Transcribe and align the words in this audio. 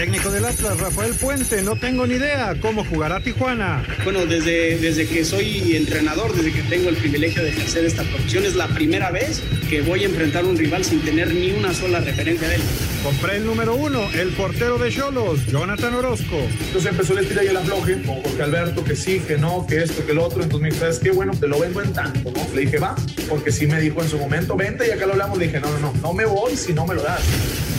Técnico 0.00 0.30
del 0.30 0.46
Atlas, 0.46 0.80
Rafael 0.80 1.12
Puente, 1.12 1.60
no 1.60 1.76
tengo 1.76 2.06
ni 2.06 2.14
idea 2.14 2.56
cómo 2.62 2.86
jugará 2.86 3.20
Tijuana. 3.20 3.84
Bueno, 4.02 4.24
desde, 4.24 4.78
desde 4.78 5.06
que 5.06 5.26
soy 5.26 5.76
entrenador, 5.76 6.34
desde 6.34 6.54
que 6.54 6.62
tengo 6.62 6.88
el 6.88 6.96
privilegio 6.96 7.42
de 7.42 7.50
ejercer 7.50 7.84
esta 7.84 8.02
profesión, 8.04 8.46
es 8.46 8.56
la 8.56 8.68
primera 8.68 9.10
vez 9.10 9.42
que 9.68 9.82
voy 9.82 10.04
a 10.04 10.06
enfrentar 10.06 10.44
a 10.44 10.46
un 10.46 10.56
rival 10.56 10.86
sin 10.86 11.02
tener 11.02 11.34
ni 11.34 11.52
una 11.52 11.74
sola 11.74 12.00
referencia 12.00 12.48
de 12.48 12.54
él. 12.54 12.62
Compré 13.02 13.36
el 13.36 13.44
número 13.44 13.74
uno, 13.74 14.08
el 14.14 14.30
portero 14.30 14.78
de 14.78 14.90
Cholos, 14.90 15.44
Jonathan 15.46 15.94
Orozco. 15.94 16.36
Entonces 16.64 16.90
empezó 16.90 17.12
el 17.12 17.18
estira 17.18 17.44
y 17.44 17.48
el 17.48 17.58
afloje, 17.58 18.00
con 18.00 18.22
Jorge 18.22 18.42
Alberto, 18.42 18.82
que 18.82 18.96
sí, 18.96 19.20
que 19.20 19.36
no, 19.36 19.66
que 19.66 19.82
esto, 19.82 20.06
que 20.06 20.12
el 20.12 20.18
otro. 20.18 20.42
Entonces 20.42 20.62
me 20.62 20.68
dijo, 20.70 20.80
¿sabes 20.80 20.98
qué? 20.98 21.10
Bueno, 21.10 21.32
te 21.38 21.46
lo 21.46 21.60
vendo 21.60 21.82
en 21.82 21.92
tanto, 21.92 22.32
¿no? 22.32 22.54
Le 22.54 22.62
dije, 22.62 22.78
va, 22.78 22.96
porque 23.28 23.52
sí 23.52 23.66
me 23.66 23.78
dijo 23.78 24.02
en 24.02 24.08
su 24.08 24.16
momento, 24.16 24.56
vente, 24.56 24.88
y 24.88 24.92
acá 24.92 25.04
lo 25.04 25.12
hablamos. 25.12 25.36
Le 25.36 25.46
dije, 25.48 25.60
no, 25.60 25.70
no, 25.72 25.78
no, 25.78 25.92
no 26.00 26.14
me 26.14 26.24
voy 26.24 26.56
si 26.56 26.72
no 26.72 26.86
me 26.86 26.94
lo 26.94 27.02
das. 27.02 27.20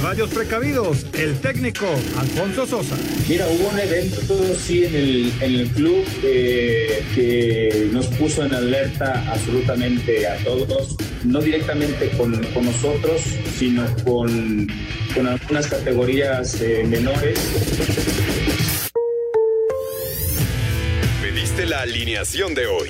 Radios 0.02 0.32
precavidos, 0.32 1.06
el 1.14 1.40
técnico 1.40 1.86
Alfonso 2.18 2.66
Sosa. 2.66 2.96
Mira, 3.28 3.48
hubo 3.48 3.70
un 3.70 3.80
evento, 3.80 4.55
sí, 4.55 4.84
en 4.84 4.96
el, 4.96 5.34
en 5.41 5.55
el 5.55 5.68
club 5.70 6.05
eh, 6.24 7.04
que 7.16 7.90
nos 7.91 8.08
puso 8.08 8.46
en 8.46 8.54
alerta 8.54 9.24
absolutamente 9.32 10.27
a 10.27 10.38
todos, 10.44 10.96
no 11.24 11.41
directamente 11.41 12.10
con, 12.18 12.44
con 12.54 12.66
nosotros, 12.66 13.22
sino 13.58 13.84
con, 14.04 14.68
con 15.16 15.27
algunas 15.27 15.68
categorías 15.68 16.62
eh, 16.62 16.84
menores. 16.88 17.40
Pediste 21.22 21.66
la 21.66 21.82
alineación 21.82 22.54
de 22.54 22.68
hoy. 22.68 22.90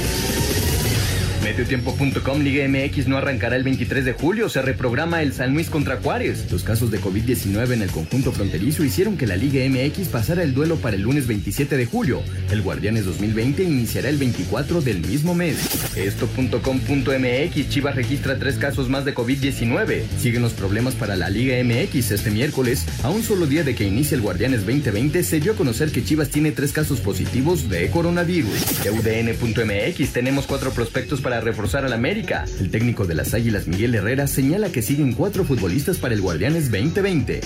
Mediotiempo.com 1.51 2.39
Liga 2.39 2.65
MX 2.65 3.09
no 3.09 3.17
arrancará 3.17 3.57
el 3.57 3.63
23 3.63 4.05
de 4.05 4.13
julio, 4.13 4.47
se 4.47 4.61
reprograma 4.61 5.21
el 5.21 5.33
San 5.33 5.53
Luis 5.53 5.69
contra 5.69 5.97
Juárez. 5.97 6.49
Los 6.49 6.63
casos 6.63 6.91
de 6.91 7.01
COVID-19 7.01 7.73
en 7.73 7.81
el 7.81 7.91
conjunto 7.91 8.31
fronterizo 8.31 8.85
hicieron 8.85 9.17
que 9.17 9.27
la 9.27 9.35
Liga 9.35 9.59
MX 9.67 10.07
pasara 10.07 10.43
el 10.43 10.53
duelo 10.53 10.77
para 10.77 10.95
el 10.95 11.01
lunes 11.01 11.27
27 11.27 11.75
de 11.75 11.85
julio. 11.85 12.23
El 12.51 12.61
Guardianes 12.61 13.03
2020 13.03 13.63
iniciará 13.63 14.07
el 14.07 14.15
24 14.15 14.79
del 14.79 15.05
mismo 15.05 15.35
mes. 15.35 15.57
Esto.com.mx 15.97 17.69
Chivas 17.69 17.95
registra 17.97 18.39
tres 18.39 18.55
casos 18.55 18.87
más 18.87 19.03
de 19.03 19.13
COVID-19. 19.13 20.03
Siguen 20.19 20.43
los 20.43 20.53
problemas 20.53 20.95
para 20.95 21.17
la 21.17 21.29
Liga 21.29 21.61
MX 21.61 22.11
este 22.11 22.31
miércoles. 22.31 22.85
A 23.03 23.09
un 23.09 23.23
solo 23.23 23.45
día 23.45 23.65
de 23.65 23.75
que 23.75 23.83
inicie 23.83 24.15
el 24.15 24.21
Guardianes 24.21 24.65
2020 24.65 25.21
se 25.21 25.41
dio 25.41 25.51
a 25.51 25.55
conocer 25.57 25.91
que 25.91 26.01
Chivas 26.01 26.29
tiene 26.29 26.53
tres 26.53 26.71
casos 26.71 27.01
positivos 27.01 27.67
de 27.67 27.89
coronavirus. 27.89 28.87
UDN.mx 28.89 30.13
tenemos 30.13 30.47
cuatro 30.47 30.71
prospectos 30.71 31.19
para 31.19 31.40
reforzar 31.41 31.85
al 31.85 31.93
América. 31.93 32.45
El 32.59 32.71
técnico 32.71 33.05
de 33.05 33.15
las 33.15 33.33
Águilas, 33.33 33.67
Miguel 33.67 33.95
Herrera, 33.95 34.27
señala 34.27 34.71
que 34.71 34.81
siguen 34.81 35.13
cuatro 35.13 35.43
futbolistas 35.43 35.97
para 35.97 36.13
el 36.13 36.21
Guardianes 36.21 36.71
2020. 36.71 37.41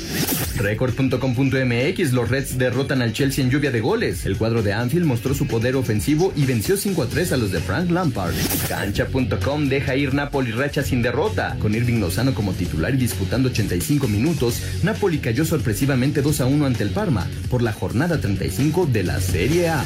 Record.com.mx 0.58 2.14
Los 2.14 2.30
Reds 2.30 2.58
derrotan 2.58 3.02
al 3.02 3.14
Chelsea 3.14 3.44
en 3.44 3.50
lluvia 3.50 3.72
de 3.72 3.82
goles. 3.82 4.26
El 4.26 4.38
cuadro 4.38 4.62
de 4.62 4.74
Anfield 4.74 5.06
mostró 5.06 5.34
su 5.34 5.48
poder 5.48 5.76
ofensivo 5.76 6.34
y 6.36 6.46
venció 6.46 6.78
5 6.78 7.04
a 7.04 7.08
3 7.08 7.32
a 7.34 7.38
los 7.38 7.52
de 7.52 7.60
Frank 7.60 7.90
Lampard. 7.90 8.34
Cancha.com 8.68 9.68
deja 9.68 9.96
ir 9.96 10.14
Napoli 10.14 10.52
racha 10.52 10.84
sin 10.84 11.02
derrota. 11.02 11.58
Con 11.60 11.76
Irving 11.76 12.00
Lozano 12.00 12.34
como 12.34 12.54
titular 12.54 12.94
y 12.94 12.98
disputando 12.98 13.50
85 13.50 14.08
minutos, 14.08 14.62
Napoli 14.84 15.20
cayó 15.20 15.46
sorpresivamente 15.46 16.22
2 16.22 16.42
a 16.42 16.46
1 16.46 16.66
ante 16.66 16.84
el 16.84 16.92
Parma 16.92 17.28
por 17.50 17.62
la 17.62 17.74
jornada 17.74 18.20
35 18.20 18.88
de 18.88 19.04
la 19.04 19.20
Serie 19.20 19.70
A. 19.70 19.84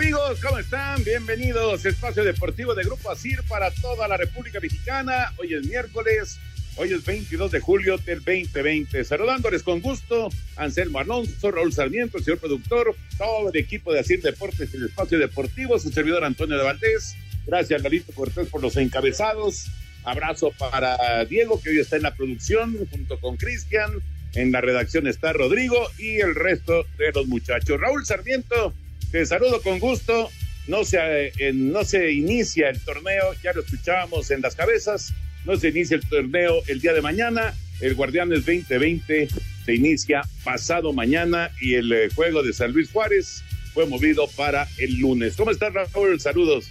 Amigos, 0.00 0.38
¿cómo 0.40 0.60
están? 0.60 1.02
Bienvenidos. 1.02 1.84
Espacio 1.84 2.22
Deportivo 2.22 2.72
de 2.72 2.84
Grupo 2.84 3.10
Asir 3.10 3.42
para 3.48 3.72
toda 3.72 4.06
la 4.06 4.16
República 4.16 4.60
Mexicana. 4.60 5.32
Hoy 5.38 5.54
es 5.54 5.66
miércoles, 5.66 6.38
hoy 6.76 6.92
es 6.92 7.04
22 7.04 7.50
de 7.50 7.58
julio 7.58 7.98
del 7.98 8.18
2020. 8.18 9.02
Saludándoles 9.02 9.64
con 9.64 9.80
gusto, 9.80 10.28
Anselmo 10.54 11.00
Alonso, 11.00 11.50
Raúl 11.50 11.72
Sarmiento, 11.72 12.16
el 12.16 12.22
señor 12.22 12.38
productor, 12.38 12.94
todo 13.18 13.50
el 13.52 13.56
equipo 13.58 13.92
de 13.92 13.98
Asir 13.98 14.22
Deportes 14.22 14.72
y 14.72 14.76
el 14.76 14.84
Espacio 14.84 15.18
Deportivo, 15.18 15.76
su 15.80 15.90
servidor 15.90 16.22
Antonio 16.22 16.56
de 16.56 16.62
Valdés. 16.62 17.16
Gracias, 17.44 17.82
Lalito 17.82 18.12
Cortés, 18.12 18.46
por 18.46 18.62
los 18.62 18.76
encabezados. 18.76 19.66
Abrazo 20.04 20.52
para 20.56 21.24
Diego, 21.24 21.60
que 21.60 21.70
hoy 21.70 21.80
está 21.80 21.96
en 21.96 22.04
la 22.04 22.14
producción, 22.14 22.78
junto 22.88 23.18
con 23.18 23.36
Cristian. 23.36 23.90
En 24.34 24.52
la 24.52 24.60
redacción 24.60 25.08
está 25.08 25.32
Rodrigo 25.32 25.76
y 25.98 26.20
el 26.20 26.36
resto 26.36 26.84
de 26.98 27.10
los 27.12 27.26
muchachos. 27.26 27.80
Raúl 27.80 28.06
Sarmiento, 28.06 28.72
te 29.10 29.24
saludo 29.26 29.60
con 29.62 29.78
gusto. 29.78 30.30
No 30.66 30.84
se, 30.84 30.98
eh, 31.38 31.52
no 31.54 31.84
se 31.84 32.12
inicia 32.12 32.68
el 32.68 32.80
torneo, 32.84 33.32
ya 33.42 33.52
lo 33.54 33.62
escuchábamos 33.62 34.30
en 34.30 34.42
las 34.42 34.54
cabezas. 34.54 35.14
No 35.46 35.56
se 35.56 35.68
inicia 35.68 35.96
el 35.96 36.06
torneo 36.06 36.62
el 36.66 36.80
día 36.80 36.92
de 36.92 37.00
mañana. 37.00 37.54
El 37.80 37.94
Guardianes 37.94 38.44
2020 38.44 39.28
se 39.64 39.74
inicia 39.74 40.22
pasado 40.44 40.92
mañana 40.92 41.50
y 41.60 41.74
el 41.74 41.92
eh, 41.92 42.08
juego 42.14 42.42
de 42.42 42.52
San 42.52 42.72
Luis 42.72 42.90
Juárez 42.90 43.42
fue 43.72 43.86
movido 43.86 44.26
para 44.36 44.66
el 44.78 44.98
lunes. 44.98 45.36
¿Cómo 45.36 45.52
estás, 45.52 45.72
Raúl? 45.72 46.20
Saludos. 46.20 46.70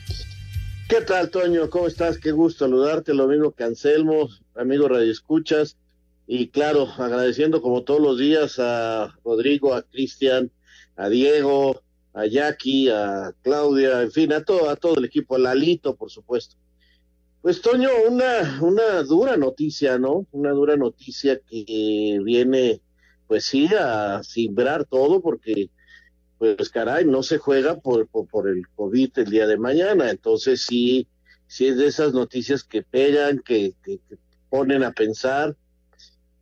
¿Qué 0.90 1.02
tal, 1.02 1.30
Toño? 1.30 1.70
¿Cómo 1.70 1.88
estás? 1.88 2.18
Qué 2.18 2.32
gusto 2.32 2.66
saludarte. 2.66 3.14
Lo 3.14 3.28
mismo 3.28 3.52
que 3.52 3.64
Anselmo, 3.64 4.30
amigo 4.56 4.88
Radio 4.88 5.12
Escuchas. 5.12 5.78
Y 6.28 6.50
claro, 6.50 6.88
agradeciendo 6.98 7.62
como 7.62 7.84
todos 7.84 8.02
los 8.02 8.20
días 8.20 8.60
a 8.60 9.16
Rodrigo, 9.24 9.74
a 9.74 9.82
Cristian, 9.82 10.52
a 10.98 11.10
Diego, 11.10 11.82
a 12.18 12.26
Jackie, 12.26 12.90
a 12.90 13.32
Claudia, 13.44 14.02
en 14.02 14.12
fin, 14.12 14.34
a 14.34 14.44
todo, 14.44 14.70
a 14.72 14.76
todo 14.76 14.98
el 14.98 15.06
equipo, 15.06 15.36
a 15.36 15.40
Lalito, 15.40 15.96
por 15.96 16.10
supuesto. 16.10 16.56
Pues 17.44 17.62
Toño, 17.62 17.90
una, 18.10 18.60
una 18.62 19.04
dura 19.04 19.38
noticia, 19.38 20.00
¿no? 20.00 20.26
Una 20.32 20.50
dura 20.50 20.76
noticia 20.76 21.40
que 21.40 22.20
viene, 22.24 22.82
pues 23.28 23.46
sí, 23.46 23.70
a 23.80 24.24
simbrar 24.24 24.86
todo, 24.86 25.22
porque, 25.22 25.70
pues 26.40 26.70
caray, 26.72 27.06
no 27.06 27.22
se 27.22 27.38
juega 27.38 27.80
por, 27.80 28.08
por, 28.08 28.50
el 28.50 28.68
COVID 28.76 29.12
el 29.20 29.30
día 29.30 29.46
de 29.46 29.58
mañana, 29.60 30.10
entonces 30.10 30.64
sí, 30.64 31.08
sí 31.46 31.68
es 31.68 31.78
de 31.78 31.86
esas 31.86 32.14
noticias 32.14 32.64
que 32.64 32.82
pegan, 32.82 33.44
que, 33.46 33.76
que, 33.84 34.00
que 34.10 34.18
ponen 34.50 34.84
a 34.84 34.92
pensar, 34.92 35.56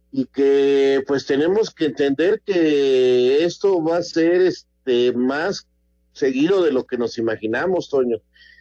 y 0.10 0.24
que 0.28 1.04
pues 1.06 1.26
tenemos 1.26 1.70
que 1.72 1.88
entender 1.88 2.42
que 2.46 3.44
esto 3.44 3.84
va 3.84 3.98
a 3.98 4.04
ser 4.04 4.40
este 4.44 4.75
más 5.16 5.68
seguido 6.14 6.64
de 6.64 6.72
lo 6.72 6.86
que 6.86 6.98
nos 6.98 7.18
imaginamos, 7.18 7.90
Toño. 7.90 8.18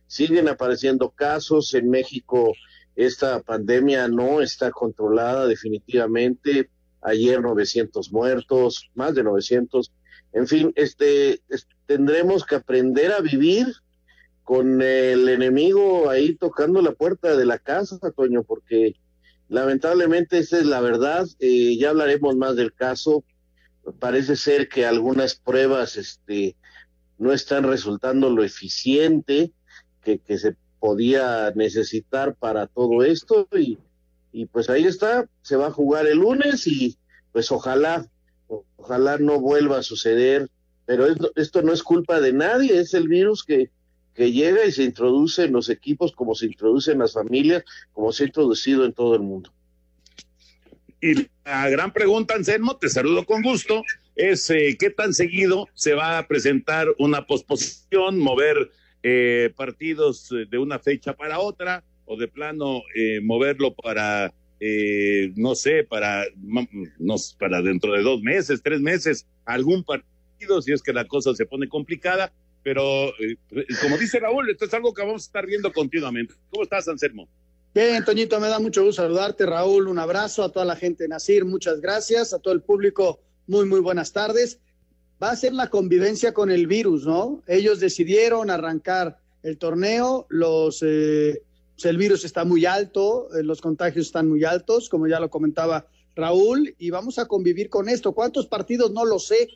Siguen 0.06 0.48
apareciendo 0.48 1.10
casos 1.10 1.72
en 1.74 1.88
México. 1.88 2.52
Esta 2.96 3.40
pandemia 3.40 4.08
no 4.08 4.40
está 4.40 4.70
controlada 4.70 5.46
definitivamente. 5.46 6.68
Ayer 7.00 7.40
900 7.40 8.12
muertos, 8.12 8.90
más 8.94 9.14
de 9.14 9.22
900. 9.22 9.92
En 10.32 10.48
fin, 10.48 10.72
este, 10.74 11.40
tendremos 11.86 12.44
que 12.44 12.56
aprender 12.56 13.12
a 13.12 13.20
vivir 13.20 13.66
con 14.42 14.82
el 14.82 15.28
enemigo 15.28 16.10
ahí 16.10 16.36
tocando 16.36 16.82
la 16.82 16.92
puerta 16.92 17.36
de 17.36 17.46
la 17.46 17.58
casa, 17.58 17.98
Toño, 18.14 18.42
porque 18.42 18.94
lamentablemente 19.48 20.38
esa 20.38 20.58
es 20.58 20.66
la 20.66 20.80
verdad. 20.80 21.26
Eh, 21.38 21.76
ya 21.78 21.90
hablaremos 21.90 22.36
más 22.36 22.56
del 22.56 22.74
caso. 22.74 23.24
Parece 23.98 24.36
ser 24.36 24.68
que 24.68 24.86
algunas 24.86 25.34
pruebas 25.34 25.96
este, 25.96 26.56
no 27.18 27.32
están 27.32 27.64
resultando 27.64 28.30
lo 28.30 28.42
eficiente 28.42 29.52
que, 30.02 30.18
que 30.18 30.38
se 30.38 30.56
podía 30.80 31.50
necesitar 31.54 32.34
para 32.34 32.66
todo 32.66 33.02
esto 33.02 33.48
y, 33.56 33.78
y 34.32 34.46
pues 34.46 34.68
ahí 34.68 34.84
está, 34.84 35.28
se 35.42 35.56
va 35.56 35.68
a 35.68 35.72
jugar 35.72 36.06
el 36.06 36.18
lunes 36.18 36.66
y 36.66 36.98
pues 37.32 37.50
ojalá, 37.52 38.06
ojalá 38.76 39.16
no 39.18 39.40
vuelva 39.40 39.78
a 39.78 39.82
suceder, 39.82 40.50
pero 40.86 41.06
esto, 41.36 41.62
no 41.62 41.72
es 41.72 41.82
culpa 41.82 42.20
de 42.20 42.32
nadie, 42.32 42.78
es 42.78 42.94
el 42.94 43.08
virus 43.08 43.44
que, 43.44 43.70
que 44.12 44.32
llega 44.32 44.66
y 44.66 44.72
se 44.72 44.82
introduce 44.82 45.44
en 45.44 45.52
los 45.52 45.70
equipos 45.70 46.12
como 46.12 46.34
se 46.34 46.46
introduce 46.46 46.92
en 46.92 46.98
las 46.98 47.14
familias, 47.14 47.64
como 47.92 48.12
se 48.12 48.24
ha 48.24 48.26
introducido 48.26 48.84
en 48.84 48.92
todo 48.92 49.14
el 49.14 49.22
mundo. 49.22 49.52
Y 51.04 51.28
la 51.44 51.68
gran 51.68 51.92
pregunta, 51.92 52.34
Anselmo, 52.34 52.78
te 52.78 52.88
saludo 52.88 53.26
con 53.26 53.42
gusto, 53.42 53.82
es 54.16 54.48
eh, 54.48 54.74
qué 54.80 54.88
tan 54.88 55.12
seguido 55.12 55.68
se 55.74 55.92
va 55.92 56.16
a 56.16 56.26
presentar 56.26 56.88
una 56.98 57.26
posposición, 57.26 58.18
mover 58.18 58.70
eh, 59.02 59.52
partidos 59.54 60.32
eh, 60.32 60.46
de 60.50 60.56
una 60.56 60.78
fecha 60.78 61.12
para 61.12 61.40
otra, 61.40 61.84
o 62.06 62.16
de 62.16 62.26
plano 62.26 62.80
eh, 62.96 63.20
moverlo 63.22 63.74
para, 63.74 64.32
eh, 64.60 65.30
no 65.36 65.54
sé, 65.54 65.84
para, 65.84 66.24
no, 66.38 67.16
para 67.38 67.60
dentro 67.60 67.92
de 67.92 68.02
dos 68.02 68.22
meses, 68.22 68.62
tres 68.62 68.80
meses, 68.80 69.26
algún 69.44 69.84
partido, 69.84 70.62
si 70.62 70.72
es 70.72 70.82
que 70.82 70.94
la 70.94 71.04
cosa 71.04 71.34
se 71.34 71.44
pone 71.44 71.68
complicada. 71.68 72.32
Pero, 72.62 73.12
como 73.82 73.98
dice 73.98 74.20
Raúl, 74.20 74.48
esto 74.48 74.64
es 74.64 74.72
algo 74.72 74.94
que 74.94 75.02
vamos 75.02 75.24
a 75.24 75.26
estar 75.26 75.44
viendo 75.44 75.70
continuamente. 75.70 76.32
¿Cómo 76.48 76.62
estás, 76.62 76.88
Anselmo? 76.88 77.28
Bien, 77.74 78.04
Toñito, 78.04 78.38
me 78.38 78.46
da 78.46 78.60
mucho 78.60 78.84
gusto 78.84 79.02
saludarte, 79.02 79.46
Raúl. 79.46 79.88
Un 79.88 79.98
abrazo 79.98 80.44
a 80.44 80.48
toda 80.52 80.64
la 80.64 80.76
gente 80.76 81.02
de 81.02 81.08
Nacir, 81.08 81.44
muchas 81.44 81.80
gracias. 81.80 82.32
A 82.32 82.38
todo 82.38 82.54
el 82.54 82.62
público, 82.62 83.18
muy, 83.48 83.66
muy 83.66 83.80
buenas 83.80 84.12
tardes. 84.12 84.60
Va 85.20 85.32
a 85.32 85.36
ser 85.36 85.54
la 85.54 85.70
convivencia 85.70 86.32
con 86.32 86.52
el 86.52 86.68
virus, 86.68 87.04
¿no? 87.04 87.42
Ellos 87.48 87.80
decidieron 87.80 88.48
arrancar 88.48 89.18
el 89.42 89.58
torneo, 89.58 90.26
los, 90.28 90.84
eh, 90.86 91.42
pues 91.74 91.86
el 91.86 91.98
virus 91.98 92.24
está 92.24 92.44
muy 92.44 92.64
alto, 92.64 93.28
eh, 93.34 93.42
los 93.42 93.60
contagios 93.60 94.06
están 94.06 94.28
muy 94.28 94.44
altos, 94.44 94.88
como 94.88 95.08
ya 95.08 95.18
lo 95.18 95.28
comentaba 95.28 95.88
Raúl, 96.14 96.76
y 96.78 96.90
vamos 96.90 97.18
a 97.18 97.26
convivir 97.26 97.70
con 97.70 97.88
esto. 97.88 98.12
¿Cuántos 98.12 98.46
partidos? 98.46 98.92
No 98.92 99.04
lo 99.04 99.18
sé. 99.18 99.48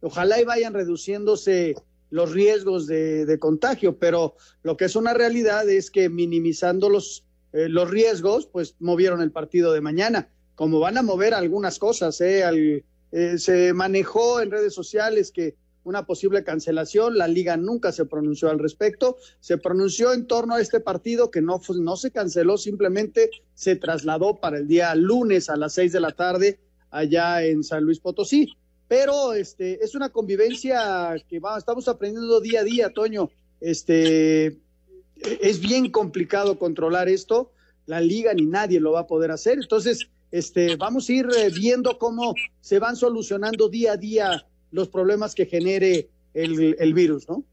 Ojalá 0.00 0.40
y 0.40 0.44
vayan 0.44 0.72
reduciéndose 0.72 1.74
los 2.08 2.32
riesgos 2.32 2.86
de, 2.86 3.26
de 3.26 3.38
contagio, 3.38 3.98
pero 3.98 4.34
lo 4.62 4.78
que 4.78 4.86
es 4.86 4.96
una 4.96 5.12
realidad 5.12 5.68
es 5.68 5.90
que 5.90 6.08
minimizando 6.08 6.88
los, 6.88 7.25
eh, 7.56 7.70
los 7.70 7.90
riesgos, 7.90 8.46
pues 8.46 8.76
movieron 8.80 9.22
el 9.22 9.32
partido 9.32 9.72
de 9.72 9.80
mañana. 9.80 10.28
Como 10.54 10.78
van 10.78 10.98
a 10.98 11.02
mover 11.02 11.32
algunas 11.32 11.78
cosas, 11.78 12.20
¿eh? 12.20 12.84
Eh, 13.12 13.38
se 13.38 13.72
manejó 13.72 14.42
en 14.42 14.50
redes 14.50 14.74
sociales 14.74 15.32
que 15.32 15.56
una 15.82 16.04
posible 16.04 16.44
cancelación, 16.44 17.16
la 17.16 17.28
liga 17.28 17.56
nunca 17.56 17.92
se 17.92 18.04
pronunció 18.04 18.50
al 18.50 18.58
respecto, 18.58 19.16
se 19.40 19.56
pronunció 19.56 20.12
en 20.12 20.26
torno 20.26 20.54
a 20.54 20.60
este 20.60 20.80
partido 20.80 21.30
que 21.30 21.40
no, 21.40 21.62
no 21.76 21.96
se 21.96 22.10
canceló, 22.10 22.58
simplemente 22.58 23.30
se 23.54 23.76
trasladó 23.76 24.38
para 24.38 24.58
el 24.58 24.68
día 24.68 24.94
lunes 24.94 25.48
a 25.48 25.56
las 25.56 25.72
seis 25.72 25.92
de 25.92 26.00
la 26.00 26.10
tarde 26.10 26.60
allá 26.90 27.42
en 27.42 27.64
San 27.64 27.84
Luis 27.84 28.00
Potosí. 28.00 28.52
Pero 28.86 29.32
este 29.32 29.82
es 29.82 29.94
una 29.94 30.10
convivencia 30.10 31.14
que 31.26 31.40
va, 31.40 31.56
estamos 31.56 31.88
aprendiendo 31.88 32.38
día 32.40 32.60
a 32.60 32.64
día, 32.64 32.90
Toño. 32.92 33.30
Este 33.60 34.58
es 35.40 35.60
bien 35.60 35.90
complicado 35.90 36.58
controlar 36.58 37.08
esto, 37.08 37.52
la 37.86 38.00
liga 38.00 38.34
ni 38.34 38.46
nadie 38.46 38.80
lo 38.80 38.92
va 38.92 39.00
a 39.00 39.06
poder 39.06 39.30
hacer. 39.30 39.58
Entonces, 39.60 40.08
este, 40.30 40.76
vamos 40.76 41.08
a 41.08 41.12
ir 41.12 41.26
eh, 41.36 41.50
viendo 41.54 41.98
cómo 41.98 42.34
se 42.60 42.78
van 42.78 42.96
solucionando 42.96 43.68
día 43.68 43.92
a 43.92 43.96
día 43.96 44.46
los 44.72 44.88
problemas 44.88 45.34
que 45.34 45.46
genere 45.46 46.08
el, 46.34 46.76
el 46.78 46.94
virus, 46.94 47.28
¿no? 47.28 47.44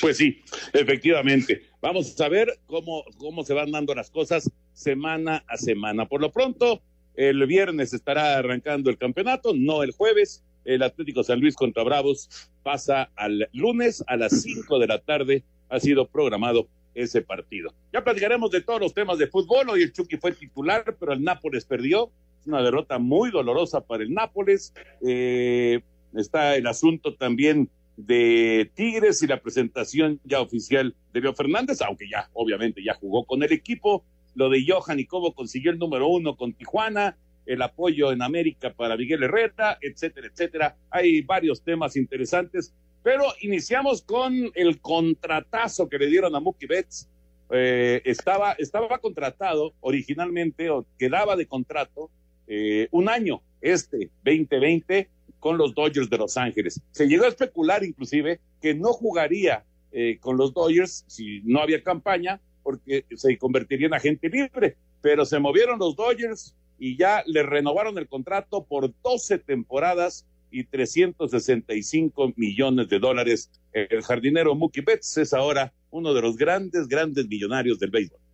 Pues 0.00 0.16
sí, 0.16 0.42
efectivamente. 0.72 1.62
Vamos 1.80 2.18
a 2.20 2.28
ver 2.28 2.58
cómo, 2.66 3.04
cómo 3.18 3.44
se 3.44 3.54
van 3.54 3.70
dando 3.70 3.94
las 3.94 4.10
cosas 4.10 4.50
semana 4.72 5.44
a 5.46 5.56
semana. 5.56 6.06
Por 6.06 6.20
lo 6.20 6.32
pronto, 6.32 6.82
el 7.14 7.46
viernes 7.46 7.92
estará 7.92 8.38
arrancando 8.38 8.90
el 8.90 8.98
campeonato, 8.98 9.52
no 9.54 9.82
el 9.82 9.92
jueves. 9.92 10.42
El 10.64 10.82
Atlético 10.82 11.22
San 11.22 11.40
Luis 11.40 11.54
contra 11.54 11.82
Bravos 11.82 12.28
pasa 12.62 13.10
al 13.16 13.48
lunes 13.52 14.04
a 14.06 14.16
las 14.16 14.42
5 14.42 14.78
de 14.78 14.86
la 14.86 14.98
tarde. 14.98 15.44
Ha 15.68 15.80
sido 15.80 16.08
programado 16.08 16.68
ese 16.94 17.22
partido. 17.22 17.72
Ya 17.92 18.02
platicaremos 18.02 18.50
de 18.50 18.62
todos 18.62 18.80
los 18.80 18.94
temas 18.94 19.18
de 19.18 19.28
fútbol. 19.28 19.68
Hoy 19.70 19.82
el 19.82 19.92
Chucky 19.92 20.16
fue 20.16 20.32
titular, 20.32 20.96
pero 20.98 21.12
el 21.12 21.22
Nápoles 21.22 21.64
perdió. 21.64 22.10
Es 22.40 22.46
una 22.46 22.62
derrota 22.62 22.98
muy 22.98 23.30
dolorosa 23.30 23.80
para 23.80 24.02
el 24.02 24.12
Nápoles. 24.12 24.72
Eh, 25.06 25.80
está 26.14 26.56
el 26.56 26.66
asunto 26.66 27.14
también 27.14 27.70
de 27.96 28.70
Tigres 28.74 29.22
y 29.22 29.26
la 29.26 29.40
presentación 29.40 30.20
ya 30.24 30.40
oficial 30.40 30.94
de 31.12 31.20
Leo 31.20 31.34
Fernández, 31.34 31.82
aunque 31.82 32.08
ya 32.08 32.30
obviamente 32.32 32.82
ya 32.82 32.94
jugó 32.94 33.24
con 33.24 33.42
el 33.42 33.52
equipo, 33.52 34.04
lo 34.34 34.48
de 34.48 34.64
Johan 34.66 35.00
y 35.00 35.06
cómo 35.06 35.34
consiguió 35.34 35.72
el 35.72 35.80
número 35.80 36.06
uno 36.06 36.36
con 36.36 36.52
Tijuana, 36.52 37.18
el 37.44 37.60
apoyo 37.60 38.12
en 38.12 38.22
América 38.22 38.72
para 38.72 38.96
Miguel 38.96 39.24
Herrera, 39.24 39.78
etcétera, 39.80 40.28
etcétera. 40.28 40.76
Hay 40.90 41.22
varios 41.22 41.62
temas 41.62 41.96
interesantes, 41.96 42.72
pero 43.08 43.24
iniciamos 43.40 44.02
con 44.02 44.52
el 44.54 44.82
contratazo 44.82 45.88
que 45.88 45.96
le 45.96 46.08
dieron 46.08 46.36
a 46.36 46.40
Mookie 46.40 46.66
Betts. 46.66 47.08
Eh, 47.50 48.02
estaba, 48.04 48.52
estaba 48.52 48.98
contratado 48.98 49.72
originalmente, 49.80 50.68
o 50.68 50.84
quedaba 50.98 51.34
de 51.34 51.46
contrato, 51.46 52.10
eh, 52.46 52.86
un 52.90 53.08
año, 53.08 53.40
este 53.62 54.10
2020, 54.26 55.08
con 55.40 55.56
los 55.56 55.74
Dodgers 55.74 56.10
de 56.10 56.18
Los 56.18 56.36
Ángeles. 56.36 56.82
Se 56.90 57.08
llegó 57.08 57.24
a 57.24 57.28
especular 57.28 57.82
inclusive 57.82 58.40
que 58.60 58.74
no 58.74 58.92
jugaría 58.92 59.64
eh, 59.90 60.18
con 60.20 60.36
los 60.36 60.52
Dodgers 60.52 61.06
si 61.06 61.40
no 61.44 61.62
había 61.62 61.82
campaña 61.82 62.42
porque 62.62 63.06
se 63.16 63.38
convertiría 63.38 63.86
en 63.86 63.94
agente 63.94 64.28
libre, 64.28 64.76
pero 65.00 65.24
se 65.24 65.38
movieron 65.38 65.78
los 65.78 65.96
Dodgers 65.96 66.54
y 66.78 66.98
ya 66.98 67.22
le 67.24 67.42
renovaron 67.42 67.96
el 67.96 68.06
contrato 68.06 68.66
por 68.66 68.92
12 69.02 69.38
temporadas 69.38 70.26
y 70.50 70.64
365 70.64 72.32
millones 72.36 72.88
de 72.88 72.98
dólares. 72.98 73.50
El 73.72 74.02
jardinero 74.02 74.54
Mookie 74.54 74.82
Betts 74.82 75.18
es 75.18 75.32
ahora 75.32 75.72
uno 75.90 76.14
de 76.14 76.22
los 76.22 76.36
grandes, 76.36 76.88
grandes 76.88 77.28
millonarios 77.28 77.78
del 77.78 77.90
béisbol 77.90 78.27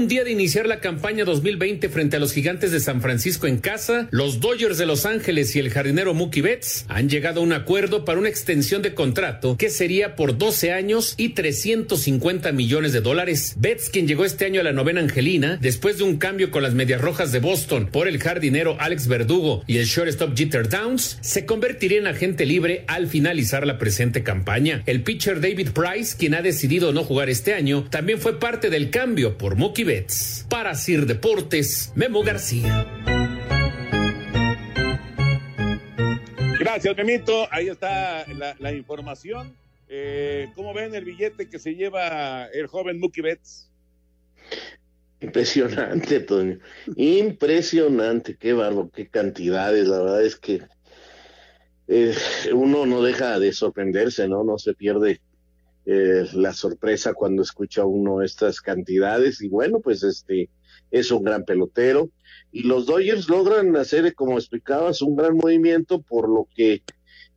un 0.00 0.08
día 0.08 0.24
de 0.24 0.30
iniciar 0.30 0.66
la 0.66 0.80
campaña 0.80 1.26
2020 1.26 1.90
frente 1.90 2.16
a 2.16 2.20
los 2.20 2.32
gigantes 2.32 2.72
de 2.72 2.80
San 2.80 3.02
Francisco 3.02 3.46
en 3.46 3.58
casa, 3.58 4.08
los 4.10 4.40
Dodgers 4.40 4.78
de 4.78 4.86
Los 4.86 5.04
Ángeles 5.04 5.54
y 5.54 5.58
el 5.58 5.68
jardinero 5.68 6.14
Mookie 6.14 6.40
Betts 6.40 6.86
han 6.88 7.10
llegado 7.10 7.40
a 7.40 7.44
un 7.44 7.52
acuerdo 7.52 8.06
para 8.06 8.18
una 8.18 8.30
extensión 8.30 8.80
de 8.80 8.94
contrato 8.94 9.58
que 9.58 9.68
sería 9.68 10.16
por 10.16 10.38
12 10.38 10.72
años 10.72 11.12
y 11.18 11.30
350 11.30 12.50
millones 12.52 12.94
de 12.94 13.02
dólares. 13.02 13.56
Betts, 13.58 13.90
quien 13.90 14.08
llegó 14.08 14.24
este 14.24 14.46
año 14.46 14.62
a 14.62 14.64
la 14.64 14.72
novena 14.72 15.02
Angelina, 15.02 15.58
después 15.60 15.98
de 15.98 16.04
un 16.04 16.16
cambio 16.16 16.50
con 16.50 16.62
las 16.62 16.72
Medias 16.72 17.02
Rojas 17.02 17.30
de 17.30 17.40
Boston 17.40 17.90
por 17.92 18.08
el 18.08 18.18
jardinero 18.18 18.76
Alex 18.80 19.06
Verdugo 19.06 19.64
y 19.66 19.76
el 19.76 19.84
shortstop 19.84 20.34
Jeter 20.34 20.70
Downs, 20.70 21.18
se 21.20 21.44
convertiría 21.44 21.98
en 21.98 22.06
agente 22.06 22.46
libre 22.46 22.84
al 22.86 23.06
finalizar 23.06 23.66
la 23.66 23.76
presente 23.76 24.22
campaña. 24.22 24.82
El 24.86 25.02
pitcher 25.02 25.42
David 25.42 25.72
Price, 25.72 26.16
quien 26.18 26.32
ha 26.32 26.40
decidido 26.40 26.94
no 26.94 27.04
jugar 27.04 27.28
este 27.28 27.52
año, 27.52 27.84
también 27.90 28.18
fue 28.18 28.40
parte 28.40 28.70
del 28.70 28.88
cambio 28.88 29.36
por 29.36 29.56
Mookie 29.56 29.89
Para 30.48 30.76
Sir 30.76 31.04
Deportes, 31.04 31.92
Memo 31.96 32.22
García. 32.22 32.86
Gracias, 36.60 36.96
Memito. 36.96 37.48
Ahí 37.50 37.68
está 37.68 38.24
la, 38.34 38.54
la 38.60 38.72
información. 38.72 39.52
Eh, 39.88 40.48
¿Cómo 40.54 40.72
ven 40.72 40.94
el 40.94 41.04
billete 41.04 41.48
que 41.48 41.58
se 41.58 41.74
lleva 41.74 42.46
el 42.52 42.68
joven 42.68 43.00
Mookie 43.00 43.20
Betts? 43.20 43.68
Impresionante, 45.20 46.20
Toño. 46.20 46.60
Impresionante. 46.94 48.36
Qué 48.36 48.52
barro, 48.52 48.90
qué 48.94 49.08
cantidades. 49.08 49.88
La 49.88 49.98
verdad 49.98 50.24
es 50.24 50.36
que 50.36 50.62
eh, 51.88 52.14
uno 52.52 52.86
no 52.86 53.02
deja 53.02 53.40
de 53.40 53.52
sorprenderse, 53.52 54.28
¿no? 54.28 54.44
No 54.44 54.56
se 54.56 54.72
pierde 54.72 55.20
eh, 55.86 56.26
la 56.34 56.52
sorpresa 56.52 57.14
cuando 57.14 57.42
escucha 57.42 57.84
uno 57.84 58.22
estas 58.22 58.60
cantidades. 58.60 59.40
Y 59.42 59.48
bueno, 59.48 59.80
pues 59.80 60.02
este 60.02 60.50
es 60.90 61.10
un 61.10 61.24
gran 61.24 61.44
pelotero. 61.44 62.10
Y 62.52 62.64
los 62.64 62.86
Dodgers 62.86 63.28
logran 63.28 63.76
hacer, 63.76 64.14
como 64.14 64.38
explicabas, 64.38 65.02
un 65.02 65.16
gran 65.16 65.36
movimiento 65.36 66.02
por 66.02 66.28
lo 66.28 66.48
que 66.54 66.82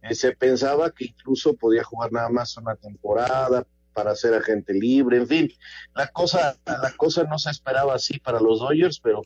eh, 0.01 0.15
se 0.15 0.35
pensaba 0.35 0.91
que 0.91 1.05
incluso 1.05 1.55
podía 1.55 1.83
jugar 1.83 2.11
nada 2.11 2.29
más 2.29 2.57
una 2.57 2.75
temporada 2.75 3.65
para 3.93 4.15
ser 4.15 4.33
agente 4.33 4.73
libre, 4.73 5.17
en 5.17 5.27
fin, 5.27 5.53
la 5.95 6.07
cosa, 6.07 6.57
la 6.65 6.91
cosa 6.97 7.23
no 7.23 7.37
se 7.37 7.51
esperaba 7.51 7.93
así 7.93 8.19
para 8.19 8.41
los 8.41 8.59
Dodgers, 8.59 8.99
pero, 8.99 9.21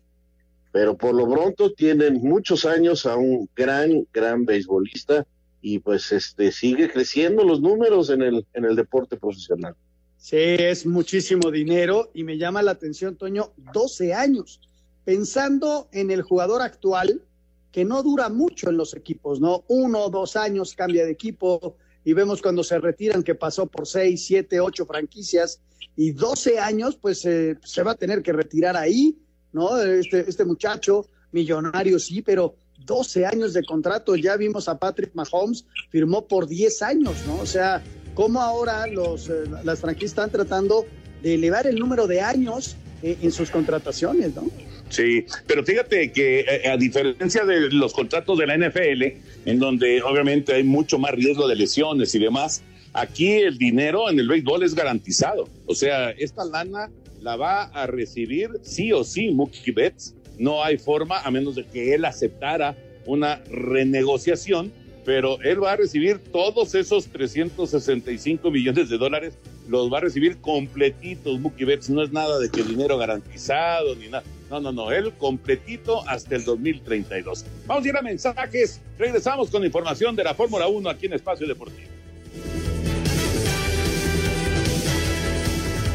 pero 0.73 0.97
por 0.97 1.15
lo 1.15 1.27
pronto 1.29 1.71
tienen 1.71 2.15
muchos 2.15 2.65
años 2.65 3.05
a 3.05 3.15
un 3.15 3.49
gran, 3.55 4.05
gran 4.11 4.45
beisbolista 4.45 5.25
y 5.61 5.79
pues 5.79 6.11
este 6.11 6.51
sigue 6.51 6.89
creciendo 6.91 7.43
los 7.43 7.61
números 7.61 8.09
en 8.09 8.21
el 8.21 8.45
en 8.53 8.65
el 8.65 8.75
deporte 8.75 9.17
profesional. 9.17 9.75
Sí, 10.17 10.35
es 10.37 10.85
muchísimo 10.85 11.51
dinero 11.51 12.09
y 12.13 12.23
me 12.23 12.37
llama 12.37 12.61
la 12.61 12.71
atención, 12.71 13.15
Toño, 13.15 13.53
12 13.73 14.13
años. 14.13 14.59
Pensando 15.05 15.87
en 15.91 16.11
el 16.11 16.21
jugador 16.21 16.61
actual, 16.61 17.23
que 17.71 17.85
no 17.85 18.01
dura 18.01 18.27
mucho 18.29 18.69
en 18.69 18.77
los 18.77 18.95
equipos, 18.95 19.39
¿no? 19.39 19.63
Uno 19.67 20.05
o 20.05 20.09
dos 20.09 20.35
años 20.35 20.73
cambia 20.73 21.05
de 21.05 21.11
equipo 21.11 21.77
y 22.03 22.13
vemos 22.13 22.41
cuando 22.41 22.63
se 22.63 22.79
retiran 22.79 23.23
que 23.23 23.35
pasó 23.35 23.67
por 23.67 23.85
seis, 23.85 24.25
siete, 24.25 24.59
ocho 24.59 24.85
franquicias 24.85 25.61
y 25.95 26.11
12 26.11 26.59
años, 26.59 26.95
pues 26.95 27.25
eh, 27.25 27.57
se 27.63 27.83
va 27.83 27.91
a 27.91 27.95
tener 27.95 28.21
que 28.21 28.33
retirar 28.33 28.75
ahí, 28.75 29.17
¿no? 29.51 29.79
Este, 29.79 30.27
este 30.27 30.45
muchacho, 30.45 31.05
millonario 31.31 31.99
sí, 31.99 32.21
pero 32.21 32.55
12 32.85 33.25
años 33.25 33.53
de 33.53 33.63
contrato, 33.63 34.15
ya 34.15 34.37
vimos 34.37 34.67
a 34.69 34.77
Patrick 34.77 35.11
Mahomes, 35.13 35.65
firmó 35.89 36.27
por 36.27 36.47
10 36.47 36.81
años, 36.83 37.15
¿no? 37.25 37.39
O 37.39 37.45
sea, 37.45 37.81
cómo 38.13 38.41
ahora 38.41 38.87
los, 38.87 39.29
eh, 39.29 39.43
las 39.63 39.79
franquicias 39.79 40.11
están 40.11 40.31
tratando 40.31 40.85
de 41.21 41.35
elevar 41.35 41.67
el 41.67 41.75
número 41.75 42.07
de 42.07 42.21
años 42.21 42.75
eh, 43.03 43.17
en 43.21 43.31
sus 43.31 43.49
contrataciones, 43.49 44.35
¿no? 44.35 44.49
Sí, 44.89 45.25
pero 45.45 45.63
fíjate 45.63 46.11
que 46.11 46.39
eh, 46.39 46.69
a 46.69 46.77
diferencia 46.77 47.45
de 47.45 47.69
los 47.69 47.93
contratos 47.93 48.37
de 48.37 48.47
la 48.47 48.57
NFL, 48.57 49.03
en 49.45 49.59
donde 49.59 50.01
obviamente 50.01 50.53
hay 50.53 50.63
mucho 50.63 50.97
más 50.97 51.11
riesgo 51.11 51.47
de 51.47 51.55
lesiones 51.55 52.15
y 52.15 52.19
demás, 52.19 52.63
aquí 52.93 53.33
el 53.33 53.57
dinero 53.57 54.09
en 54.09 54.19
el 54.19 54.27
béisbol 54.27 54.63
es 54.63 54.73
garantizado. 54.73 55.49
O 55.65 55.75
sea, 55.75 56.11
esta 56.11 56.45
lana 56.45 56.89
la 57.21 57.35
va 57.35 57.63
a 57.65 57.85
recibir 57.87 58.49
sí 58.61 58.91
o 58.93 59.03
sí 59.03 59.29
Mookie 59.29 59.71
Betts. 59.71 60.15
No 60.37 60.63
hay 60.63 60.77
forma, 60.77 61.21
a 61.21 61.31
menos 61.31 61.55
de 61.55 61.65
que 61.65 61.93
él 61.93 62.05
aceptara 62.05 62.75
una 63.05 63.41
renegociación 63.49 64.71
pero 65.07 65.41
él 65.41 65.63
va 65.63 65.71
a 65.71 65.75
recibir 65.77 66.19
todos 66.19 66.75
esos 66.75 67.07
365 67.07 68.51
millones 68.51 68.89
de 68.89 68.97
dólares, 68.97 69.37
los 69.69 69.89
va 69.91 69.99
a 69.99 70.01
recibir 70.01 70.41
completitos, 70.41 71.39
Mookie 71.39 71.63
Betts, 71.63 71.89
no 71.89 72.03
es 72.03 72.11
nada 72.11 72.37
de 72.39 72.51
que 72.51 72.61
dinero 72.61 72.97
garantizado 72.97 73.95
ni 73.95 74.09
nada. 74.09 74.25
No, 74.49 74.59
no, 74.59 74.73
no, 74.73 74.91
él 74.91 75.13
completito 75.13 76.05
hasta 76.09 76.35
el 76.35 76.43
2032. 76.43 77.45
Vamos 77.67 77.85
a 77.85 77.87
ir 77.87 77.95
a 77.95 78.01
mensajes, 78.01 78.81
regresamos 78.99 79.49
con 79.49 79.63
información 79.63 80.13
de 80.13 80.25
la 80.25 80.33
Fórmula 80.33 80.67
1 80.67 80.89
aquí 80.89 81.05
en 81.05 81.13
Espacio 81.13 81.47
Deportivo. 81.47 81.96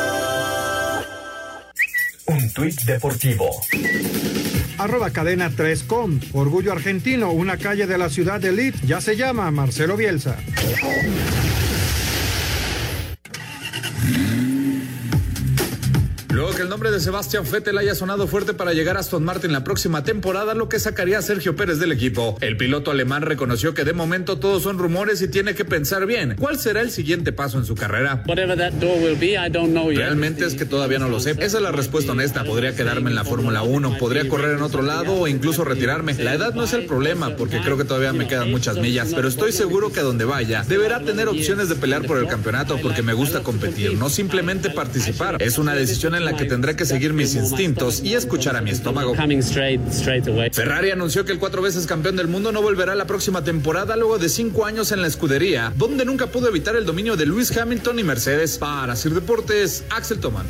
Un 2.27 2.53
tuit 2.53 2.81
deportivo. 2.83 3.49
Arroba 4.77 5.09
cadena 5.09 5.51
3com. 5.51 6.21
Orgullo 6.31 6.71
argentino, 6.71 7.33
una 7.33 7.57
calle 7.57 7.85
de 7.85 7.97
la 7.97 8.09
ciudad 8.09 8.39
de 8.39 8.53
Leeds 8.53 8.81
ya 8.83 9.01
se 9.01 9.17
llama 9.17 9.51
Marcelo 9.51 9.97
Bielsa. 9.97 10.37
Luego 14.05 14.27
que 14.27 14.35
el 14.35 14.42
nombre 16.73 16.89
de 16.89 16.99
Sebastián 16.99 17.43
Vettel 17.51 17.77
haya 17.77 17.93
sonado 17.93 18.25
fuerte 18.25 18.55
para 18.55 18.73
llegar 18.73 18.97
a 18.97 19.01
Aston 19.01 19.23
Martin 19.23 19.51
la 19.51 19.63
próxima 19.63 20.03
temporada, 20.03 20.55
lo 20.55 20.69
que 20.69 20.79
sacaría 20.79 21.19
a 21.19 21.21
Sergio 21.21 21.55
Pérez 21.55 21.77
del 21.77 21.91
equipo. 21.91 22.35
El 22.41 22.57
piloto 22.57 22.89
alemán 22.89 23.21
reconoció 23.21 23.75
que 23.75 23.83
de 23.83 23.93
momento 23.93 24.39
todos 24.39 24.63
son 24.63 24.79
rumores 24.79 25.21
y 25.21 25.27
tiene 25.27 25.53
que 25.53 25.65
pensar 25.65 26.07
bien 26.07 26.35
cuál 26.39 26.57
será 26.57 26.81
el 26.81 26.89
siguiente 26.89 27.31
paso 27.31 27.59
en 27.59 27.65
su 27.65 27.75
carrera. 27.75 28.23
Realmente 29.95 30.45
es 30.45 30.55
que 30.55 30.65
todavía 30.65 30.97
no 30.97 31.09
lo 31.09 31.19
sé. 31.19 31.35
Esa 31.37 31.57
es 31.57 31.61
la 31.61 31.71
respuesta 31.71 32.13
honesta. 32.13 32.43
Podría 32.43 32.75
quedarme 32.75 33.11
en 33.11 33.15
la 33.17 33.23
Fórmula 33.23 33.61
1, 33.61 33.99
podría 33.99 34.27
correr 34.27 34.57
en 34.57 34.63
otro 34.63 34.81
lado 34.81 35.13
o 35.13 35.27
incluso 35.27 35.63
retirarme. 35.63 36.15
La 36.15 36.33
edad 36.33 36.55
no 36.55 36.63
es 36.63 36.73
el 36.73 36.87
problema 36.87 37.35
porque 37.35 37.61
creo 37.61 37.77
que 37.77 37.83
todavía 37.83 38.13
me 38.13 38.25
quedan 38.25 38.49
muchas 38.49 38.77
millas, 38.77 39.13
pero 39.13 39.27
estoy 39.27 39.51
seguro 39.51 39.91
que 39.91 39.99
a 39.99 40.03
donde 40.03 40.25
vaya 40.25 40.63
deberá 40.67 41.01
tener 41.01 41.27
opciones 41.27 41.69
de 41.69 41.75
pelear 41.75 42.07
por 42.07 42.17
el 42.17 42.25
campeonato 42.25 42.79
porque 42.81 43.03
me 43.03 43.13
gusta 43.13 43.43
competir, 43.43 43.93
no 43.93 44.09
simplemente 44.09 44.71
participar. 44.71 45.39
Es 45.39 45.59
una 45.59 45.75
decisión 45.75 46.15
en 46.15 46.25
la 46.25 46.35
que 46.35 46.45
tendré 46.45 46.62
que 46.75 46.85
seguir 46.85 47.13
mis 47.13 47.35
instintos 47.35 48.01
y 48.01 48.13
escuchar 48.13 48.55
a 48.55 48.61
mi 48.61 48.71
estómago. 48.71 49.13
Ferrari 50.51 50.91
anunció 50.91 51.25
que 51.25 51.33
el 51.33 51.39
cuatro 51.39 51.61
veces 51.61 51.85
campeón 51.85 52.15
del 52.15 52.27
mundo 52.27 52.51
no 52.51 52.61
volverá 52.61 52.95
la 52.95 53.05
próxima 53.05 53.43
temporada 53.43 53.95
luego 53.97 54.17
de 54.17 54.29
cinco 54.29 54.65
años 54.65 54.91
en 54.91 55.01
la 55.01 55.07
escudería, 55.07 55.73
donde 55.75 56.05
nunca 56.05 56.27
pudo 56.27 56.47
evitar 56.47 56.75
el 56.75 56.85
dominio 56.85 57.15
de 57.17 57.25
Lewis 57.25 57.55
Hamilton 57.55 57.99
y 57.99 58.03
Mercedes. 58.03 58.57
Para 58.57 58.95
Sir 58.95 59.13
Deportes, 59.13 59.83
Axel 59.89 60.19
Toman. 60.19 60.45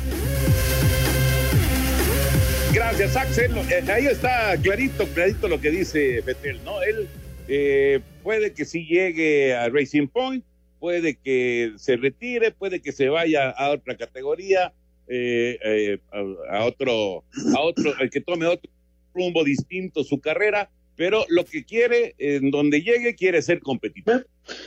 Gracias, 2.72 3.16
Axel. 3.16 3.52
Eh, 3.70 3.84
ahí 3.90 4.06
está 4.06 4.56
clarito, 4.60 5.06
clarito 5.08 5.48
lo 5.48 5.60
que 5.60 5.70
dice 5.70 6.22
Betel, 6.22 6.60
¿no? 6.64 6.82
Él 6.82 7.08
eh, 7.48 8.00
puede 8.22 8.52
que 8.52 8.64
sí 8.64 8.86
llegue 8.86 9.54
a 9.54 9.68
Racing 9.68 10.08
Point, 10.08 10.44
puede 10.80 11.14
que 11.14 11.72
se 11.76 11.96
retire, 11.96 12.50
puede 12.50 12.80
que 12.80 12.92
se 12.92 13.08
vaya 13.08 13.50
a 13.50 13.70
otra 13.70 13.96
categoría, 13.96 14.72
eh, 15.08 15.58
eh, 15.62 15.98
a, 16.50 16.64
otro, 16.64 17.24
a 17.56 17.60
otro, 17.60 17.92
que 18.10 18.20
tome 18.20 18.46
otro 18.46 18.70
rumbo 19.14 19.44
distinto 19.44 20.04
su 20.04 20.20
carrera, 20.20 20.70
pero 20.96 21.24
lo 21.28 21.44
que 21.44 21.64
quiere, 21.64 22.14
en 22.18 22.50
donde 22.50 22.82
llegue, 22.82 23.14
quiere 23.14 23.42
ser 23.42 23.60
competitivo. 23.60 24.20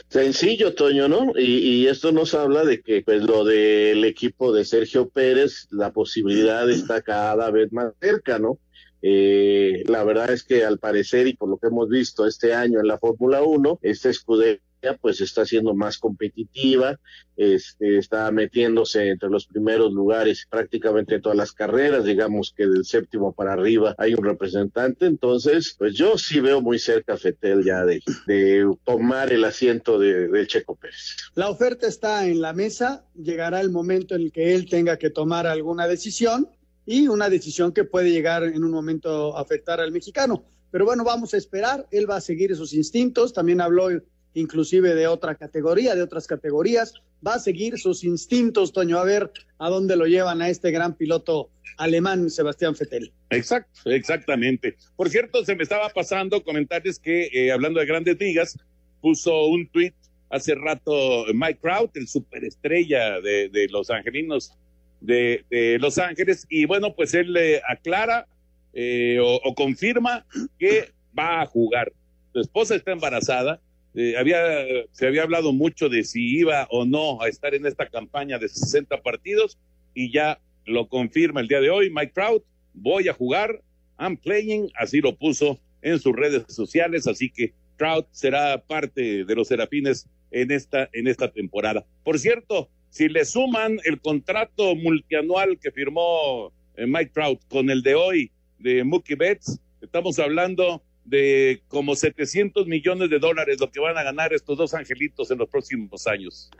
Sencillo, 0.08 0.74
Toño, 0.74 1.08
¿no? 1.08 1.32
Y, 1.38 1.86
esto 1.86 2.12
nos 2.12 2.34
habla 2.34 2.64
de 2.64 2.80
que, 2.80 3.02
pues, 3.02 3.22
lo 3.22 3.44
del 3.44 4.04
equipo 4.04 4.52
de 4.52 4.64
Sergio 4.64 5.08
Pérez, 5.08 5.68
la 5.70 5.92
posibilidad 5.92 6.68
está 6.68 7.02
cada 7.02 7.50
vez 7.50 7.72
más 7.72 7.92
cerca, 8.00 8.38
¿no? 8.38 8.58
Eh, 9.00 9.84
la 9.86 10.02
verdad 10.02 10.32
es 10.32 10.42
que 10.42 10.64
al 10.64 10.78
parecer 10.78 11.28
y 11.28 11.34
por 11.34 11.48
lo 11.48 11.58
que 11.58 11.68
hemos 11.68 11.88
visto 11.88 12.26
este 12.26 12.52
año 12.52 12.80
en 12.80 12.88
la 12.88 12.98
Fórmula 12.98 13.42
1, 13.42 13.78
este 13.82 14.10
escudero 14.10 14.60
pues 15.00 15.20
está 15.20 15.44
siendo 15.44 15.74
más 15.74 15.98
competitiva, 15.98 16.98
este, 17.36 17.98
está 17.98 18.30
metiéndose 18.30 19.08
entre 19.08 19.28
los 19.28 19.46
primeros 19.46 19.92
lugares 19.92 20.46
prácticamente 20.48 21.16
en 21.16 21.22
todas 21.22 21.36
las 21.36 21.52
carreras, 21.52 22.04
digamos 22.04 22.52
que 22.56 22.66
del 22.66 22.84
séptimo 22.84 23.32
para 23.32 23.52
arriba 23.52 23.94
hay 23.98 24.14
un 24.14 24.24
representante, 24.24 25.06
entonces 25.06 25.74
pues 25.78 25.94
yo 25.94 26.18
sí 26.18 26.40
veo 26.40 26.60
muy 26.60 26.78
cerca 26.78 27.14
a 27.14 27.16
Fetel 27.16 27.64
ya 27.64 27.84
de, 27.84 28.02
de 28.26 28.70
tomar 28.84 29.32
el 29.32 29.44
asiento 29.44 29.98
de, 29.98 30.46
Checo 30.46 30.76
Pérez. 30.76 31.16
La 31.34 31.50
oferta 31.50 31.86
está 31.86 32.26
en 32.26 32.40
la 32.40 32.52
mesa, 32.52 33.04
llegará 33.14 33.60
el 33.60 33.70
momento 33.70 34.14
en 34.14 34.22
el 34.22 34.32
que 34.32 34.54
él 34.54 34.68
tenga 34.68 34.96
que 34.96 35.10
tomar 35.10 35.46
alguna 35.46 35.86
decisión 35.86 36.48
y 36.86 37.08
una 37.08 37.28
decisión 37.28 37.72
que 37.72 37.84
puede 37.84 38.10
llegar 38.10 38.44
en 38.44 38.64
un 38.64 38.70
momento 38.70 39.36
a 39.36 39.42
afectar 39.42 39.80
al 39.80 39.92
mexicano. 39.92 40.44
Pero 40.70 40.84
bueno, 40.84 41.04
vamos 41.04 41.34
a 41.34 41.36
esperar, 41.36 41.86
él 41.90 42.08
va 42.08 42.16
a 42.16 42.20
seguir 42.20 42.52
esos 42.52 42.72
instintos, 42.74 43.32
también 43.32 43.60
habló 43.60 43.88
inclusive 44.38 44.94
de 44.94 45.06
otra 45.06 45.34
categoría, 45.34 45.94
de 45.94 46.02
otras 46.02 46.26
categorías. 46.26 46.94
Va 47.26 47.34
a 47.34 47.38
seguir 47.38 47.78
sus 47.78 48.04
instintos, 48.04 48.72
Toño, 48.72 48.98
a 48.98 49.04
ver 49.04 49.30
a 49.58 49.68
dónde 49.68 49.96
lo 49.96 50.06
llevan 50.06 50.40
a 50.40 50.48
este 50.48 50.70
gran 50.70 50.94
piloto 50.94 51.50
alemán, 51.76 52.30
Sebastián 52.30 52.76
Fettel. 52.76 53.12
Exacto, 53.30 53.90
exactamente. 53.90 54.76
Por 54.96 55.10
cierto, 55.10 55.44
se 55.44 55.56
me 55.56 55.62
estaba 55.62 55.88
pasando 55.90 56.42
comentarios 56.42 56.98
que, 56.98 57.28
eh, 57.32 57.52
hablando 57.52 57.80
de 57.80 57.86
grandes 57.86 58.18
ligas, 58.18 58.56
puso 59.00 59.46
un 59.46 59.68
tweet 59.68 59.94
hace 60.30 60.54
rato 60.54 61.26
Mike 61.32 61.60
Trout, 61.62 61.96
el 61.96 62.06
superestrella 62.06 63.20
de, 63.20 63.48
de 63.48 63.68
los 63.68 63.90
angelinos 63.90 64.52
de, 65.00 65.78
Los 65.80 65.98
Ángeles, 65.98 66.46
y 66.48 66.64
bueno, 66.64 66.94
pues 66.94 67.14
él 67.14 67.32
le 67.32 67.62
aclara 67.68 68.26
eh, 68.72 69.18
o 69.20 69.54
confirma 69.54 70.26
que 70.58 70.90
va 71.16 71.40
a 71.40 71.46
jugar. 71.46 71.92
Su 72.32 72.40
esposa 72.40 72.74
está 72.74 72.92
embarazada, 72.92 73.60
eh, 74.00 74.86
se 74.92 75.06
había 75.06 75.22
hablado 75.22 75.52
mucho 75.52 75.88
de 75.88 76.04
si 76.04 76.38
iba 76.38 76.68
o 76.70 76.84
no 76.84 77.20
a 77.20 77.28
estar 77.28 77.54
en 77.54 77.66
esta 77.66 77.88
campaña 77.88 78.38
de 78.38 78.48
60 78.48 79.02
partidos 79.02 79.58
y 79.92 80.12
ya 80.12 80.40
lo 80.66 80.88
confirma 80.88 81.40
el 81.40 81.48
día 81.48 81.60
de 81.60 81.70
hoy 81.70 81.90
Mike 81.90 82.12
Trout, 82.14 82.44
voy 82.74 83.08
a 83.08 83.12
jugar, 83.12 83.60
I'm 83.98 84.16
playing, 84.16 84.70
así 84.76 85.00
lo 85.00 85.16
puso 85.16 85.58
en 85.82 85.98
sus 85.98 86.14
redes 86.14 86.44
sociales, 86.48 87.08
así 87.08 87.28
que 87.30 87.52
Trout 87.76 88.06
será 88.12 88.62
parte 88.62 89.24
de 89.24 89.34
los 89.34 89.48
Serafines 89.48 90.08
en 90.30 90.52
esta, 90.52 90.88
en 90.92 91.08
esta 91.08 91.32
temporada. 91.32 91.84
Por 92.04 92.18
cierto, 92.20 92.68
si 92.90 93.08
le 93.08 93.24
suman 93.24 93.78
el 93.84 94.00
contrato 94.00 94.76
multianual 94.76 95.58
que 95.58 95.72
firmó 95.72 96.52
eh, 96.76 96.86
Mike 96.86 97.10
Trout 97.14 97.40
con 97.48 97.68
el 97.70 97.82
de 97.82 97.94
hoy 97.94 98.30
de 98.58 98.84
Mookie 98.84 99.16
Betts, 99.16 99.58
estamos 99.80 100.18
hablando 100.18 100.82
de 101.08 101.62
como 101.68 101.94
700 101.96 102.66
millones 102.66 103.08
de 103.10 103.18
dólares 103.18 103.58
lo 103.60 103.70
que 103.70 103.80
van 103.80 103.96
a 103.96 104.02
ganar 104.02 104.32
estos 104.34 104.58
dos 104.58 104.74
angelitos 104.74 105.30
en 105.30 105.38
los 105.38 105.48
próximos 105.48 106.06
años. 106.06 106.50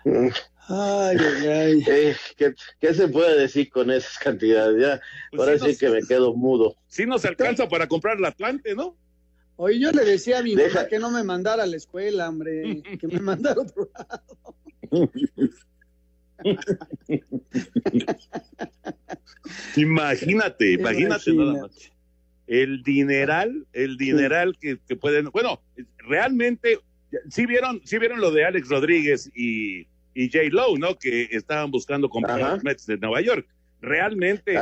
Ay, 0.69 1.17
ay, 1.19 1.47
ay. 1.49 1.85
Eh, 1.89 2.15
¿qué, 2.81 2.95
se 2.95 3.09
puede 3.09 3.39
decir 3.39 3.69
con 3.71 3.91
esas 3.91 4.19
cantidades? 4.19 4.81
Ya, 4.81 5.01
Pues 5.31 5.41
ahora 5.41 5.59
sí 5.59 5.73
sí 5.75 5.79
que 5.79 5.91
me 5.91 6.03
quedo 6.03 6.35
mudo. 6.35 6.77
Sí 6.87 7.07
nos 7.07 7.25
alcanza 7.25 7.69
para 7.69 7.87
comprar 7.87 8.19
el 8.19 8.25
Atlante, 8.25 8.75
¿no? 8.75 8.97
Oye, 9.57 9.81
yo 9.81 9.91
le 9.91 10.05
decía 10.05 10.39
a 10.39 10.43
mi 10.43 10.55
Deja- 10.55 10.75
mamá 10.77 10.89
que 10.89 10.99
no 10.99 11.11
me 11.11 11.25
mandara 11.25 11.65
a 11.65 11.67
la 11.67 11.77
escuela, 11.77 12.29
hombre, 12.29 12.83
que 12.99 13.09
me 13.09 13.21
mandara 13.21 13.61
a 13.61 13.65
otro 13.65 13.91
lado. 13.93 14.23
imagínate, 19.77 20.73
imagínate 20.73 21.33
nada 21.35 21.63
más. 21.63 21.93
El 22.49 22.83
dineral, 22.83 23.67
el 23.73 23.97
dineral 23.97 24.57
que, 24.59 24.79
que, 24.89 24.97
pueden. 24.97 25.27
Bueno, 25.27 25.63
realmente, 25.99 26.79
sí 27.29 27.47
vieron, 27.47 27.81
sí 27.85 27.99
vieron 27.99 28.21
lo 28.21 28.31
de 28.31 28.45
Alex 28.45 28.69
Rodríguez 28.69 29.31
y, 29.35 29.87
y 30.15 30.31
J. 30.33 30.45
Lowe, 30.51 30.79
¿no? 30.79 30.99
Que 30.99 31.29
estaban 31.31 31.71
buscando 31.71 32.09
comprar 32.09 32.41
los 32.41 32.65
Mets 32.65 32.87
de 32.87 32.97
Nueva 32.97 33.21
York. 33.21 33.47
Realmente, 33.81 34.59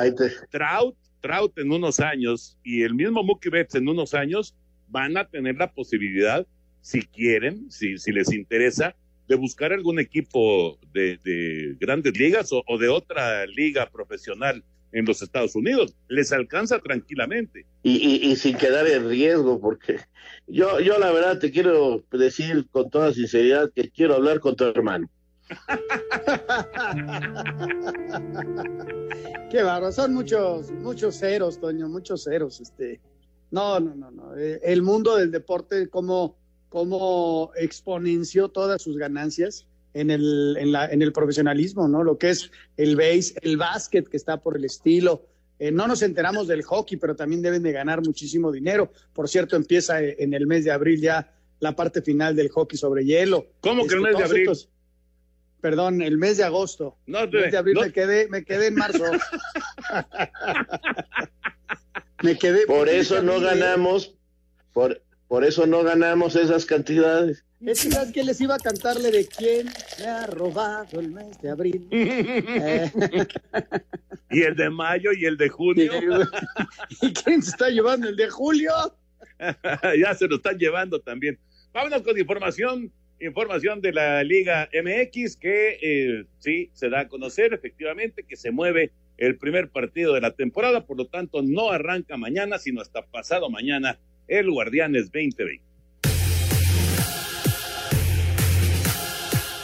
Trout, 0.51 0.97
Trout 1.21 1.59
en 1.59 1.73
unos 1.73 2.01
años 2.01 2.59
y 2.63 2.83
el 2.83 2.95
mismo 2.95 3.23
Mookie 3.23 3.51
Betts 3.51 3.77
en 3.77 3.89
unos 3.89 4.15
años 4.15 4.55
van 4.89 5.17
a 5.17 5.27
tener 5.29 5.57
la 5.57 5.73
posibilidad, 5.73 6.47
si 6.81 7.03
quieren, 7.03 7.71
si, 7.71 7.99
si 7.99 8.13
les 8.13 8.33
interesa, 8.33 8.95
de 9.29 9.35
buscar 9.35 9.73
algún 9.73 9.99
equipo 9.99 10.79
de, 10.93 11.19
de 11.25 11.77
grandes 11.81 12.17
ligas 12.19 12.53
o, 12.53 12.63
o, 12.67 12.79
de 12.79 12.89
otra 12.89 13.47
liga 13.47 13.91
profesional 13.91 14.63
en 14.93 15.05
los 15.05 15.23
Estados 15.23 15.55
Unidos. 15.55 15.95
Les 16.09 16.33
alcanza 16.33 16.79
tranquilamente. 16.79 17.67
Y, 17.83 17.97
y, 17.97 18.31
y, 18.31 18.37
sin 18.37 18.57
quedar 18.57 18.87
en 18.87 19.09
riesgo, 19.09 19.61
porque 19.61 20.01
yo, 20.47 20.81
yo 20.81 20.99
la 20.99 21.13
verdad 21.13 21.39
te 21.39 21.51
quiero 21.51 22.05
decir 22.13 22.67
con 22.71 22.91
toda 22.91 23.13
sinceridad 23.13 23.71
que 23.75 23.91
quiero 23.91 24.15
hablar 24.15 24.41
con 24.41 24.57
tu 24.57 24.65
hermano. 24.65 25.09
Qué 29.51 29.63
barro, 29.63 29.93
son 29.93 30.13
muchos, 30.13 30.73
muchos 30.73 31.19
ceros, 31.19 31.61
Toño, 31.61 31.89
muchos 31.89 32.25
ceros. 32.25 32.61
Este, 32.61 33.01
no, 33.51 33.79
no, 33.79 33.95
no, 33.95 34.11
no. 34.11 34.37
Eh, 34.37 34.61
el 34.65 34.83
mundo 34.83 35.17
del 35.17 35.31
deporte, 35.31 35.89
como 35.89 36.37
cómo 36.69 37.53
exponenció 37.57 38.49
todas 38.49 38.83
sus 38.83 38.99
ganancias 38.99 39.69
en 39.97 40.11
el, 40.11 40.57
en, 40.61 40.73
la, 40.73 40.87
en 40.87 41.01
el 41.01 41.13
profesionalismo, 41.13 41.89
¿no? 41.89 42.05
Lo 42.05 42.19
que 42.19 42.29
es 42.29 42.51
el 42.77 42.97
base, 42.97 43.35
el 43.41 43.57
básquet 43.57 44.07
que 44.07 44.19
está 44.19 44.43
por 44.43 44.57
el 44.57 44.67
estilo. 44.67 45.27
Eh, 45.59 45.73
no 45.73 45.87
nos 45.87 46.03
enteramos 46.03 46.49
del 46.49 46.63
hockey, 46.63 46.99
pero 46.99 47.17
también 47.17 47.41
deben 47.41 47.63
de 47.63 47.73
ganar 47.73 48.03
muchísimo 48.03 48.53
dinero. 48.53 48.93
Por 49.15 49.27
cierto, 49.27 49.57
empieza 49.57 50.03
en 50.03 50.35
el 50.35 50.47
mes 50.47 50.65
de 50.65 50.71
abril 50.71 51.01
ya 51.01 51.35
la 51.61 51.75
parte 51.75 52.03
final 52.03 52.37
del 52.37 52.51
hockey 52.51 52.79
sobre 52.79 53.07
hielo. 53.07 53.47
¿Cómo 53.61 53.87
que 53.87 53.95
el 53.95 54.03
mes 54.03 54.19
de 54.19 54.25
abril? 54.25 54.43
Estos, 54.43 54.69
perdón, 55.63 56.03
el 56.03 56.19
mes 56.19 56.37
de 56.37 56.45
agosto. 56.45 56.99
No, 57.07 57.21
el 57.21 57.31
mes 57.31 57.53
de 57.53 57.57
abril 57.57 57.75
no. 57.77 57.81
me, 57.81 57.93
quedé, 57.93 58.29
me 58.29 58.45
quedé 58.45 58.67
en 58.67 58.75
marzo. 58.75 59.03
me 62.23 62.37
quedé. 62.37 62.67
Por 62.67 62.91
eso 62.91 63.23
no 63.23 63.41
ganamos, 63.41 64.15
por, 64.75 65.01
por 65.27 65.43
eso 65.43 65.67
no 65.67 65.83
ganamos 65.83 66.37
esas 66.37 66.67
cantidades. 66.67 67.46
Es 67.61 67.89
que, 68.13 68.23
les 68.23 68.41
iba 68.41 68.55
a 68.55 68.59
cantarle 68.59 69.11
de 69.11 69.27
quién 69.27 69.69
me 69.99 70.07
ha 70.07 70.27
robado 70.27 71.01
el 71.01 71.11
mes 71.11 71.41
de 71.41 71.51
abril. 71.51 71.89
eh. 71.91 72.91
Y 74.31 74.43
el 74.43 74.55
de 74.57 74.69
mayo 74.69 75.13
y 75.13 75.25
el 75.25 75.37
de 75.37 75.49
junio. 75.49 75.93
¿Y 77.01 77.13
quién 77.13 77.43
se 77.43 77.51
está 77.51 77.71
llevando 77.71 78.09
el 78.09 78.17
de 78.17 78.29
julio? 78.29 78.73
ya 79.99 80.15
se 80.15 80.29
lo 80.29 80.37
están 80.37 80.59
llevando 80.59 81.01
también. 81.01 81.39
Vámonos 81.73 82.03
con 82.03 82.19
información, 82.19 82.93
información 83.21 83.81
de 83.81 83.93
la 83.93 84.23
Liga 84.23 84.69
MX 84.73 85.37
que 85.37 85.79
eh, 85.81 86.25
sí 86.39 86.71
se 86.75 86.91
da 86.91 87.01
a 87.01 87.09
conocer 87.09 87.55
efectivamente 87.55 88.25
que 88.25 88.37
se 88.37 88.51
mueve 88.51 88.93
el 89.17 89.39
primer 89.39 89.71
partido 89.71 90.13
de 90.13 90.21
la 90.21 90.33
temporada, 90.33 90.85
por 90.85 90.99
lo 90.99 91.07
tanto 91.07 91.43
no 91.43 91.71
arranca 91.71 92.17
mañana, 92.17 92.59
sino 92.59 92.83
hasta 92.83 93.07
pasado 93.07 93.49
mañana 93.49 93.99
el 94.29 94.51
Guardianes 94.51 95.11
2020. 95.13 95.66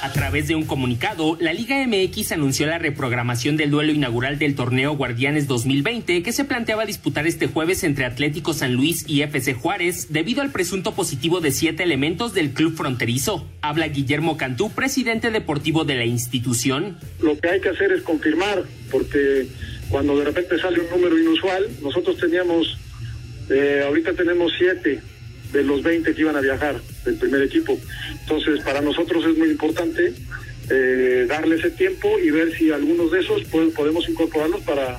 A 0.02 0.12
través 0.12 0.48
de 0.48 0.56
un 0.56 0.64
comunicado, 0.64 1.36
la 1.38 1.52
Liga 1.52 1.76
MX 1.86 2.32
anunció 2.32 2.66
la 2.66 2.78
reprogramación 2.78 3.56
del 3.56 3.70
duelo 3.70 3.92
inaugural 3.92 4.36
del 4.36 4.56
torneo 4.56 4.96
Guardianes 4.96 5.46
2020 5.46 6.24
que 6.24 6.32
se 6.32 6.44
planteaba 6.44 6.84
disputar 6.84 7.28
este 7.28 7.46
jueves 7.46 7.84
entre 7.84 8.04
Atlético 8.04 8.52
San 8.52 8.74
Luis 8.74 9.08
y 9.08 9.22
FC 9.22 9.54
Juárez 9.54 10.12
debido 10.12 10.42
al 10.42 10.50
presunto 10.50 10.96
positivo 10.96 11.40
de 11.40 11.52
siete 11.52 11.84
elementos 11.84 12.34
del 12.34 12.50
club 12.50 12.74
fronterizo. 12.74 13.46
Habla 13.60 13.86
Guillermo 13.86 14.36
Cantú, 14.36 14.72
presidente 14.72 15.30
deportivo 15.30 15.84
de 15.84 15.94
la 15.94 16.04
institución. 16.04 16.98
Lo 17.20 17.38
que 17.38 17.50
hay 17.50 17.60
que 17.60 17.68
hacer 17.68 17.92
es 17.92 18.02
confirmar, 18.02 18.64
porque 18.90 19.46
cuando 19.88 20.18
de 20.18 20.24
repente 20.24 20.58
sale 20.58 20.80
un 20.80 20.90
número 20.90 21.16
inusual, 21.16 21.68
nosotros 21.80 22.16
teníamos, 22.16 22.76
eh, 23.50 23.84
ahorita 23.86 24.14
tenemos 24.14 24.52
siete 24.58 25.00
de 25.52 25.62
los 25.62 25.82
20 25.82 26.14
que 26.14 26.20
iban 26.20 26.36
a 26.36 26.40
viajar 26.40 26.80
del 27.04 27.16
primer 27.16 27.42
equipo. 27.42 27.78
Entonces, 28.20 28.60
para 28.64 28.80
nosotros 28.80 29.24
es 29.26 29.36
muy 29.36 29.50
importante 29.50 30.12
eh, 30.70 31.26
darle 31.28 31.56
ese 31.56 31.70
tiempo 31.70 32.18
y 32.18 32.30
ver 32.30 32.56
si 32.56 32.70
algunos 32.70 33.10
de 33.10 33.20
esos 33.20 33.42
pues, 33.50 33.72
podemos 33.74 34.08
incorporarlos 34.08 34.62
para, 34.62 34.98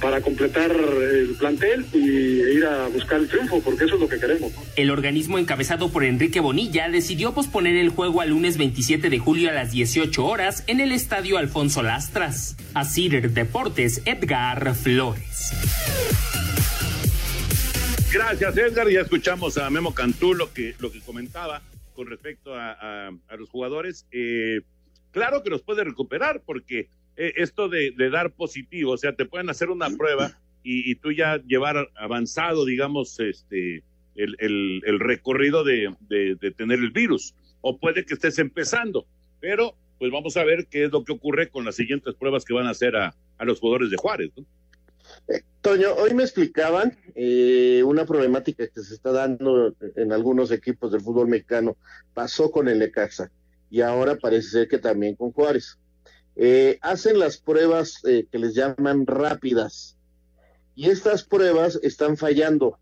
para 0.00 0.20
completar 0.20 0.70
el 0.70 1.34
plantel 1.38 1.84
y 1.92 1.98
ir 1.98 2.64
a 2.64 2.88
buscar 2.88 3.20
el 3.20 3.28
triunfo, 3.28 3.60
porque 3.60 3.84
eso 3.84 3.94
es 3.94 4.00
lo 4.00 4.08
que 4.08 4.18
queremos. 4.18 4.52
El 4.76 4.90
organismo 4.90 5.38
encabezado 5.38 5.90
por 5.90 6.04
Enrique 6.04 6.40
Bonilla 6.40 6.88
decidió 6.88 7.32
posponer 7.32 7.76
el 7.76 7.88
juego 7.88 8.20
al 8.20 8.30
lunes 8.30 8.56
27 8.56 9.10
de 9.10 9.18
julio 9.18 9.50
a 9.50 9.52
las 9.52 9.72
18 9.72 10.24
horas 10.24 10.64
en 10.66 10.80
el 10.80 10.92
estadio 10.92 11.38
Alfonso 11.38 11.82
Lastras. 11.82 12.56
Asir 12.74 13.32
Deportes, 13.32 14.02
Edgar 14.04 14.74
Flores. 14.74 16.29
Gracias, 18.12 18.56
Edgar. 18.56 18.88
Ya 18.90 19.02
escuchamos 19.02 19.56
a 19.56 19.70
Memo 19.70 19.94
Cantú 19.94 20.34
lo 20.34 20.52
que, 20.52 20.74
lo 20.80 20.90
que 20.90 21.00
comentaba 21.00 21.62
con 21.94 22.08
respecto 22.08 22.54
a, 22.56 23.12
los 23.38 23.48
jugadores. 23.48 24.04
Eh, 24.10 24.62
claro 25.12 25.44
que 25.44 25.50
los 25.50 25.62
puede 25.62 25.84
recuperar 25.84 26.42
porque 26.44 26.88
eh, 27.16 27.34
esto 27.36 27.68
de, 27.68 27.92
dar 28.10 28.32
positivo, 28.32 28.92
o 28.92 28.96
sea, 28.96 29.14
te 29.14 29.26
pueden 29.26 29.48
hacer 29.48 29.70
una 29.70 29.90
prueba 29.90 30.36
y, 30.64 30.90
y 30.90 30.96
tú 30.96 31.12
ya 31.12 31.36
llevar 31.46 31.88
avanzado, 31.94 32.64
digamos, 32.64 33.20
este, 33.20 33.84
el, 34.16 34.98
recorrido 34.98 35.62
de, 35.62 35.94
tener 36.56 36.80
el 36.80 36.90
virus. 36.90 37.34
O 37.60 37.78
puede 37.78 38.04
que 38.04 38.14
estés 38.14 38.38
empezando, 38.38 39.06
pero 39.38 39.76
pues 39.98 40.10
vamos 40.10 40.36
a 40.36 40.44
ver 40.44 40.66
qué 40.66 40.84
es 40.84 40.90
lo 40.90 41.04
que 41.04 41.12
ocurre 41.12 41.48
con 41.48 41.64
las 41.64 41.76
siguientes 41.76 42.14
pruebas 42.14 42.44
que 42.44 42.54
van 42.54 42.66
a 42.66 42.70
hacer 42.70 42.96
a, 42.96 43.14
a 43.38 43.44
los 43.44 43.60
jugadores 43.60 43.90
de 43.90 43.96
Juárez. 43.98 44.30
¿no? 44.36 44.44
Eh, 45.30 45.42
Toño, 45.60 45.94
hoy 45.94 46.12
me 46.12 46.24
explicaban 46.24 46.98
eh, 47.14 47.82
una 47.84 48.04
problemática 48.04 48.66
que 48.66 48.80
se 48.82 48.94
está 48.94 49.12
dando 49.12 49.74
en 49.94 50.12
algunos 50.12 50.50
equipos 50.50 50.90
del 50.90 51.02
fútbol 51.02 51.28
mexicano. 51.28 51.76
Pasó 52.14 52.50
con 52.50 52.68
el 52.68 52.80
Necaxa 52.80 53.30
y 53.70 53.80
ahora 53.80 54.16
parece 54.16 54.48
ser 54.48 54.68
que 54.68 54.78
también 54.78 55.14
con 55.14 55.30
Juárez. 55.30 55.78
Eh, 56.34 56.78
hacen 56.82 57.18
las 57.18 57.36
pruebas 57.36 58.00
eh, 58.04 58.26
que 58.30 58.38
les 58.38 58.54
llaman 58.54 59.06
rápidas 59.06 59.96
y 60.74 60.90
estas 60.90 61.22
pruebas 61.22 61.78
están 61.82 62.16
fallando. 62.16 62.78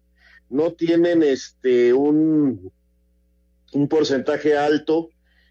No 0.48 0.72
tienen 0.72 1.22
este 1.22 1.92
un, 1.92 2.72
un 3.74 3.88
porcentaje 3.88 4.56
alto 4.56 5.10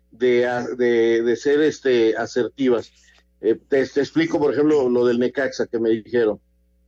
de, 0.09 0.47
de, 0.77 1.21
de 1.21 1.35
ser 1.35 1.61
este 1.61 2.17
asertivas. 2.17 2.91
Te, 3.39 3.55
te 3.85 3.99
explico, 3.99 4.39
por 4.39 4.51
ejemplo, 4.51 4.89
lo 4.89 5.05
del 5.05 5.19
Necaxa 5.19 5.67
que 5.67 5.77
me 5.77 5.91
dijeron 5.91 6.39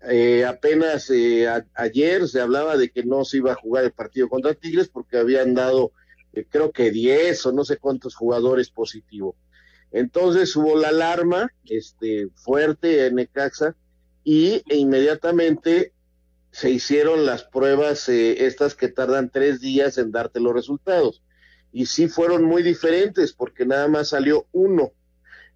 eh, 0.08 0.46
apenas 0.46 1.10
eh, 1.10 1.48
ayer 1.74 2.28
se 2.28 2.40
hablaba 2.40 2.78
de 2.78 2.90
que 2.90 3.04
no 3.04 3.26
se 3.26 3.38
iba 3.38 3.52
a 3.52 3.56
jugar 3.56 3.84
el 3.84 3.92
partido 3.92 4.30
contra 4.30 4.54
Tigres 4.54 4.88
porque 4.88 5.18
habían 5.18 5.54
dado 5.54 5.92
eh, 6.34 6.46
creo 6.50 6.72
que 6.72 6.92
10 6.92 7.46
o 7.48 7.52
no 7.52 7.66
sé 7.66 7.78
cuántos 7.78 8.16
jugadores 8.16 8.70
positivos. 8.70 9.36
Entonces 9.92 10.56
hubo 10.56 10.78
la 10.78 10.90
alarma 10.90 11.52
este, 11.66 12.28
fuerte 12.36 13.08
en 13.08 13.16
Necaxa 13.16 13.76
y 14.24 14.62
e 14.70 14.78
inmediatamente 14.78 15.94
se 16.52 16.70
hicieron 16.70 17.26
las 17.26 17.44
pruebas 17.44 18.08
eh, 18.10 18.46
estas 18.46 18.76
que 18.76 18.90
tardan 18.90 19.30
tres 19.30 19.62
días 19.62 19.98
en 19.98 20.12
darte 20.12 20.40
los 20.40 20.54
resultados. 20.54 21.24
Y 21.72 21.86
sí 21.88 22.08
fueron 22.08 22.44
muy 22.44 22.64
diferentes 22.64 23.34
porque 23.34 23.66
nada 23.66 23.88
más 23.88 24.10
salió 24.10 24.48
uno 24.52 24.92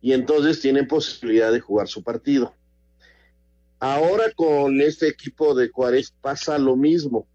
y 0.01 0.13
entonces 0.13 0.59
tienen 0.59 0.87
posibilidad 0.87 1.51
de 1.51 1.59
jugar 1.59 1.87
su 1.87 2.03
partido. 2.03 2.53
Ahora 3.83 4.31
con 4.33 4.79
este 4.79 5.09
equipo 5.09 5.53
de 5.53 5.67
Juárez 5.67 6.13
pasa 6.21 6.57
lo 6.57 6.77
mismo. 6.77 7.27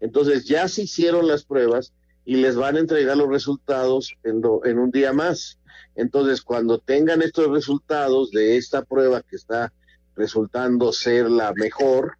Entonces 0.00 0.44
ya 0.44 0.68
se 0.68 0.82
hicieron 0.82 1.26
las 1.26 1.46
pruebas 1.46 1.94
y 2.26 2.36
les 2.36 2.56
van 2.56 2.76
a 2.76 2.80
entregar 2.80 3.16
los 3.16 3.30
resultados 3.30 4.14
en, 4.22 4.44
un 4.44 4.90
día 4.90 5.14
más. 5.14 5.58
Entonces 5.96 6.42
cuando 6.42 6.78
tengan 6.78 7.22
estos 7.22 7.48
resultados 7.50 8.30
de 8.32 8.58
esta 8.58 8.84
prueba 8.84 9.22
que 9.22 9.36
está 9.36 9.72
resultando 10.14 10.92
ser 10.92 11.30
la 11.30 11.54
mejor, 11.54 12.18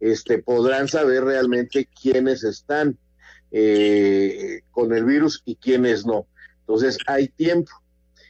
este, 0.00 0.38
podrán 0.38 0.88
saber 0.88 1.22
realmente 1.22 1.86
quiénes 2.00 2.44
están 2.44 2.96
eh, 3.50 4.62
con 4.70 4.94
el 4.94 5.04
virus 5.04 5.42
y 5.44 5.56
quiénes 5.56 6.06
no. 6.06 6.26
Entonces 6.60 6.96
hay 7.06 7.28
tiempo 7.28 7.72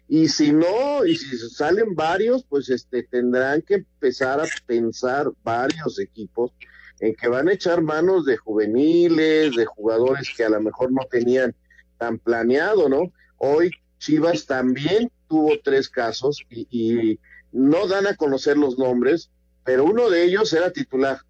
y 0.08 0.28
si 0.28 0.52
no, 0.52 1.04
y 1.04 1.16
si 1.16 1.36
salen 1.50 1.94
varios, 1.94 2.42
pues 2.48 2.70
este 2.70 3.02
tendrán 3.02 3.60
que 3.60 3.74
empezar 3.74 4.40
a 4.40 4.46
pensar 4.66 5.30
varios 5.44 5.98
equipos 5.98 6.52
en 7.00 7.14
que 7.14 7.28
van 7.28 7.48
a 7.48 7.52
echar 7.52 7.82
manos 7.82 8.24
de 8.24 8.38
juveniles, 8.38 9.54
de 9.54 9.66
jugadores 9.66 10.32
que 10.34 10.44
a 10.44 10.48
lo 10.48 10.62
mejor 10.62 10.90
no 10.92 11.02
tenían 11.10 11.54
tan 11.98 12.18
planeado, 12.18 12.88
¿no? 12.88 13.12
Hoy 13.36 13.70
Chivas 13.98 14.46
también 14.46 15.12
tuvo 15.28 15.60
tres 15.62 15.90
casos 15.90 16.42
y, 16.48 17.20
no 17.50 17.86
dan 17.86 18.06
a 18.06 18.14
conocer 18.14 18.58
los 18.58 18.78
nombres, 18.78 19.30
pero 19.64 19.84
uno 19.84 20.10
de 20.10 20.22
ellos 20.22 20.52
era 20.52 20.70
titular. 20.70 21.20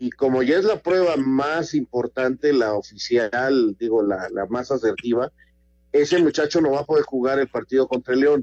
Y 0.00 0.10
como 0.10 0.42
ya 0.42 0.58
es 0.58 0.64
la 0.64 0.80
prueba 0.80 1.16
más 1.16 1.74
importante, 1.74 2.52
la 2.52 2.74
oficial, 2.74 3.76
digo, 3.78 4.02
la, 4.02 4.28
la 4.30 4.46
más 4.46 4.72
asertiva, 4.72 5.30
ese 5.92 6.18
muchacho 6.18 6.60
no 6.60 6.72
va 6.72 6.80
a 6.80 6.84
poder 6.86 7.04
jugar 7.04 7.38
el 7.38 7.48
partido 7.48 7.88
contra 7.88 8.14
el 8.14 8.20
León. 8.20 8.40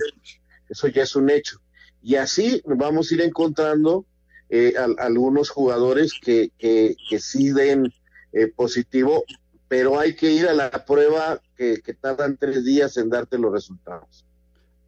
Eso 0.69 0.87
ya 0.87 1.03
es 1.03 1.15
un 1.15 1.29
hecho. 1.29 1.59
Y 2.01 2.15
así 2.15 2.61
vamos 2.65 3.11
a 3.11 3.15
ir 3.15 3.21
encontrando 3.21 4.05
eh, 4.49 4.73
a- 4.77 5.03
algunos 5.03 5.49
jugadores 5.49 6.13
que, 6.21 6.51
que, 6.57 6.95
sí 7.19 7.51
den 7.51 7.91
eh, 8.33 8.47
positivo, 8.47 9.23
pero 9.67 9.99
hay 9.99 10.15
que 10.15 10.31
ir 10.31 10.47
a 10.47 10.53
la 10.53 10.69
prueba 10.85 11.41
que, 11.57 11.81
que 11.81 11.93
tardan 11.93 12.37
tres 12.37 12.63
días 12.63 12.95
en 12.97 13.09
darte 13.09 13.37
los 13.37 13.51
resultados. 13.51 14.25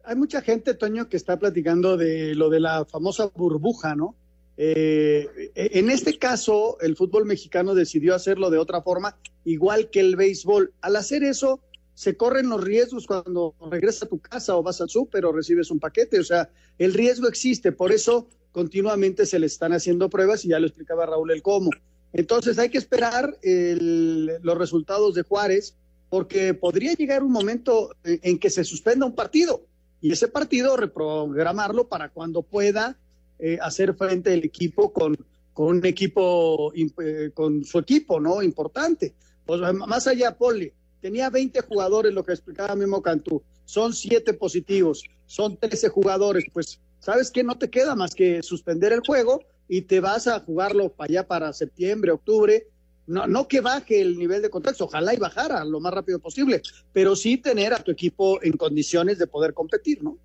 Hay 0.04 0.16
mucha 0.16 0.40
gente, 0.40 0.72
Toño, 0.74 1.08
que 1.08 1.16
está 1.18 1.38
platicando 1.38 1.96
de 1.96 2.34
lo 2.34 2.48
de 2.48 2.60
la 2.60 2.84
famosa 2.86 3.26
burbuja, 3.26 3.94
¿no? 3.94 4.14
Eh, 4.56 5.52
en 5.54 5.90
este 5.90 6.18
caso, 6.18 6.78
el 6.80 6.96
fútbol 6.96 7.24
mexicano 7.24 7.74
decidió 7.74 8.14
hacerlo 8.14 8.50
de 8.50 8.58
otra 8.58 8.82
forma, 8.82 9.16
igual 9.44 9.88
que 9.90 10.00
el 10.00 10.16
béisbol. 10.16 10.72
Al 10.80 10.96
hacer 10.96 11.22
eso, 11.22 11.60
se 12.00 12.16
corren 12.16 12.48
los 12.48 12.64
riesgos 12.64 13.06
cuando 13.06 13.54
regresas 13.70 14.04
a 14.04 14.08
tu 14.08 14.18
casa 14.18 14.56
o 14.56 14.62
vas 14.62 14.80
al 14.80 14.88
súper 14.88 15.26
o 15.26 15.32
recibes 15.32 15.70
un 15.70 15.78
paquete. 15.78 16.18
O 16.18 16.24
sea, 16.24 16.48
el 16.78 16.94
riesgo 16.94 17.28
existe, 17.28 17.72
por 17.72 17.92
eso 17.92 18.26
continuamente 18.52 19.26
se 19.26 19.38
le 19.38 19.44
están 19.44 19.74
haciendo 19.74 20.08
pruebas 20.08 20.42
y 20.42 20.48
ya 20.48 20.58
lo 20.58 20.66
explicaba 20.66 21.04
Raúl 21.04 21.30
el 21.30 21.42
cómo. 21.42 21.68
Entonces 22.14 22.58
hay 22.58 22.70
que 22.70 22.78
esperar 22.78 23.36
los 23.42 24.56
resultados 24.56 25.14
de 25.14 25.24
Juárez 25.24 25.76
porque 26.08 26.54
podría 26.54 26.94
llegar 26.94 27.22
un 27.22 27.32
momento 27.32 27.94
en, 28.02 28.38
que 28.38 28.48
se 28.48 28.64
suspenda 28.64 29.04
un 29.04 29.14
partido 29.14 29.66
y 30.00 30.10
ese 30.10 30.28
partido 30.28 30.78
reprogramarlo 30.78 31.86
para 31.88 32.08
cuando 32.08 32.40
pueda 32.40 32.96
eh, 33.38 33.58
hacer 33.60 33.92
frente 33.92 34.32
el 34.32 34.42
equipo 34.42 34.90
con, 34.94 35.18
con 35.52 35.76
un 35.76 35.84
equipo, 35.84 36.72
eh, 36.74 37.30
con 37.34 37.62
su 37.62 37.78
equipo, 37.78 38.18
¿no? 38.18 38.42
Importante. 38.42 39.12
Pues, 39.44 39.60
más 39.74 40.06
allá, 40.06 40.38
Poli, 40.38 40.72
tenía 41.00 41.30
20 41.30 41.60
jugadores, 41.62 42.12
lo 42.12 42.24
que 42.24 42.32
explicaba 42.32 42.76
mismo 42.76 43.02
Cantú, 43.02 43.42
son 43.64 43.92
7 43.92 44.34
positivos, 44.34 45.04
son 45.26 45.56
13 45.56 45.88
jugadores, 45.88 46.44
pues, 46.52 46.80
¿sabes 46.98 47.30
qué? 47.30 47.42
No 47.42 47.58
te 47.58 47.70
queda 47.70 47.94
más 47.94 48.14
que 48.14 48.42
suspender 48.42 48.92
el 48.92 49.00
juego 49.00 49.42
y 49.68 49.82
te 49.82 50.00
vas 50.00 50.26
a 50.26 50.40
jugarlo 50.40 50.90
para 50.90 51.10
allá 51.10 51.26
para 51.26 51.52
septiembre, 51.52 52.10
octubre, 52.10 52.66
no, 53.06 53.26
no 53.26 53.48
que 53.48 53.60
baje 53.60 54.00
el 54.00 54.18
nivel 54.18 54.42
de 54.42 54.50
contacto, 54.50 54.84
ojalá 54.84 55.14
y 55.14 55.18
bajara 55.18 55.64
lo 55.64 55.80
más 55.80 55.92
rápido 55.92 56.18
posible, 56.18 56.62
pero 56.92 57.16
sí 57.16 57.38
tener 57.38 57.72
a 57.72 57.82
tu 57.82 57.90
equipo 57.90 58.42
en 58.42 58.52
condiciones 58.52 59.18
de 59.18 59.26
poder 59.26 59.54
competir, 59.54 60.02
¿no? 60.02 60.18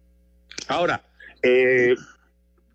Ahora, 0.67 1.03
eh, 1.41 1.95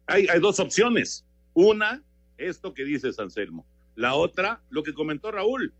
hay, 0.07 0.27
hay 0.27 0.41
dos 0.41 0.59
opciones. 0.61 1.25
Una, 1.55 2.03
esto 2.39 2.75
que 2.75 2.85
dices, 2.85 3.19
Anselmo. 3.19 3.67
La 3.97 4.15
otra, 4.15 4.63
lo 4.71 4.83
que 4.83 4.95
comentó 4.95 5.31
Raúl, 5.31 5.75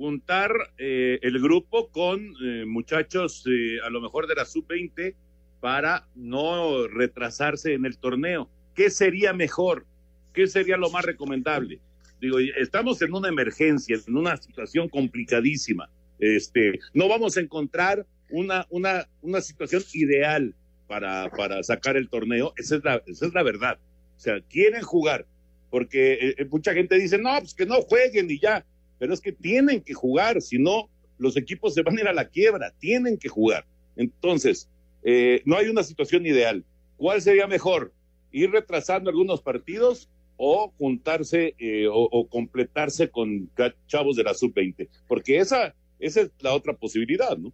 juntar 0.00 0.72
eh, 0.78 1.18
el 1.20 1.38
grupo 1.42 1.90
con 1.90 2.32
eh, 2.42 2.64
muchachos 2.66 3.44
eh, 3.46 3.76
a 3.84 3.90
lo 3.90 4.00
mejor 4.00 4.26
de 4.26 4.34
la 4.34 4.46
sub-20 4.46 5.14
para 5.60 6.08
no 6.14 6.88
retrasarse 6.88 7.74
en 7.74 7.84
el 7.84 7.98
torneo. 7.98 8.48
¿Qué 8.74 8.88
sería 8.88 9.34
mejor? 9.34 9.84
¿Qué 10.32 10.46
sería 10.46 10.78
lo 10.78 10.88
más 10.88 11.04
recomendable? 11.04 11.80
Digo, 12.18 12.38
estamos 12.38 13.02
en 13.02 13.12
una 13.12 13.28
emergencia, 13.28 13.98
en 14.06 14.16
una 14.16 14.38
situación 14.38 14.88
complicadísima. 14.88 15.90
Este, 16.18 16.80
no 16.94 17.06
vamos 17.06 17.36
a 17.36 17.40
encontrar 17.40 18.06
una, 18.30 18.66
una, 18.70 19.06
una 19.20 19.42
situación 19.42 19.82
ideal 19.92 20.54
para, 20.88 21.28
para 21.28 21.62
sacar 21.62 21.98
el 21.98 22.08
torneo. 22.08 22.54
Esa 22.56 22.76
es, 22.76 22.84
la, 22.84 23.02
esa 23.06 23.26
es 23.26 23.34
la 23.34 23.42
verdad. 23.42 23.78
O 24.16 24.18
sea, 24.18 24.40
quieren 24.48 24.80
jugar, 24.80 25.26
porque 25.68 26.34
eh, 26.38 26.46
mucha 26.50 26.72
gente 26.72 26.98
dice, 26.98 27.18
no, 27.18 27.38
pues 27.38 27.52
que 27.52 27.66
no 27.66 27.82
jueguen 27.82 28.30
y 28.30 28.40
ya. 28.40 28.64
Pero 29.00 29.12
es 29.12 29.20
que 29.20 29.32
tienen 29.32 29.80
que 29.80 29.94
jugar, 29.94 30.40
si 30.40 30.58
no, 30.58 30.88
los 31.18 31.36
equipos 31.36 31.74
se 31.74 31.82
van 31.82 31.98
a 31.98 32.00
ir 32.02 32.06
a 32.08 32.12
la 32.12 32.28
quiebra, 32.28 32.72
tienen 32.78 33.18
que 33.18 33.28
jugar. 33.28 33.66
Entonces, 33.96 34.68
eh, 35.02 35.42
no 35.44 35.56
hay 35.56 35.66
una 35.68 35.82
situación 35.82 36.24
ideal. 36.26 36.64
¿Cuál 36.96 37.20
sería 37.20 37.48
mejor? 37.48 37.92
¿Ir 38.30 38.52
retrasando 38.52 39.10
algunos 39.10 39.42
partidos 39.42 40.08
o 40.36 40.72
juntarse 40.78 41.54
eh, 41.58 41.86
o, 41.90 42.26
completarse 42.28 43.10
con 43.10 43.50
chavos 43.88 44.16
de 44.16 44.22
la 44.22 44.34
sub-20? 44.34 44.88
Porque 45.08 45.38
esa, 45.38 45.74
esa 45.98 46.20
es 46.20 46.30
la 46.40 46.54
otra 46.54 46.74
posibilidad, 46.74 47.36
¿no? 47.36 47.52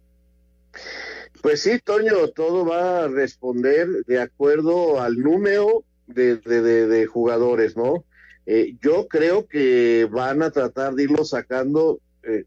Pues 1.41 1.61
sí, 1.63 1.79
Toño, 1.83 2.27
todo 2.29 2.65
va 2.65 3.05
a 3.05 3.07
responder 3.07 3.87
de 4.05 4.19
acuerdo 4.21 5.01
al 5.01 5.15
número 5.17 5.83
de, 6.07 6.37
de- 6.37 6.61
de- 6.61 6.87
de 6.87 7.05
jugadores, 7.05 7.75
¿no? 7.75 8.05
Eh, 8.49 8.77
yo 8.81 9.07
creo 9.09 9.45
que 9.45 10.07
van 10.09 10.41
a 10.41 10.51
tratar 10.51 10.95
de 10.95 11.03
irlo 11.03 11.25
sacando 11.25 11.99
eh, 12.23 12.45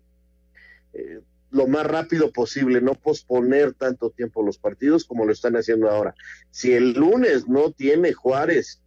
eh, 0.95 1.21
lo 1.51 1.67
más 1.67 1.87
rápido 1.87 2.33
posible, 2.33 2.81
no 2.81 2.95
posponer 2.95 3.75
tanto 3.75 4.09
tiempo 4.11 4.43
los 4.43 4.57
partidos 4.57 5.05
como 5.05 5.27
lo 5.27 5.33
están 5.33 5.57
haciendo 5.57 5.91
ahora. 5.91 6.15
Si 6.51 6.73
el 6.73 6.95
lunes 6.95 7.49
no 7.49 7.71
tiene 7.73 8.15
Juárez 8.15 8.81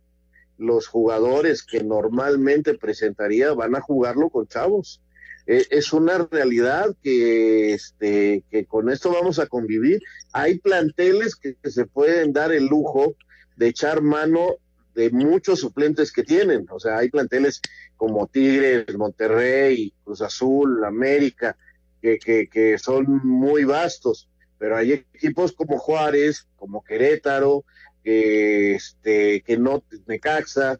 los 0.58 0.88
jugadores 0.88 1.62
que 1.64 1.84
normalmente 1.84 2.74
presentaría, 2.74 3.54
van 3.54 3.76
a 3.76 3.82
jugarlo 3.82 4.30
con 4.30 4.48
chavos. 4.48 5.02
Eh, 5.46 5.66
es 5.70 5.94
una 5.94 6.18
realidad 6.32 6.96
que, 7.04 7.74
este, 7.74 8.44
que 8.50 8.66
con 8.66 8.90
esto 8.90 9.12
vamos 9.12 9.40
a 9.40 9.48
convivir. 9.48 10.02
Hay 10.32 10.58
planteles 10.60 11.36
que, 11.36 11.56
que 11.56 11.70
se 11.70 11.86
pueden 11.86 12.34
dar 12.34 12.52
el 12.52 12.66
lujo 12.66 13.16
de 13.56 13.68
echar 13.68 14.02
mano 14.02 14.56
de 14.94 15.10
muchos 15.10 15.60
suplentes 15.60 16.12
que 16.12 16.24
tienen. 16.24 16.66
O 16.70 16.80
sea, 16.80 16.98
hay 16.98 17.10
planteles 17.10 17.62
como 17.98 18.28
Tigres, 18.28 18.96
Monterrey, 18.96 19.94
Cruz 20.04 20.22
Azul, 20.22 20.84
América, 20.84 21.58
que, 22.02 22.20
que, 22.20 22.48
que 22.48 22.78
son 22.78 23.06
muy 23.24 23.64
vastos, 23.64 24.30
pero 24.58 24.78
hay 24.78 24.92
equipos 24.94 25.54
como 25.54 25.80
Juárez, 25.80 26.48
como 26.58 26.84
Querétaro, 26.84 27.64
que, 28.04 28.76
este, 28.76 29.42
que 29.42 29.58
no, 29.58 29.84
Necaxa, 30.06 30.80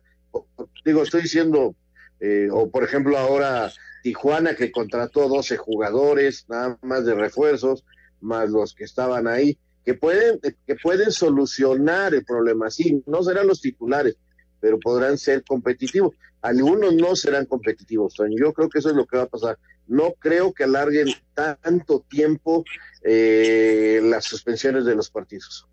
digo, 0.84 1.04
estoy 1.04 1.22
diciendo, 1.22 1.76
eh, 2.20 2.50
o 2.52 2.70
por 2.70 2.84
ejemplo 2.84 3.18
ahora 3.18 3.72
Tijuana 4.04 4.56
que 4.56 4.72
contrató 4.72 5.30
12 5.30 5.58
jugadores, 5.58 6.46
nada 6.50 6.78
más 6.82 7.06
de 7.06 7.16
refuerzos, 7.16 7.86
más 8.20 8.50
los 8.50 8.74
que 8.74 8.84
estaban 8.84 9.28
ahí, 9.28 9.58
que 9.86 9.94
pueden, 9.94 10.40
que 10.40 10.76
pueden 10.76 11.12
solucionar 11.12 12.14
el 12.14 12.24
problema. 12.24 12.70
Sí, 12.70 13.04
no 13.06 13.24
serán 13.24 13.48
los 13.48 13.62
titulares, 13.62 14.16
pero 14.60 14.80
podrán 14.80 15.18
ser 15.18 15.44
competitivos. 15.44 16.16
Algunos 16.42 16.94
no 16.94 17.16
serán 17.16 17.46
competitivos, 17.46 18.16
Toño. 18.16 18.36
Yo 18.38 18.54
creo 18.54 18.70
que 18.70 18.80
eso 18.80 18.90
es 18.90 18.96
lo 18.96 19.06
que 19.06 19.18
va 19.18 19.24
a 19.24 19.28
pasar. 19.28 19.58
No 19.88 20.14
creo 20.20 20.54
que 20.54 20.66
alarguen 20.66 21.08
tanto 21.34 22.06
tiempo 22.10 22.64
eh, 23.02 24.02
las 24.04 24.26
suspensiones 24.26 24.86
de 24.86 24.96
los 24.96 25.10
partidos. 25.10 25.68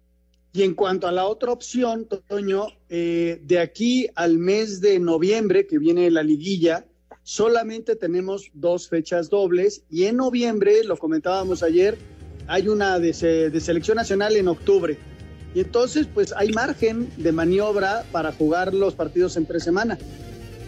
Y 0.53 0.63
en 0.63 0.75
cuanto 0.75 1.07
a 1.07 1.13
la 1.13 1.27
otra 1.27 1.53
opción, 1.53 2.09
Toño, 2.29 2.67
eh, 2.89 3.41
de 3.45 3.59
aquí 3.61 4.09
al 4.17 4.39
mes 4.39 4.81
de 4.81 4.99
noviembre, 4.99 5.67
que 5.67 5.79
viene 5.79 6.11
la 6.11 6.25
liguilla, 6.25 6.87
solamente 7.23 7.95
tenemos 7.95 8.51
dos 8.55 8.89
fechas 8.89 9.31
dobles 9.31 9.85
y 9.89 10.05
en 10.05 10.17
noviembre, 10.17 10.83
lo 10.83 10.97
comentábamos 10.97 11.63
ayer, 11.63 11.97
hay 12.51 12.67
una 12.67 12.99
de, 12.99 13.13
se- 13.15 13.49
de 13.49 13.61
selección 13.61 13.97
nacional 13.97 14.37
en 14.37 14.49
octubre. 14.49 14.99
Y 15.55 15.61
entonces, 15.61 16.07
pues 16.13 16.35
hay 16.37 16.51
margen 16.51 17.09
de 17.17 17.31
maniobra 17.33 18.05
para 18.11 18.33
jugar 18.33 18.75
los 18.75 18.95
partidos 18.95 19.37
entre 19.37 19.61
semana. 19.61 19.97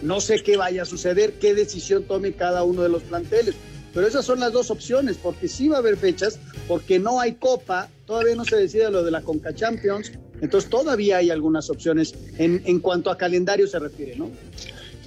No 0.01 0.21
sé 0.21 0.41
qué 0.41 0.55
vaya 0.57 0.83
a 0.83 0.85
suceder, 0.85 1.33
qué 1.33 1.53
decisión 1.53 2.03
tome 2.03 2.33
cada 2.33 2.63
uno 2.63 2.83
de 2.83 2.89
los 2.89 3.03
planteles. 3.03 3.55
Pero 3.93 4.07
esas 4.07 4.25
son 4.25 4.39
las 4.39 4.51
dos 4.53 4.71
opciones, 4.71 5.17
porque 5.21 5.47
sí 5.49 5.67
va 5.67 5.75
a 5.75 5.79
haber 5.79 5.97
fechas, 5.97 6.39
porque 6.69 6.99
no 6.99 7.19
hay 7.19 7.33
copa, 7.33 7.89
todavía 8.07 8.35
no 8.35 8.45
se 8.45 8.55
decide 8.55 8.89
lo 8.89 9.03
de 9.03 9.11
la 9.11 9.21
Conca 9.21 9.53
Champions, 9.53 10.13
entonces 10.41 10.69
todavía 10.69 11.17
hay 11.17 11.29
algunas 11.29 11.69
opciones 11.69 12.15
en, 12.37 12.61
en 12.65 12.79
cuanto 12.79 13.11
a 13.11 13.17
calendario 13.17 13.67
se 13.67 13.77
refiere, 13.79 14.15
¿no? 14.15 14.31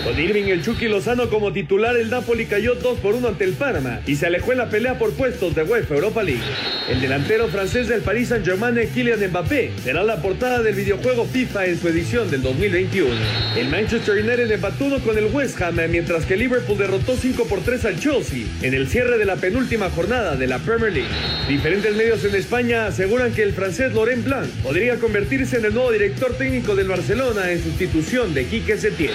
Con 0.04 0.20
Irving 0.20 0.46
el 0.46 0.64
Chucky 0.64 0.88
Lozano 0.88 1.30
como 1.30 1.54
titular, 1.54 1.96
el 1.96 2.10
Napoli 2.10 2.46
cayó 2.46 2.74
2 2.74 3.00
por 3.00 3.14
1 3.14 3.28
ante 3.28 3.44
el 3.44 3.54
Panamá 3.54 4.02
y 4.08 4.16
se 4.16 4.26
alejó 4.26 4.52
en 4.52 4.58
la 4.58 4.70
pelea 4.70 4.98
por 4.98 5.12
puestos 5.14 5.54
de 5.54 5.62
UEFA 5.62 5.94
Europa 5.94 6.24
League. 6.24 6.42
El 6.90 7.00
delantero 7.00 7.48
francés 7.50 7.88
del 7.88 8.02
Paris 8.02 8.30
Saint-Germain, 8.30 8.76
Kylian 8.94 9.20
Mbappé, 9.30 9.72
será 9.84 10.04
la 10.04 10.22
portada 10.22 10.64
del 10.64 10.74
videojuego 10.74 11.26
FIFA 11.26 11.68
en 11.68 11.80
su 11.80 11.88
edición 11.88 12.32
del 12.32 12.42
2021. 12.42 13.10
El 13.56 13.70
Manchester 13.70 14.16
United 14.16 14.50
empató 14.50 14.82
con 15.06 15.16
el 15.16 15.26
West 15.26 15.62
Ham, 15.62 15.78
mientras 15.90 16.26
que 16.26 16.36
Liverpool 16.36 16.78
derrotó 16.78 17.16
5 17.16 17.46
por 17.46 17.62
3 17.62 17.86
al 17.86 18.00
Chelsea 18.00 18.46
en 18.64 18.74
el 18.74 18.88
cierre 18.88 19.20
de 19.20 19.26
la 19.26 19.36
penúltima 19.36 19.92
jornada 19.92 20.36
de 20.36 20.48
la 20.48 20.58
Premier 20.58 20.92
League. 20.92 21.10
Diferentes 21.48 21.96
medios 21.96 22.26
en 22.26 22.34
España 22.34 22.88
aseguran 22.88 23.32
que 23.34 23.44
el 23.44 23.54
francés 23.54 23.94
Laurent 23.94 24.26
Blanc 24.26 24.48
podría 24.64 24.96
convertirse 24.96 25.58
en 25.58 25.66
el 25.66 25.74
nuevo 25.76 25.92
director 25.92 26.34
técnico 26.36 26.76
del 26.76 26.88
Barcelona 26.88 27.52
en 27.52 27.62
sustitución 27.62 28.34
de 28.34 28.46
Quique 28.46 28.78
Setién. 28.78 29.12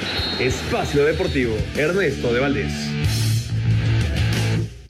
Espacio 0.77 1.07
Deportivo, 1.07 1.57
Ernesto 1.75 2.35
de 2.35 2.39
Valdés. 2.39 2.71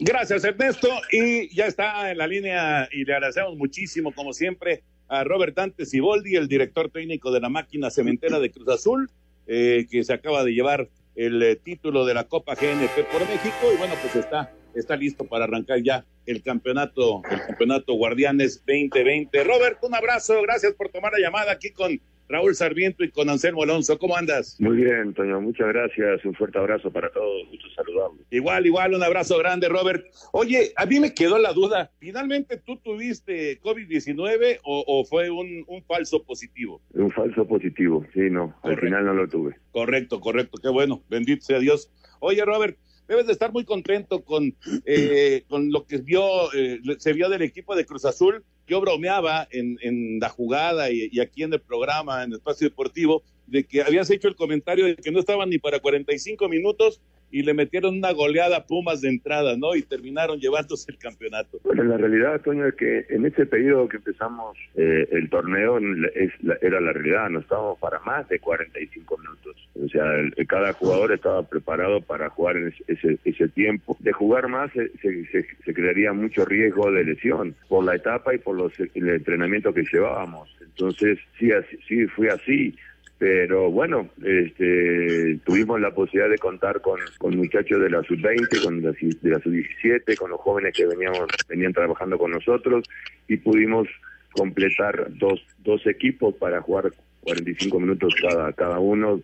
Gracias, 0.01 0.43
Ernesto. 0.43 0.89
Y 1.13 1.55
ya 1.55 1.67
está 1.67 2.11
en 2.11 2.19
la 2.19 2.27
línea 2.27 2.89
y 2.91 3.05
le 3.05 3.15
agradecemos 3.15 3.57
muchísimo, 3.57 4.13
como 4.13 4.33
siempre, 4.33 4.83
a 5.07 5.23
Robert 5.23 5.55
Dante 5.55 5.87
Siboldi, 5.87 6.35
el 6.35 6.49
director 6.49 6.91
técnico 6.91 7.31
de 7.31 7.39
la 7.39 7.51
máquina 7.51 7.89
cementera 7.89 8.41
de 8.41 8.51
Cruz 8.51 8.69
Azul, 8.69 9.09
eh, 9.47 9.87
que 9.89 10.03
se 10.03 10.13
acaba 10.13 10.43
de 10.43 10.55
llevar 10.55 10.89
el 11.15 11.41
eh, 11.41 11.55
título 11.55 12.05
de 12.05 12.15
la 12.15 12.25
Copa 12.25 12.57
GNP 12.57 13.05
por 13.05 13.21
México. 13.21 13.73
Y 13.73 13.77
bueno, 13.77 13.95
pues 14.03 14.17
está, 14.17 14.53
está 14.75 14.97
listo 14.97 15.23
para 15.23 15.45
arrancar 15.45 15.81
ya 15.85 16.05
el 16.27 16.43
campeonato, 16.43 17.23
el 17.31 17.43
campeonato 17.47 17.95
Guardianes 17.95 18.65
2020. 18.67 19.45
Robert, 19.45 19.79
un 19.83 19.95
abrazo. 19.95 20.43
Gracias 20.43 20.75
por 20.75 20.89
tomar 20.89 21.13
la 21.13 21.21
llamada 21.21 21.53
aquí 21.53 21.71
con 21.71 22.01
Raúl 22.29 22.55
Sarmiento 22.55 23.05
y 23.05 23.11
con 23.11 23.29
Anselmo 23.31 23.63
Alonso. 23.63 23.99
¿Cómo 23.99 24.17
andas? 24.17 24.57
Muy 24.61 24.77
bien, 24.79 25.15
Toño, 25.15 25.41
muchas 25.41 25.69
gracias. 25.69 26.25
Un 26.25 26.35
fuerte 26.35 26.59
abrazo 26.59 26.91
para 26.91 27.11
todos. 27.11 27.47
Mucho 27.51 27.69
saludable. 27.75 28.23
Igual, 28.31 28.67
igual, 28.67 28.95
un 28.95 29.03
abrazo 29.03 29.39
grande, 29.39 29.69
Robert. 29.69 30.05
Oye, 30.33 30.73
a 30.77 30.87
mí 30.87 31.01
me 31.01 31.15
quedó 31.15 31.39
la 31.39 31.53
duda. 31.53 31.91
¿Finalmente 31.99 32.57
tú 32.57 32.77
tuviste 32.79 33.61
COVID-19 33.61 34.61
o, 34.65 34.85
o, 34.87 35.05
fue 35.05 35.31
un, 35.31 35.65
un, 35.67 35.83
falso 35.85 36.23
positivo? 36.23 36.81
Un 36.95 37.11
falso 37.13 37.47
positivo, 37.47 38.05
sí, 38.13 38.31
no. 38.31 38.55
Correcto. 38.61 38.69
Al 38.69 38.81
final 38.81 39.05
no 39.07 39.15
lo 39.15 39.29
tuve. 39.29 39.57
Correcto, 39.71 40.21
correcto. 40.21 40.59
Qué 40.61 40.69
bueno. 40.69 41.03
Bendito 41.09 41.45
sea 41.45 41.59
Dios. 41.59 41.91
Oye, 42.21 42.45
Robert, 42.45 42.77
debes 43.09 43.27
de 43.27 43.33
estar 43.33 43.53
muy 43.53 43.65
contento 43.65 44.25
con, 44.25 44.55
eh, 44.85 45.45
con 45.49 45.71
lo 45.71 45.87
que 45.87 45.99
vio, 45.99 46.53
eh, 46.55 46.81
se 46.99 47.13
vio 47.13 47.29
del 47.29 47.43
equipo 47.43 47.75
de 47.75 47.87
Cruz 47.87 48.05
Azul. 48.05 48.45
Yo 48.67 48.81
bromeaba 48.81 49.47
en, 49.51 49.79
en 49.81 50.19
la 50.19 50.29
jugada 50.29 50.91
y, 50.91 51.09
y, 51.13 51.21
aquí 51.21 51.45
en 51.45 51.53
el 51.53 51.61
programa, 51.61 52.25
en 52.25 52.33
el 52.33 52.39
espacio 52.39 52.69
deportivo, 52.69 53.23
de 53.47 53.65
que 53.65 53.83
habías 53.83 54.11
hecho 54.11 54.29
el 54.29 54.35
comentario 54.35 54.87
de 54.87 54.97
que 54.97 55.13
no 55.13 55.21
estaban 55.21 55.51
ni 55.51 55.59
para 55.59 55.79
45 55.79 56.49
minutos 56.49 57.01
y 57.31 57.43
le 57.43 57.55
metieron 57.55 57.97
una 57.97 58.13
goleada 58.13 58.59
a 58.59 58.67
Pumas 58.67 59.01
de 59.01 59.09
entrada, 59.09 59.57
¿no? 59.57 59.75
Y 59.75 59.83
terminaron 59.83 60.39
llevándose 60.39 60.91
el 60.91 60.99
campeonato. 60.99 61.59
Bueno, 61.65 61.85
la 61.85 61.97
realidad, 61.97 62.41
Toño, 62.43 62.67
es 62.67 62.75
que 62.75 63.07
en 63.11 63.27
ese 63.27 63.47
periodo 63.47 63.89
que 63.89 63.97
empezamos 63.97 64.57
eh, 64.75 65.09
el 65.11 65.29
torneo 65.29 65.79
es 66.15 66.33
la, 66.43 66.57
era 66.63 66.81
la 66.81 66.93
realidad, 66.93 67.29
no 67.31 67.41
estábamos 67.41 67.79
para 67.79 67.99
más 68.01 68.29
de 68.29 68.39
45 68.39 69.19
minutos. 69.19 69.57
O 69.85 69.89
sea, 69.89 70.05
el, 70.15 70.47
cada 70.47 70.73
jugador 70.73 71.13
estaba 71.13 71.43
preparado 71.43 72.01
para 72.01 72.31
jugar 72.31 72.57
en 72.57 72.73
ese, 72.87 73.19
ese, 73.25 73.49
tiempo. 73.49 73.97
De 74.01 74.13
jugar 74.13 74.49
más 74.49 74.71
se, 74.73 74.91
se, 74.99 75.47
se, 75.65 75.75
crearía 75.75 76.13
mucho 76.13 76.45
riesgo 76.45 76.91
de 76.91 77.05
lesión 77.05 77.55
por 77.69 77.85
la 77.85 77.97
etapa 77.97 78.35
y 78.35 78.39
por 78.39 78.57
los, 78.57 78.73
el 78.79 79.09
entrenamiento 79.09 79.75
que 79.75 79.85
llevábamos. 79.91 80.49
Entonces, 80.61 81.19
sí, 81.39 81.53
así, 81.53 81.79
sí 81.89 82.07
fue 82.07 82.29
así 82.29 82.75
pero 83.19 83.71
bueno, 83.71 84.11
este, 84.23 85.39
tuvimos 85.45 85.81
la 85.81 85.91
posibilidad 85.91 86.31
de 86.31 86.39
contar 86.39 86.81
con, 86.83 87.01
con 87.19 87.37
muchachos 87.37 87.81
de 87.81 87.89
la 87.89 88.03
sub-20, 88.03 88.63
con 88.63 88.83
de 88.83 89.31
la 89.31 89.39
sub-17, 89.41 90.17
con 90.17 90.31
los 90.31 90.41
jóvenes 90.41 90.75
que 90.77 90.87
veníamos, 90.87 91.27
venían 91.49 91.73
trabajando 91.73 92.19
con 92.19 92.33
nosotros 92.33 92.85
y 93.27 93.39
pudimos 93.39 93.89
completar 94.33 95.09
dos, 95.15 95.41
dos 95.65 95.87
equipos 95.87 96.35
para 96.35 96.61
jugar 96.61 96.93
45 97.23 97.81
minutos 97.81 98.15
cada, 98.21 98.53
cada 98.53 98.79
uno 98.79 99.21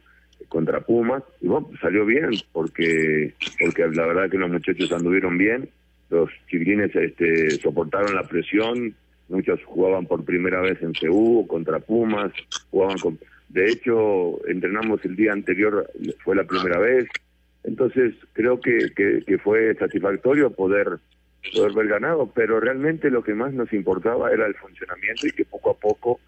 contra 0.48 0.80
Pumas. 0.80 1.22
Y 1.42 1.48
bueno, 1.48 1.70
salió 1.80 2.06
bien 2.06 2.30
porque 2.52 3.34
porque 3.60 3.86
la 3.88 4.06
verdad 4.06 4.30
que 4.30 4.38
los 4.38 4.50
muchachos 4.50 4.90
anduvieron 4.90 5.36
bien, 5.36 5.68
los 6.08 6.30
chiquilines 6.48 6.94
este, 6.96 7.50
soportaron 7.50 8.14
la 8.14 8.22
presión, 8.24 8.94
muchos 9.28 9.62
jugaban 9.64 10.06
por 10.06 10.24
primera 10.24 10.60
vez 10.62 10.80
en 10.82 10.94
CU 10.94 11.46
contra 11.46 11.78
Pumas, 11.78 12.32
jugaban 12.70 12.98
con 12.98 13.18
de 13.52 13.68
hecho, 13.68 14.46
entrenamos 14.48 15.04
el 15.04 15.14
día 15.14 15.32
anterior, 15.32 15.90
fue 16.24 16.34
la 16.34 16.44
primera 16.44 16.78
vez. 16.78 17.06
Entonces, 17.64 18.14
creo 18.32 18.60
que, 18.60 18.92
que, 18.94 19.38
fue 19.38 19.74
satisfactorio 19.74 20.50
poder, 20.50 20.98
poder 21.54 21.70
haber 21.72 21.86
ganado, 21.86 22.32
pero 22.34 22.60
realmente 22.60 23.10
lo 23.10 23.22
que 23.22 23.34
más 23.34 23.52
nos 23.52 23.70
importaba 23.74 24.32
era 24.32 24.46
el 24.46 24.54
funcionamiento 24.54 25.26
y 25.26 25.32
que 25.32 25.44
poco 25.44 25.70
a 25.70 25.78
poco 25.78 26.20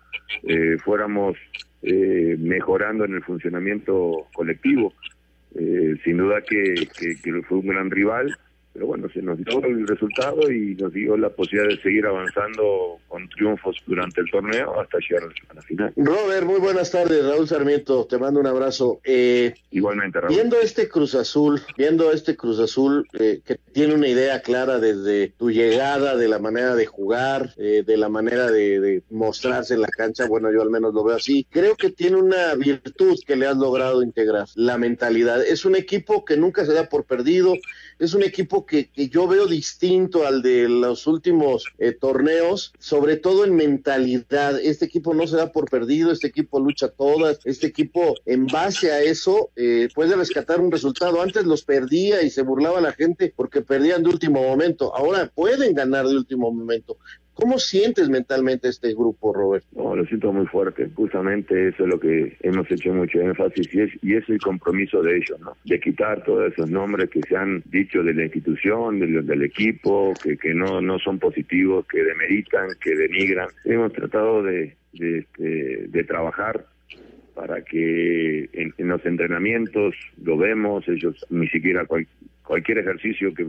eh, 0.43 0.77
fuéramos 0.85 1.39
eh, 1.83 2.37
mejorando 2.39 3.07
en 3.07 3.15
el 3.15 3.25
funcionamiento 3.25 4.27
colectivo. 4.35 4.93
Eh, 5.57 5.95
sin 6.05 6.19
duda 6.19 6.43
que, 6.43 6.75
que 6.99 7.43
fue 7.43 7.59
un 7.59 7.69
gran 7.69 7.91
rival, 7.91 8.37
pero 8.75 8.87
bueno, 8.87 9.09
se 9.15 9.23
nos 9.23 9.39
dio 9.39 9.65
el 9.65 9.87
resultado 9.87 10.51
y 10.51 10.75
nos 10.75 10.93
dio 10.93 11.17
la 11.17 11.31
posibilidad 11.31 11.77
de 11.77 11.81
seguir 11.81 12.07
avanzando 12.07 12.99
con 13.07 13.29
triunfos 13.29 13.77
durante 13.87 14.21
el 14.21 14.29
torneo 14.31 14.81
hasta 14.81 14.99
llegar 14.99 15.31
a 15.49 15.55
la 15.55 15.63
final. 15.63 15.93
Robert, 15.97 16.45
muy 16.45 16.59
buenas 16.59 16.91
tardes, 16.91 17.25
Raúl 17.25 17.47
Sarmiento, 17.47 18.05
te 18.07 18.19
mando 18.19 18.41
un 18.41 18.49
abrazo. 18.49 19.01
Eh, 19.05 19.55
Igualmente, 19.71 20.21
Raúl. 20.21 20.35
Viendo 20.35 20.61
este 20.61 20.89
Cruz 20.89 21.15
Azul, 21.15 21.63
viendo 21.79 22.11
este 22.11 22.37
Cruz 22.37 22.59
Azul 22.59 23.07
eh, 23.13 23.43
que 23.45 23.61
tiene 23.73 23.95
una 23.95 24.09
idea 24.09 24.43
clara 24.43 24.81
desde 24.81 25.29
tu 25.29 25.53
llegada, 25.53 26.17
de 26.17 26.27
la 26.27 26.41
manera 26.41 26.75
de 26.75 26.87
jugar, 26.87 27.55
eh, 27.57 27.85
de 27.87 27.97
la 27.97 28.09
manera 28.09 28.51
de, 28.51 28.81
de 28.81 29.03
mostrarse 29.09 29.75
en 29.75 29.83
la 29.83 29.89
cancha, 29.89 30.27
bueno, 30.27 30.53
yo 30.53 30.63
al 30.63 30.71
menos 30.71 30.93
lo 30.93 31.05
veo 31.05 31.15
así, 31.15 31.47
creo 31.49 31.77
que 31.77 31.91
tiene 31.91 32.17
una 32.17 32.57
virtud 32.57 33.17
que 33.25 33.37
le 33.37 33.47
has 33.47 33.57
logrado 33.57 34.03
integrar, 34.03 34.49
la 34.57 34.79
mentalidad. 34.79 35.47
Es 35.47 35.65
un 35.65 35.77
equipo 35.77 36.25
que 36.25 36.37
nunca 36.37 36.65
se 36.67 36.73
da 36.73 36.89
por 36.89 37.05
perdido, 37.05 37.55
es 37.99 38.15
un 38.15 38.23
equipo 38.23 38.67
que, 38.67 38.89
que, 38.91 39.09
yo 39.09 39.27
veo 39.27 39.47
distinto 39.47 40.27
al 40.27 40.43
de 40.43 40.69
los 40.69 41.07
últimos 41.07 41.67
eh, 41.79 41.93
torneos, 41.93 42.73
sobre 42.79 43.17
todo 43.17 43.45
en 43.45 43.55
mentalidad. 43.55 44.61
Este 44.61 44.85
equipo 44.85 45.15
no 45.15 45.27
se 45.27 45.37
da 45.37 45.53
por 45.53 45.71
perdido, 45.71 46.13
este 46.13 46.27
equipo 46.27 46.61
lucha 46.61 46.89
todas, 46.89 47.39
este 47.45 47.67
equipo 47.67 48.15
en 48.27 48.47
base 48.47 48.93
a 48.93 49.03
eso 49.03 49.51
eh, 49.57 49.89
puede 49.95 50.17
rescatar 50.17 50.61
un 50.61 50.71
resultado. 50.71 51.21
Antes 51.21 51.45
los 51.45 51.65
perdía 51.65 52.23
y 52.23 52.31
se 52.31 52.43
burlaba 52.43 52.81
la 52.81 52.93
gente 52.93 53.33
porque 53.35 53.63
perdían 53.63 54.03
de 54.03 54.11
último 54.11 54.43
momento, 54.43 54.95
ahora 54.95 55.31
pueden 55.35 55.75
ganar 55.75 56.07
de 56.07 56.17
último 56.17 56.51
momento. 56.51 56.99
¿Cómo 57.35 57.59
sientes 57.59 58.09
mentalmente 58.09 58.69
este 58.69 58.95
grupo, 58.95 59.33
Robert? 59.33 59.65
No, 59.73 59.97
lo 59.97 60.07
siento 60.07 60.33
muy 60.33 60.47
fuerte. 60.47 60.89
Justamente 60.95 61.69
eso 61.69 61.83
es 61.83 61.89
lo 61.89 61.99
que 61.99 62.37
hemos 62.41 62.71
hecho 62.71 62.95
mucho 62.95 63.21
énfasis 63.21 63.75
y 63.75 63.81
es, 63.81 63.91
y 64.03 64.15
es 64.15 64.29
el 64.29 64.39
compromiso 64.39 65.03
de 65.03 65.17
ellos, 65.17 65.41
¿no? 65.41 65.57
De 65.65 65.81
quitar 65.81 66.23
todos 66.23 66.53
esos 66.53 66.71
nombres 66.71 67.11
que 67.11 67.21
se 67.29 67.37
han 67.37 67.63
dicho 67.67 68.03
de 68.03 68.15
la 68.15 68.25
institución, 68.25 69.01
del, 69.01 69.27
del 69.27 69.43
equipo, 69.43 70.15
que, 70.41 70.55
no, 70.55 70.81
no 70.81 70.99
son 71.01 71.19
positivos, 71.19 71.87
que 71.89 72.05
demeritan, 72.05 72.69
que 72.81 72.95
denigran. 72.95 73.49
Hemos 73.65 73.93
tratado 73.93 74.43
de, 74.43 74.77
de, 74.93 75.27
de, 75.37 75.87
de 75.89 76.05
trabajar 76.05 76.65
para 77.35 77.63
que 77.63 78.49
en, 78.53 78.89
los 78.89 79.05
entrenamientos 79.05 79.95
lo 80.23 80.37
vemos, 80.37 80.89
ellos 80.89 81.27
ni 81.31 81.49
siquiera 81.49 81.85
cual, 81.85 82.07
cualquier 82.45 82.79
ejercicio 82.79 83.35
que 83.35 83.45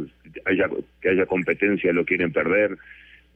haya, 0.46 0.68
que 1.02 1.10
haya 1.10 1.26
competencia 1.26 1.94
lo 1.94 2.04
quieren 2.04 2.32
perder 2.34 2.78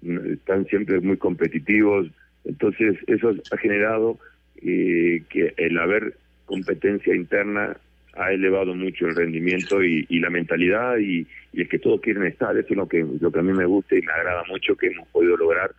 están 0.02 0.66
siempre 0.66 1.00
muy 1.00 1.18
competitivos, 1.18 2.08
entonces 2.46 2.98
eso 3.08 3.34
ha 3.52 3.58
generado 3.58 4.18
eh, 4.62 5.24
que 5.30 5.54
el 5.58 5.78
haber 5.78 6.16
competencia 6.46 7.16
interna 7.16 7.78
ha 8.14 8.34
elevado 8.34 8.76
mucho 8.76 9.08
el 9.08 9.16
rendimiento 9.16 9.84
y, 9.84 10.06
la 10.20 10.30
mentalidad 10.30 10.98
y, 10.98 11.26
y, 11.54 11.62
es 11.62 11.70
que 11.70 11.80
todos 11.80 12.02
quieren 12.02 12.26
estar. 12.26 12.58
Eso 12.58 12.68
es 12.70 12.78
lo 12.78 12.88
que, 12.88 13.06
lo 13.20 13.32
que 13.32 13.40
a 13.40 13.44
mí 13.44 13.54
me 13.54 13.66
gusta 13.66 13.96
y 13.96 14.02
me 14.02 14.12
agrada 14.12 14.44
mucho 14.50 14.76
que 14.76 14.88
hemos 14.88 15.08
podido 15.10 15.38
lograr 15.38 15.72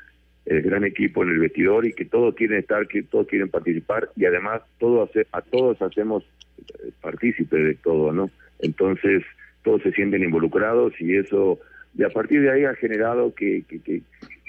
el 0.46 0.62
gran 0.62 0.85
equipo 0.85 1.22
en 1.22 1.30
el 1.30 1.38
vestidor 1.38 1.87
y 1.87 1.92
que 1.92 2.04
todos 2.04 2.35
quieren 2.35 2.59
estar, 2.59 2.87
que 2.88 3.02
todos 3.02 3.26
quieren 3.26 3.48
participar 3.48 4.09
y 4.16 4.24
además 4.24 4.62
todos 4.78 5.11
a 5.33 5.42
todos 5.42 5.80
hacemos 5.83 6.24
eh, 6.59 6.90
partícipes 7.00 7.64
de 7.64 7.74
todo, 7.74 8.12
¿no? 8.12 8.30
Entonces 8.61 9.22
todos 9.62 9.83
se 9.83 9.92
sienten 9.92 10.22
involucrados 10.22 10.92
y 10.98 11.16
eso 11.16 11.61
y 11.96 12.05
a 12.05 12.11
partir 12.11 12.42
de 12.42 12.50
ahí 12.50 12.64
ha 12.64 12.74
generado 12.74 13.35
que, 13.35 13.64
que, 13.68 13.81
que, 13.81 14.03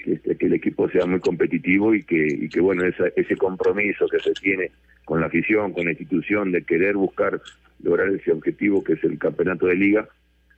que, 0.04 0.12
este, 0.12 0.36
el 0.46 0.54
equipo 0.54 0.88
sea 0.88 1.06
muy 1.06 1.20
competitivo 1.20 1.94
y 1.94 2.02
que, 2.02 2.26
y 2.26 2.48
que 2.48 2.60
bueno, 2.60 2.84
ese 2.84 3.36
compromiso 3.36 4.06
que 4.08 4.20
se 4.20 4.32
tiene 4.32 4.70
con 5.04 5.20
la 5.20 5.26
afición, 5.26 5.72
con 5.72 5.84
la 5.84 5.90
institución 5.90 6.52
de 6.52 6.62
querer 6.62 6.96
buscar 6.96 7.40
lograr 7.82 8.08
ese 8.08 8.32
objetivo 8.32 8.82
que 8.84 8.94
es 8.94 9.04
el 9.04 9.18
campeonato 9.18 9.66
de 9.66 9.74
liga, 9.74 10.08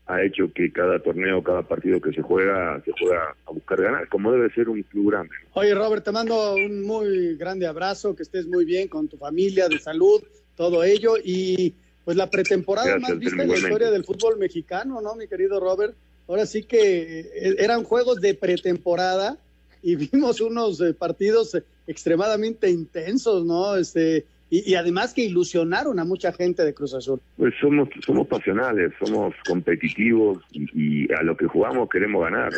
ha 0.07 0.23
hecho 0.23 0.53
que 0.53 0.71
cada 0.71 0.99
torneo, 0.99 1.43
cada 1.43 1.63
partido 1.63 2.01
que 2.01 2.13
se 2.13 2.21
juega, 2.21 2.81
se 2.85 2.93
juega 2.93 3.35
a 3.47 3.51
buscar 3.51 3.81
ganar, 3.81 4.09
como 4.09 4.33
debe 4.33 4.53
ser 4.53 4.69
un 4.69 4.83
club 4.83 5.11
grande. 5.11 5.35
Oye, 5.55 5.75
Robert, 5.75 6.05
te 6.05 6.13
mando 6.13 6.55
un 6.55 6.83
muy 6.83 7.37
grande 7.37 7.67
abrazo, 7.67 8.15
que 8.15 8.23
estés 8.23 8.47
muy 8.47 8.67
bien 8.67 8.89
con 8.89 9.09
tu 9.09 9.17
familia, 9.17 9.69
de 9.69 9.79
salud, 9.79 10.23
todo 10.57 10.85
ello, 10.85 11.15
y 11.23 11.75
pues 12.05 12.19
la 12.19 12.29
pretemporada 12.29 12.99
más 12.99 13.19
vista 13.19 13.43
en 13.43 13.49
la 13.49 13.57
historia 13.57 13.91
del 13.91 14.05
fútbol 14.05 14.39
mexicano, 14.39 15.01
¿no, 15.01 15.15
mi 15.15 15.27
querido 15.27 15.59
Robert? 15.59 15.95
Ahora 16.29 16.47
sí 16.47 16.63
que 16.63 17.21
eh, 17.21 17.57
eran 17.59 17.85
juegos 17.85 18.21
de 18.21 18.35
pretemporada 18.35 19.39
y 19.83 19.97
vimos 20.11 20.41
unos 20.41 20.81
eh, 20.81 20.95
partidos 20.95 21.57
extremadamente 21.87 22.71
intensos, 22.71 23.45
¿no? 23.45 23.77
Este, 23.77 24.25
y, 24.51 24.75
además 24.75 25.13
que 25.15 25.23
ilusionaron 25.23 25.99
a 25.99 26.05
mucha 26.05 26.33
gente 26.33 26.65
de 26.65 26.75
Cruz 26.75 26.95
Azul. 26.95 27.21
Pues 27.37 27.55
somos 27.61 27.89
somos 28.05 28.27
pasionales, 28.29 28.93
somos 29.05 29.35
competitivos 29.49 30.39
y, 30.53 31.13
a 31.13 31.23
lo 31.23 31.37
que 31.37 31.47
jugamos 31.47 31.89
queremos 31.89 32.23
ganar. 32.23 32.53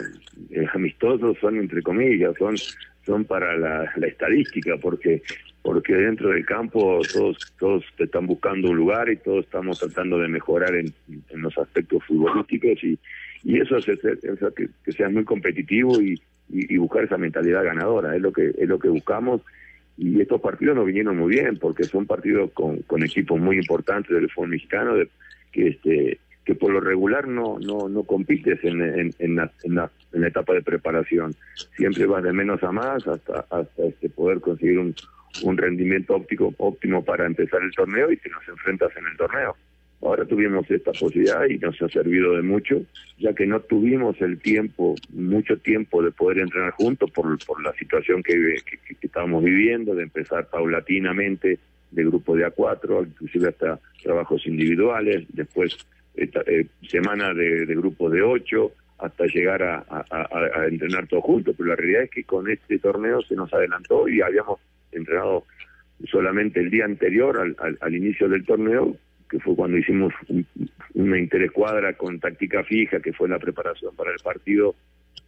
Eh, 0.50 0.66
amistosos 0.74 1.36
son 1.40 1.58
entre 1.58 1.82
comillas, 1.82 2.34
son 2.38 2.56
son 3.06 3.24
para 3.24 3.56
la, 3.56 3.84
estadística 4.06 4.76
porque 4.76 5.22
porque 5.62 5.94
dentro 5.94 6.30
del 6.30 6.44
campo 6.44 7.00
todos 7.12 7.38
todos 7.58 7.84
están 7.98 8.26
buscando 8.26 8.68
un 8.68 8.76
lugar 8.76 9.08
y 9.08 9.16
todos 9.16 9.44
estamos 9.44 9.78
tratando 9.78 10.18
de 10.18 10.28
mejorar 10.28 10.74
en, 10.74 10.92
en 11.08 11.40
los 11.40 11.56
aspectos 11.56 12.04
futbolísticos 12.04 12.82
y, 12.84 12.98
y 13.46 13.60
eso 13.60 13.76
hace, 13.76 13.96
que, 13.96 14.68
que 14.84 14.92
sea 14.92 15.08
muy 15.08 15.22
competitivo 15.22 16.00
y, 16.02 16.20
y, 16.48 16.76
buscar 16.78 17.04
esa 17.04 17.16
mentalidad 17.16 17.62
ganadora 17.62 18.16
es 18.16 18.20
lo 18.20 18.32
que 18.32 18.48
es 18.58 18.68
lo 18.68 18.80
que 18.80 18.88
buscamos. 18.88 19.40
Y 19.96 20.20
estos 20.20 20.40
partidos 20.40 20.74
nos 20.74 20.84
vinieron 20.84 21.16
muy 21.16 21.30
bien 21.30 21.56
porque 21.56 21.84
son 21.84 22.06
partidos 22.06 22.50
con, 22.50 22.82
con 22.82 23.04
equipos 23.04 23.38
muy 23.38 23.56
importantes 23.56 24.10
del 24.10 24.28
fútbol 24.32 24.48
mexicano 24.48 24.96
de, 24.96 25.08
que 25.52 25.68
este 25.68 26.18
que 26.44 26.56
por 26.56 26.72
lo 26.72 26.80
regular 26.80 27.28
no 27.28 27.60
no 27.60 27.88
no 27.88 28.02
compites 28.02 28.58
en, 28.64 28.82
en, 28.82 29.36
la, 29.36 29.52
en, 29.62 29.74
la, 29.76 29.90
etapa 30.26 30.52
de 30.52 30.62
preparación. 30.62 31.32
Siempre 31.76 32.04
vas 32.06 32.24
de 32.24 32.32
menos 32.32 32.64
a 32.64 32.72
más 32.72 33.06
hasta 33.06 33.46
hasta 33.48 33.84
este 33.86 34.08
poder 34.08 34.40
conseguir 34.40 34.80
un, 34.80 34.92
un 35.44 35.56
rendimiento 35.56 36.16
óptico 36.16 36.52
óptimo 36.58 37.04
para 37.04 37.26
empezar 37.26 37.62
el 37.62 37.70
torneo 37.70 38.10
y 38.10 38.16
que 38.16 38.28
nos 38.28 38.46
enfrentas 38.48 38.90
en 38.96 39.06
el 39.06 39.16
torneo 39.16 39.54
Ahora 40.02 40.26
tuvimos 40.26 40.70
esta 40.70 40.92
posibilidad 40.92 41.46
y 41.46 41.58
nos 41.58 41.80
ha 41.80 41.88
servido 41.88 42.34
de 42.34 42.42
mucho, 42.42 42.82
ya 43.18 43.32
que 43.32 43.46
no 43.46 43.60
tuvimos 43.60 44.20
el 44.20 44.38
tiempo, 44.38 44.94
mucho 45.10 45.56
tiempo 45.58 46.02
de 46.02 46.12
poder 46.12 46.38
entrenar 46.40 46.72
juntos 46.72 47.10
por, 47.10 47.26
por 47.44 47.62
la 47.62 47.72
situación 47.74 48.22
que, 48.22 48.56
que, 48.64 48.96
estábamos 49.00 49.42
viviendo, 49.42 49.94
de 49.94 50.02
empezar 50.02 50.48
paulatinamente 50.48 51.58
de 51.90 52.04
grupo 52.04 52.36
de 52.36 52.46
A4, 52.46 53.06
inclusive 53.06 53.48
hasta 53.48 53.80
trabajos 54.02 54.46
individuales, 54.46 55.24
después 55.28 55.76
eh, 56.14 56.66
semana 56.88 57.32
de, 57.32 57.64
de 57.64 57.74
grupos 57.74 58.12
de 58.12 58.22
8, 58.22 58.72
hasta 58.98 59.24
llegar 59.26 59.62
a, 59.62 59.84
a, 59.88 60.66
entrenar 60.66 61.06
todos 61.06 61.24
juntos. 61.24 61.54
Pero 61.56 61.70
la 61.70 61.76
realidad 61.76 62.02
es 62.02 62.10
que 62.10 62.24
con 62.24 62.50
este 62.50 62.78
torneo 62.78 63.22
se 63.22 63.34
nos 63.34 63.52
adelantó 63.52 64.08
y 64.08 64.20
habíamos 64.20 64.60
entrenado 64.92 65.44
solamente 66.04 66.60
el 66.60 66.70
día 66.70 66.84
anterior 66.84 67.38
al, 67.38 67.56
al, 67.58 67.78
al 67.80 67.94
inicio 67.94 68.28
del 68.28 68.44
torneo 68.44 68.96
que 69.28 69.40
fue 69.40 69.56
cuando 69.56 69.78
hicimos 69.78 70.12
una 70.94 71.18
interescuadra 71.18 71.94
con 71.94 72.20
táctica 72.20 72.64
fija, 72.64 73.00
que 73.00 73.12
fue 73.12 73.28
la 73.28 73.38
preparación 73.38 73.94
para 73.94 74.12
el 74.12 74.18
partido 74.18 74.74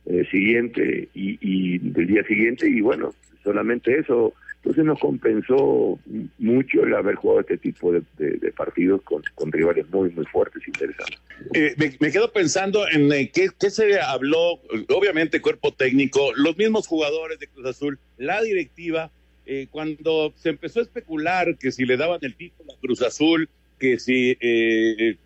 eh, 0.07 0.25
siguiente 0.31 1.09
y, 1.15 1.39
y, 1.41 1.79
del 1.79 2.07
día 2.07 2.25
siguiente, 2.25 2.69
y 2.69 2.81
bueno, 2.81 3.15
solamente 3.43 3.99
eso. 3.99 4.33
Entonces 4.57 4.85
nos 4.85 4.99
compensó 4.99 5.99
mucho 6.39 6.83
el 6.83 6.95
haber 6.95 7.15
jugado 7.15 7.41
este 7.41 7.59
tipo 7.59 7.93
de, 7.93 8.03
partidos 8.57 9.01
con, 9.03 9.53
rivales 9.53 9.89
muy, 9.91 10.11
muy 10.11 10.27
fuertes 10.27 10.63
e 10.67 10.71
interesantes. 10.71 11.19
Eh, 11.55 11.95
me, 12.01 12.11
quedo 12.11 12.33
pensando 12.33 12.89
en 12.91 13.13
eh, 13.13 13.31
qué, 13.33 13.51
qué 13.59 13.71
se 13.71 14.01
habló, 14.01 14.61
obviamente 14.89 15.41
cuerpo 15.41 15.73
técnico, 15.73 16.33
los 16.35 16.57
mismos 16.57 16.89
jugadores 16.89 17.39
de 17.39 17.47
Cruz 17.47 17.67
Azul, 17.67 17.99
la 18.17 18.43
directiva, 18.43 19.11
cuando 19.71 20.35
se 20.37 20.51
empezó 20.51 20.81
a 20.81 20.83
especular 20.83 21.57
que 21.57 21.73
si 21.73 21.87
le 21.87 21.97
daban 21.97 22.19
el 22.21 22.35
título 22.35 22.71
a 22.71 22.81
Cruz 22.81 23.01
Azul, 23.01 23.49
que 23.79 23.99
si 23.99 24.37
eh, 24.41 25.17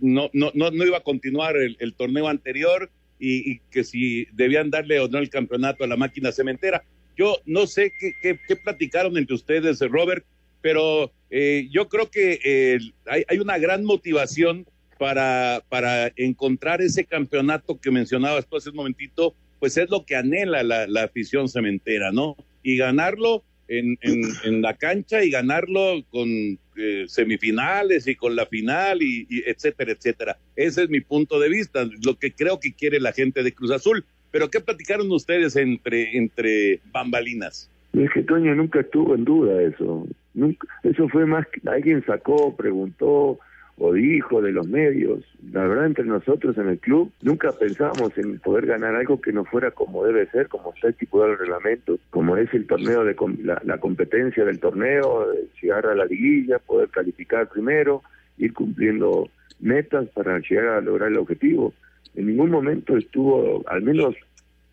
no, 0.00 0.30
no, 0.32 0.50
no, 0.54 0.84
iba 0.84 0.98
a 0.98 1.02
continuar 1.02 1.56
el, 1.56 1.94
torneo 1.94 2.28
anterior 2.28 2.90
y, 3.18 3.58
que 3.70 3.84
si 3.84 4.26
debían 4.32 4.70
darle 4.70 5.00
o 5.00 5.08
no 5.08 5.18
el 5.18 5.30
campeonato 5.30 5.84
a 5.84 5.86
la 5.86 5.96
máquina 5.96 6.32
cementera. 6.32 6.84
Yo 7.16 7.38
no 7.46 7.66
sé 7.66 7.92
qué, 7.98 8.12
qué, 8.20 8.56
platicaron 8.56 9.16
entre 9.16 9.34
ustedes, 9.34 9.80
Robert, 9.80 10.24
pero 10.60 11.10
eh, 11.30 11.68
yo 11.70 11.88
creo 11.88 12.10
que 12.10 12.40
eh, 12.44 12.78
hay, 13.06 13.24
hay, 13.28 13.38
una 13.38 13.58
gran 13.58 13.84
motivación 13.84 14.66
para, 14.98 15.62
para 15.68 16.12
encontrar 16.16 16.82
ese 16.82 17.04
campeonato 17.04 17.80
que 17.80 17.90
mencionabas 17.90 18.46
tú 18.46 18.56
hace 18.56 18.70
un 18.70 18.76
momentito, 18.76 19.34
pues 19.60 19.76
es 19.78 19.88
lo 19.88 20.04
que 20.04 20.16
anhela 20.16 20.62
la, 20.62 20.86
la 20.86 21.04
afición 21.04 21.48
cementera, 21.48 22.12
¿no? 22.12 22.36
Y 22.62 22.76
ganarlo 22.76 23.44
en, 23.68 23.98
en, 24.00 24.62
la 24.62 24.74
cancha 24.74 25.24
y 25.24 25.30
ganarlo 25.30 26.02
con 26.10 26.28
eh, 26.28 27.04
semifinales 27.06 28.06
y 28.06 28.14
con 28.14 28.36
la 28.36 28.46
final 28.46 29.02
y, 29.02 29.26
etcétera, 29.46 29.92
etcétera. 29.92 30.36
Ese 30.54 30.84
es 30.84 30.90
mi 30.90 31.00
punto 31.00 31.40
de 31.40 31.48
vista, 31.48 31.88
lo 32.04 32.18
que 32.18 32.32
creo 32.32 32.60
que 32.60 32.72
quiere 32.72 33.00
la 33.00 33.12
gente 33.12 33.42
de 33.42 33.52
Cruz 33.52 33.70
Azul. 33.70 34.04
Pero 34.30 34.50
¿qué 34.50 34.60
platicaron 34.60 35.10
ustedes 35.10 35.56
entre, 35.56 36.16
entre 36.16 36.80
bambalinas? 36.92 37.70
Es 37.92 38.10
que 38.12 38.22
Toño 38.22 38.54
nunca 38.54 38.80
estuvo 38.80 39.14
en 39.14 39.24
duda 39.24 39.62
eso. 39.62 40.06
Nunca, 40.34 40.66
eso 40.82 41.08
fue 41.08 41.24
más 41.24 41.46
alguien 41.66 42.04
sacó, 42.04 42.54
preguntó, 42.54 43.38
o 43.78 43.92
dijo 43.92 44.40
de 44.40 44.52
los 44.52 44.66
medios. 44.68 45.20
La 45.52 45.66
verdad, 45.66 45.86
entre 45.86 46.04
nosotros 46.04 46.56
en 46.58 46.68
el 46.68 46.78
club 46.78 47.12
nunca 47.22 47.52
pensamos 47.52 48.16
en 48.16 48.38
poder 48.38 48.66
ganar 48.66 48.94
algo 48.94 49.20
que 49.20 49.32
no 49.32 49.44
fuera 49.44 49.70
como 49.70 50.04
debe 50.04 50.26
ser, 50.30 50.48
como 50.48 50.72
está 50.74 50.88
estipulado 50.88 51.32
el 51.32 51.38
reglamento, 51.38 51.98
como 52.10 52.36
es 52.36 52.52
el 52.54 52.66
torneo 52.66 53.04
de 53.04 53.14
la, 53.42 53.78
competencia 53.78 54.44
del 54.44 54.60
torneo, 54.60 55.26
llegar 55.60 55.86
a 55.86 55.94
la 55.94 56.06
liguilla, 56.06 56.58
poder 56.58 56.88
calificar 56.88 57.48
primero, 57.48 58.02
ir 58.38 58.54
cumpliendo 58.54 59.28
metas 59.60 60.08
para 60.08 60.38
llegar 60.38 60.68
a 60.68 60.80
lograr 60.80 61.10
el 61.10 61.18
objetivo. 61.18 61.74
En 62.14 62.26
ningún 62.26 62.50
momento 62.50 62.96
estuvo, 62.96 63.62
al 63.68 63.82
menos 63.82 64.14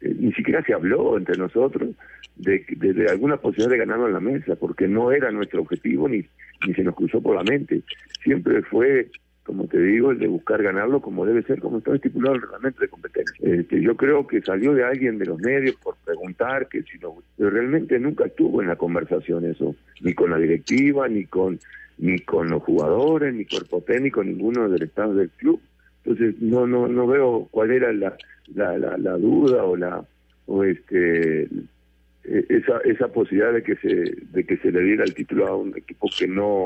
eh, 0.04 0.16
ni 0.20 0.34
siquiera 0.34 0.64
se 0.64 0.74
habló 0.74 1.18
entre 1.18 1.38
nosotros 1.38 1.90
de, 2.36 2.66
de, 2.70 3.10
alguna 3.10 3.38
posibilidad 3.38 3.72
de 3.72 3.78
ganarlo 3.78 4.08
en 4.08 4.14
la 4.14 4.20
mesa, 4.20 4.56
porque 4.56 4.88
no 4.88 5.12
era 5.12 5.32
nuestro 5.32 5.62
objetivo 5.62 6.10
ni, 6.10 6.26
ni 6.68 6.74
se 6.74 6.84
nos 6.84 6.96
cruzó 6.96 7.22
por 7.22 7.36
la 7.36 7.44
mente. 7.44 7.82
Siempre 8.24 8.62
fue, 8.64 9.10
como 9.44 9.68
te 9.68 9.80
digo, 9.80 10.12
el 10.12 10.20
de 10.20 10.28
buscar 10.28 10.62
ganarlo 10.62 11.02
como 11.02 11.26
debe 11.26 11.44
ser, 11.44 11.60
como 11.60 11.78
está 11.78 11.96
estipulado 11.96 12.36
el 12.36 12.42
reglamento 12.42 12.82
de 12.82 12.88
competencia. 12.90 13.36
Este, 13.42 13.82
yo 13.82 13.96
creo 13.96 14.28
que 14.28 14.42
salió 14.42 14.74
de 14.74 14.84
alguien 14.84 15.18
de 15.18 15.26
los 15.26 15.40
medios 15.40 15.76
por 15.78 15.96
preguntar 16.04 16.68
que 16.68 16.84
si 16.84 16.98
no, 17.00 17.16
pero 17.38 17.50
realmente 17.50 17.98
nunca 18.00 18.26
estuvo 18.26 18.62
en 18.62 18.68
la 18.68 18.76
conversación 18.76 19.46
eso, 19.46 19.76
ni 20.02 20.14
con 20.14 20.32
la 20.32 20.38
directiva, 20.38 21.08
ni 21.08 21.26
con 21.26 21.60
ni 21.98 22.20
con 22.20 22.50
los 22.50 22.64
jugadores, 22.64 23.34
ni 23.34 23.46
cuerpo 23.46 23.82
técnico, 23.82 24.24
ninguno 24.24 24.68
del 24.68 24.84
estado 24.84 25.14
del 25.14 25.30
club. 25.30 25.62
Entonces 26.06 26.42
no 26.42 26.68
no 26.68 26.88
no 26.88 27.08
veo 27.08 27.48
cuál 27.52 27.72
era 27.72 27.94
la 27.94 28.18
la, 28.54 28.78
la, 28.78 28.98
la 28.98 29.18
duda 29.18 29.64
o 29.64 29.76
la 29.76 30.06
o 30.46 30.64
este 30.64 31.44
eh, 31.44 32.46
esa 32.50 32.80
esa 32.86 33.08
posibilidad 33.10 33.54
de 33.54 33.64
que 33.64 33.76
se 33.76 34.16
de 34.32 34.44
que 34.46 34.58
se 34.58 34.72
le 34.72 34.82
diera 34.82 35.04
el 35.04 35.14
título 35.14 35.48
a 35.48 35.56
un 35.56 35.78
equipo 35.78 36.10
que 36.18 36.28
no 36.28 36.66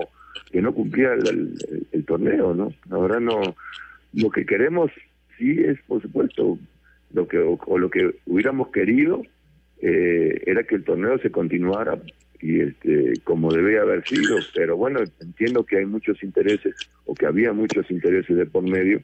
que 0.51 0.61
no 0.61 0.73
cumplía 0.73 1.13
el, 1.13 2.05
torneo 2.05 2.53
no 2.53 2.73
ahora 2.89 3.19
no 3.19 3.41
lo 4.13 4.29
que 4.29 4.45
queremos 4.45 4.91
sí 5.37 5.59
es 5.63 5.79
por 5.87 6.01
supuesto 6.01 6.57
lo 7.13 7.27
que 7.27 7.37
o, 7.37 7.77
lo 7.77 7.89
que 7.89 8.15
hubiéramos 8.25 8.69
querido 8.69 9.23
eh, 9.81 10.43
era 10.45 10.63
que 10.63 10.75
el 10.75 10.83
torneo 10.83 11.17
se 11.19 11.31
continuara 11.31 11.99
y 12.39 12.61
este 12.61 13.13
como 13.23 13.51
debía 13.51 13.81
haber 13.81 14.07
sido 14.07 14.37
pero 14.55 14.77
bueno 14.77 14.99
entiendo 15.19 15.63
que 15.65 15.77
hay 15.77 15.85
muchos 15.85 16.21
intereses 16.23 16.75
o 17.05 17.15
que 17.15 17.25
había 17.25 17.51
muchos 17.51 17.89
intereses 17.89 18.37
de 18.37 18.45
por 18.45 18.63
medio 18.63 19.01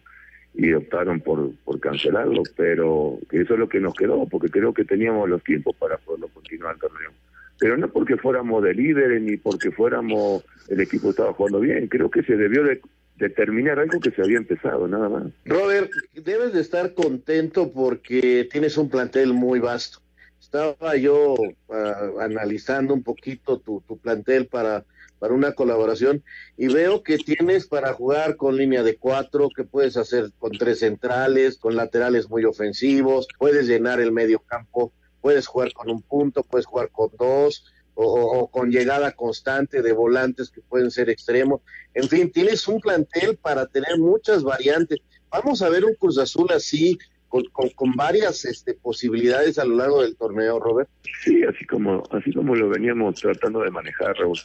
y 0.54 0.74
optaron 0.74 1.20
por, 1.22 1.52
por 1.64 1.80
cancelarlo, 1.80 2.44
pero 2.56 3.18
eso 3.32 3.54
es 3.54 3.60
lo 3.60 3.68
que 3.68 3.80
nos 3.80 3.94
quedó, 3.94 4.28
porque 4.28 4.50
creo 4.50 4.74
que 4.74 4.86
teníamos 4.86 5.28
los 5.30 5.44
tiempos 5.44 5.76
para 5.76 5.98
poderlo 5.98 6.28
continuar 6.30 6.76
el 6.76 6.82
torneo. 6.82 7.12
Pero 7.60 7.78
no 7.78 7.88
porque 7.90 8.18
fuéramos 8.18 8.64
de 8.64 8.74
líderes 8.74 9.22
ni 9.22 9.38
porque 9.38 9.72
fuéramos 9.72 10.44
el 10.70 10.82
equipo 10.82 11.10
estaba 11.10 11.34
jugando 11.34 11.60
bien, 11.60 11.88
creo 11.88 12.10
que 12.10 12.24
se 12.24 12.36
debió 12.36 12.64
de, 12.64 12.82
de 13.18 13.30
terminar 13.30 13.80
algo 13.80 14.00
que 14.00 14.12
se 14.12 14.22
había 14.22 14.38
empezado, 14.38 14.88
nada 14.88 15.10
más. 15.10 15.24
Robert, 15.46 15.92
debes 16.14 16.54
de 16.54 16.62
estar 16.62 16.94
contento 16.94 17.72
porque 17.72 18.48
tienes 18.52 18.78
un 18.78 18.90
plantel 18.90 19.34
muy 19.34 19.60
vasto. 19.60 20.00
Estaba 20.40 20.96
yo 20.98 21.36
ah, 21.70 22.10
analizando 22.20 22.94
un 22.94 23.02
poquito 23.02 23.60
tu, 23.60 23.82
tu 23.88 23.98
plantel 23.98 24.46
para, 24.46 24.86
para 25.24 25.36
una 25.36 25.54
colaboración 25.54 26.22
y 26.58 26.68
veo 26.68 27.02
que 27.02 27.18
tienes 27.18 27.66
para 27.66 27.94
jugar 27.94 28.36
con 28.36 28.58
línea 28.58 28.84
de 28.84 28.98
cuatro, 28.98 29.48
que 29.56 29.64
puedes 29.64 29.96
hacer 29.96 30.34
con 30.38 30.52
tres 30.52 30.80
centrales, 30.80 31.58
con 31.58 31.78
laterales 31.78 32.30
muy 32.30 32.44
ofensivos, 32.44 33.30
puedes 33.40 33.66
llenar 33.66 34.02
el 34.02 34.12
medio 34.12 34.40
campo, 34.40 34.92
puedes 35.22 35.48
jugar 35.48 35.72
con 35.72 35.90
un 35.90 36.02
punto, 36.02 36.44
puedes 36.44 36.66
jugar 36.66 36.90
con 36.92 37.10
dos, 37.18 37.64
o, 37.94 38.50
con 38.52 38.70
llegada 38.70 39.14
constante 39.14 39.82
de 39.82 39.94
volantes 39.94 40.50
que 40.50 40.60
pueden 40.60 40.92
ser 40.92 41.10
extremos. 41.10 41.62
En 41.94 42.10
fin, 42.10 42.30
tienes 42.30 42.68
un 42.68 42.82
plantel 42.82 43.38
para 43.38 43.66
tener 43.68 43.98
muchas 44.00 44.44
variantes. 44.44 45.00
Vamos 45.30 45.62
a 45.62 45.70
ver 45.70 45.86
un 45.86 45.96
Cruz 45.96 46.18
Azul 46.18 46.50
así, 46.52 46.98
con, 47.30 47.46
con, 47.70 47.94
varias 47.96 48.44
este, 48.44 48.74
posibilidades 48.74 49.58
a 49.58 49.64
lo 49.64 49.78
largo 49.78 50.02
del 50.02 50.18
torneo, 50.18 50.60
Robert. 50.60 50.90
Sí, 51.24 51.44
así 51.46 51.66
como, 51.66 52.04
así 52.12 52.34
como 52.34 52.56
lo 52.56 52.68
veníamos 52.68 53.22
tratando 53.22 53.62
de 53.62 53.72
manejar, 53.72 54.18
Raúl. 54.18 54.38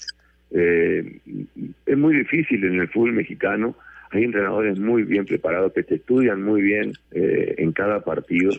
Eh, 0.50 1.20
es 1.86 1.98
muy 1.98 2.16
difícil 2.16 2.64
en 2.64 2.80
el 2.80 2.88
fútbol 2.88 3.12
mexicano. 3.12 3.76
Hay 4.10 4.24
entrenadores 4.24 4.78
muy 4.78 5.02
bien 5.02 5.26
preparados 5.26 5.72
que 5.72 5.82
te 5.82 5.96
estudian 5.96 6.42
muy 6.42 6.62
bien 6.62 6.92
eh, 7.12 7.54
en 7.58 7.72
cada 7.72 8.00
partido 8.00 8.52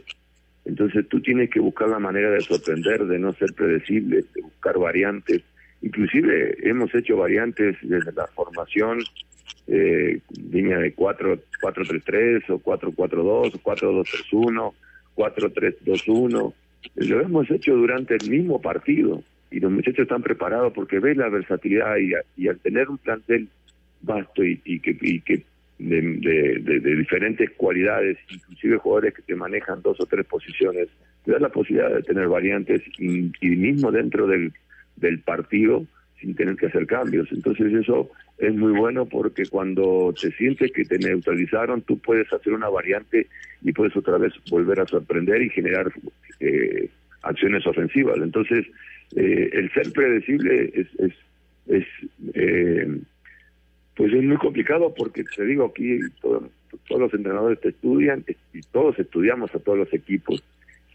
entonces 0.70 1.08
tú 1.10 1.20
tienes 1.20 1.50
que 1.50 1.60
buscar 1.60 1.90
la 1.90 1.98
manera 1.98 2.30
de 2.30 2.42
sorprender, 2.42 3.06
de 3.06 3.18
no 3.18 3.34
ser 3.34 3.54
predecible, 3.54 4.24
de 4.36 4.42
buscar 4.42 4.78
variantes. 4.78 5.42
Inclusive 5.82 6.58
hemos 6.62 6.94
hecho 6.94 7.18
variantes 7.18 7.76
desde 7.82 8.12
la 8.12 8.28
formación, 8.28 9.00
eh, 9.68 10.20
línea 10.52 10.78
de 10.78 10.96
4-3-3 10.96 12.50
o 12.50 12.60
4-4-2 12.60 13.56
o 13.56 13.60
4-2-3-1, 13.64 14.74
4-3-2-1. 15.16 16.54
Lo 16.96 17.22
hemos 17.22 17.50
hecho 17.50 17.76
durante 17.76 18.16
el 18.16 18.30
mismo 18.30 18.62
partido 18.62 19.24
y 19.52 19.60
los 19.60 19.72
muchachos 19.72 20.04
están 20.04 20.22
preparados 20.22 20.74
porque 20.74 21.00
ven 21.00 21.18
la 21.18 21.30
versatilidad 21.30 21.95
y, 21.97 22.47
al 22.47 22.60
tener 22.60 22.89
un 22.89 22.97
plantel 22.97 23.47
vasto 24.02 24.43
y, 24.43 24.58
que, 24.80 24.97
y 25.02 25.22
que 25.22 25.43
de, 25.80 26.60
de, 26.62 26.95
diferentes 26.95 27.50
cualidades, 27.52 28.18
inclusive 28.30 28.78
jugadores 28.78 29.14
que 29.14 29.22
te 29.22 29.36
manejan 29.36 29.82
dos 29.82 30.00
o 30.00 30.06
tres 30.06 30.26
posiciones, 30.26 30.89
te 31.26 31.32
da 31.32 31.39
la 31.39 31.50
posibilidad 31.50 31.93
de 31.93 32.04
tener 32.04 32.28
variantes 32.28 32.82
y, 32.97 33.32
mismo 33.41 33.91
dentro 33.91 34.28
del, 34.28 34.54
del 34.97 35.20
partido 35.20 35.86
sin 36.20 36.36
tener 36.36 36.56
que 36.58 36.68
hacer 36.68 36.86
cambios. 36.86 37.32
Entonces 37.32 37.74
eso 37.74 38.12
es 38.38 38.54
muy 38.54 38.74
bueno 38.74 39.06
porque 39.06 39.45
cuando 39.45 40.14
te 40.20 40.32
sientes 40.32 40.72
que 40.72 40.84
te 40.84 41.00
neutralizaron, 41.00 41.82
tú 41.82 41.97
puedes 42.00 42.32
hacer 42.34 42.54
una 42.54 42.70
variante 42.70 43.28
y 43.62 43.72
puedes 43.72 43.95
otra 43.95 44.18
vez 44.18 44.34
volver 44.50 44.82
a 44.82 44.88
sorprender 44.88 45.41
y 45.41 45.50
generar 45.50 45.91
eh, 46.41 46.89
acciones 47.22 47.66
ofensivas. 47.66 48.18
Entonces, 48.18 48.66
eh, 49.16 49.49
el 49.53 49.72
ser 49.74 49.91
predecible 49.91 50.72
es, 50.76 50.88
es, 51.68 51.86
eh, 52.34 52.99
pues 53.95 54.14
es 54.14 54.24
muy 54.24 54.38
complicado 54.38 54.93
porque 54.95 55.24
te 55.24 55.45
digo 55.45 55.66
aquí 55.66 55.99
todos 56.22 56.43
los 56.89 57.14
entrenadores 57.14 57.60
te 57.60 57.70
estudian 57.70 58.24
y 58.53 58.62
todos 58.72 58.97
estudiamos 58.99 59.53
a 59.55 59.60
todos 59.60 59.80
los 59.80 59.93
equipos 59.93 60.43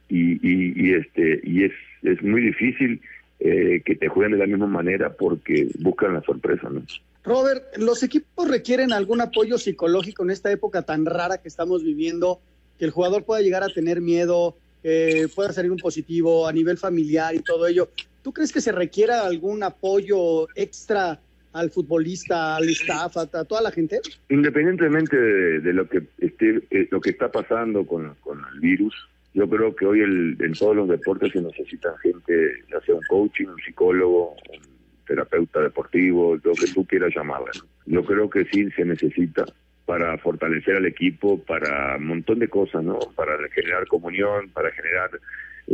y, 0.08 0.38
y, 0.42 0.94
este 0.94 1.40
y 1.42 1.64
es 1.64 1.72
es 2.02 2.22
muy 2.22 2.40
difícil 2.40 3.00
eh, 3.40 3.82
que 3.84 3.96
te 3.96 4.08
jueguen 4.08 4.32
de 4.32 4.38
la 4.38 4.46
misma 4.46 4.66
manera 4.66 5.12
porque 5.12 5.68
buscan 5.80 6.14
la 6.14 6.22
sorpresa 6.22 6.68
no 6.70 6.82
Robert 7.24 7.64
los 7.78 8.02
equipos 8.02 8.48
requieren 8.48 8.92
algún 8.92 9.20
apoyo 9.20 9.58
psicológico 9.58 10.22
en 10.22 10.30
esta 10.30 10.52
época 10.52 10.82
tan 10.82 11.04
rara 11.04 11.38
que 11.38 11.48
estamos 11.48 11.82
viviendo 11.82 12.40
que 12.78 12.84
el 12.84 12.90
jugador 12.90 13.24
pueda 13.24 13.42
llegar 13.42 13.64
a 13.64 13.68
tener 13.68 14.00
miedo 14.00 14.56
que 14.84 15.26
pueda 15.34 15.52
salir 15.52 15.72
un 15.72 15.78
positivo 15.78 16.46
a 16.46 16.52
nivel 16.52 16.78
familiar 16.78 17.34
y 17.34 17.40
todo 17.40 17.66
ello 17.66 17.88
¿Tú 18.24 18.32
crees 18.32 18.54
que 18.54 18.62
se 18.62 18.72
requiera 18.72 19.26
algún 19.26 19.62
apoyo 19.62 20.48
extra 20.56 21.20
al 21.52 21.70
futbolista, 21.70 22.56
al 22.56 22.70
staff, 22.70 23.18
a, 23.18 23.26
toda 23.44 23.60
la 23.60 23.70
gente? 23.70 24.00
Independientemente 24.30 25.14
de, 25.14 25.72
lo 25.74 25.86
que 25.86 26.04
esté, 26.16 26.62
eh, 26.70 26.88
lo 26.90 27.02
que 27.02 27.10
está 27.10 27.30
pasando 27.30 27.86
con, 27.86 28.16
el 28.54 28.60
virus, 28.60 28.94
yo 29.34 29.46
creo 29.46 29.76
que 29.76 29.84
hoy 29.84 30.00
en 30.00 30.52
todos 30.58 30.74
los 30.74 30.88
deportes 30.88 31.32
se 31.32 31.42
necesita 31.42 31.94
gente, 31.98 32.64
ya 32.72 32.80
sea 32.80 32.94
un 32.94 33.02
coaching, 33.10 33.48
un 33.48 33.60
psicólogo, 33.60 34.30
un 34.30 35.04
terapeuta 35.06 35.60
deportivo, 35.60 36.36
lo 36.42 36.54
que 36.54 36.72
tú 36.72 36.86
quieras 36.86 37.12
llamarla. 37.14 37.50
Yo 37.84 38.02
creo 38.06 38.30
que 38.30 38.46
sí 38.46 38.70
se 38.70 38.86
necesita 38.86 39.44
para 39.86 40.16
fortalecer 40.18 40.76
al 40.76 40.86
equipo, 40.86 41.38
para 41.42 41.96
un 41.96 42.06
montón 42.06 42.38
de 42.38 42.48
cosas, 42.48 42.82
¿no? 42.82 42.98
Para 43.14 43.36
generar 43.50 43.86
comunión, 43.86 44.48
para 44.50 44.70
generar 44.72 45.10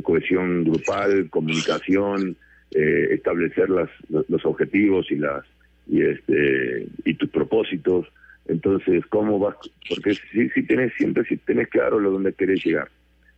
cohesión 0.02 0.64
grupal, 0.64 1.28
comunicación, 1.30 2.36
eh, 2.72 3.08
establecer 3.12 3.70
las, 3.70 3.90
los 4.08 4.44
objetivos 4.44 5.10
y 5.10 5.16
las 5.16 5.44
y 5.86 6.02
este 6.02 6.86
y 7.04 7.14
tus 7.14 7.30
propósitos. 7.30 8.06
Entonces 8.46 9.04
cómo 9.06 9.38
vas 9.38 9.56
porque 9.88 10.14
si, 10.14 10.48
si 10.50 10.62
tenés 10.64 10.92
siempre 10.94 11.24
si 11.24 11.36
tenés 11.36 11.68
claro 11.68 12.00
lo 12.00 12.10
donde 12.10 12.32
querés 12.32 12.64
llegar 12.64 12.88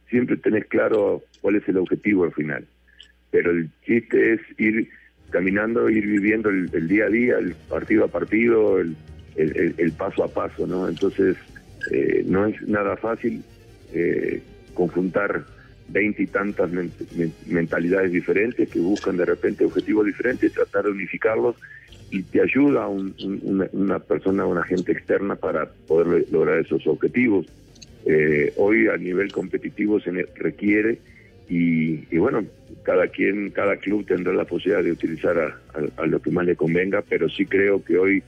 siempre 0.08 0.36
tenés 0.36 0.66
claro 0.66 1.22
cuál 1.40 1.56
es 1.56 1.68
el 1.68 1.78
objetivo 1.78 2.24
al 2.24 2.32
final. 2.32 2.66
Pero 3.30 3.50
el 3.50 3.70
chiste 3.86 4.34
es 4.34 4.40
ir 4.58 4.88
caminando 5.30 5.88
ir 5.88 6.06
viviendo 6.06 6.50
el, 6.50 6.88
día 6.88 7.06
a 7.06 7.08
día 7.08 7.38
el 7.38 7.54
partido 7.68 8.04
a 8.04 8.08
partido 8.08 8.78
el, 8.78 8.94
el, 9.36 9.92
paso 9.92 10.24
a 10.24 10.28
paso 10.28 10.66
no 10.66 10.88
entonces 10.88 11.36
eh, 11.90 12.22
no 12.26 12.46
es 12.46 12.60
nada 12.68 12.96
fácil 12.96 13.42
eh, 13.92 14.42
conjuntar 14.74 15.44
veinte 15.88 16.22
y 16.22 16.26
tantas 16.26 16.70
mentalidades 17.46 18.12
diferentes 18.12 18.68
que 18.68 18.78
buscan 18.78 19.16
de 19.16 19.26
repente 19.26 19.64
objetivos 19.64 20.06
diferentes 20.06 20.52
tratar 20.52 20.84
de 20.84 20.90
unificarlos 20.90 21.56
y 22.12 22.22
te 22.24 22.42
ayuda 22.42 22.88
una, 22.88 23.98
persona, 24.00 24.44
una 24.44 24.62
gente 24.64 24.92
externa 24.92 25.34
para 25.34 25.70
poder 25.86 26.26
lograr 26.30 26.58
esos 26.58 26.86
objetivos. 26.86 27.46
Eh, 28.04 28.52
hoy 28.56 28.88
a 28.88 28.98
nivel 28.98 29.32
competitivo 29.32 29.98
se 29.98 30.10
requiere 30.34 30.98
y, 31.48 32.16
bueno, 32.18 32.44
cada 32.82 33.08
quien, 33.08 33.50
cada 33.50 33.76
club 33.76 34.06
tendrá 34.06 34.32
la 34.34 34.44
posibilidad 34.44 34.84
de 34.84 34.92
utilizar 34.92 35.38
a, 35.96 36.06
lo 36.06 36.20
que 36.20 36.30
más 36.30 36.44
le 36.44 36.54
convenga, 36.54 37.02
pero 37.02 37.30
sí 37.30 37.46
creo 37.46 37.82
que 37.82 37.96
hoy 37.96 38.22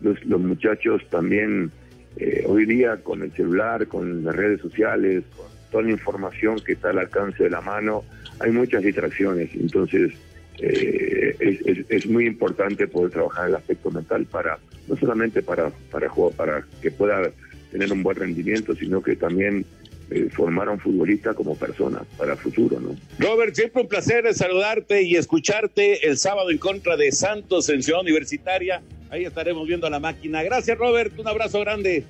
los, 0.00 0.40
muchachos 0.40 1.02
también, 1.10 1.70
eh, 2.16 2.44
hoy 2.46 2.66
día 2.66 2.96
con 3.02 3.22
el 3.22 3.32
celular, 3.32 3.86
con 3.86 4.24
las 4.24 4.34
redes 4.34 4.60
sociales, 4.60 5.24
con 5.36 5.46
toda 5.70 5.84
la 5.84 5.90
información 5.90 6.58
que 6.64 6.72
está 6.72 6.90
al 6.90 6.98
alcance 6.98 7.44
de 7.44 7.50
la 7.50 7.60
mano, 7.60 8.04
hay 8.40 8.50
muchas 8.50 8.82
distracciones, 8.82 9.50
entonces 9.54 10.12
eh, 10.58 11.36
es, 11.38 11.84
es, 11.88 12.06
muy 12.06 12.26
importante 12.26 12.88
poder 12.88 13.10
trabajar 13.10 13.48
el 13.48 13.56
aspecto 13.56 13.90
mental 13.90 14.24
para 14.24 14.58
no 14.88 14.96
solamente 14.96 15.42
para 15.42 15.70
para 15.90 16.08
para 16.34 16.64
que 16.80 16.90
pueda 16.90 17.30
tener 17.70 17.92
un 17.92 18.02
buen 18.02 18.16
rendimiento 18.16 18.74
sino 18.74 19.02
que 19.02 19.16
también 19.16 19.66
eh, 20.10 20.28
formar 20.30 20.68
a 20.68 20.72
un 20.72 20.78
futbolista 20.78 21.34
como 21.34 21.56
persona 21.56 22.02
para 22.16 22.32
el 22.32 22.38
futuro 22.38 22.80
no 22.80 22.96
Robert 23.18 23.54
siempre 23.54 23.82
un 23.82 23.88
placer 23.88 24.32
saludarte 24.34 25.02
y 25.02 25.16
escucharte 25.16 26.06
el 26.08 26.16
sábado 26.16 26.50
en 26.50 26.58
contra 26.58 26.96
de 26.96 27.12
Santos 27.12 27.68
en 27.68 27.82
Ciudad 27.82 28.00
Universitaria 28.00 28.82
ahí 29.10 29.24
estaremos 29.24 29.66
viendo 29.66 29.88
la 29.90 30.00
máquina 30.00 30.42
gracias 30.42 30.78
Robert 30.78 31.18
un 31.18 31.28
abrazo 31.28 31.60
grande 31.60 32.04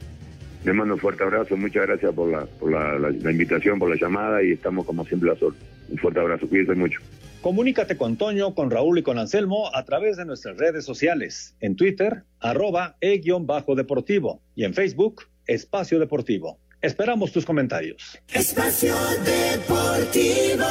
le 0.67 0.73
mando 0.73 0.95
un 0.95 1.01
fuerte 1.01 1.23
abrazo, 1.23 1.57
muchas 1.57 1.87
gracias 1.87 2.13
por 2.13 2.29
la, 2.29 2.45
por 2.45 2.73
la, 2.73 3.31
invitación, 3.31 3.79
por 3.79 3.89
la 3.89 3.95
llamada 3.95 4.43
y 4.43 4.51
estamos 4.51 4.85
como 4.85 5.05
siempre 5.05 5.31
a 5.31 5.37
sol. 5.37 5.55
Un 5.89 5.97
fuerte 5.97 6.19
abrazo, 6.19 6.49
cuídense 6.49 6.75
mucho. 6.75 7.01
Comunícate 7.41 7.97
con 7.97 8.17
Toño, 8.17 8.53
con 8.53 8.73
Raúl 8.73 8.99
y 8.99 9.05
con 9.05 9.17
Anselmo 9.21 9.71
a 9.73 9.85
través 9.85 10.17
de 10.17 10.25
nuestras 10.25 10.57
redes 10.57 10.85
sociales. 10.85 11.55
En 11.61 11.77
Twitter, 11.77 12.25
arroba 12.41 12.97
e-deportivo 13.01 14.43
y 14.57 14.65
en 14.65 14.75
Facebook, 14.75 15.23
Espacio 15.47 16.01
Deportivo. 16.01 16.59
Esperamos 16.81 17.33
tus 17.33 17.45
comentarios. 17.45 18.18
Espacio 18.33 18.95
Deportivo. 19.24 20.66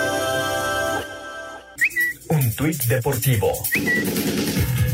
Un 2.30 2.56
tuit 2.56 2.84
deportivo 2.86 3.52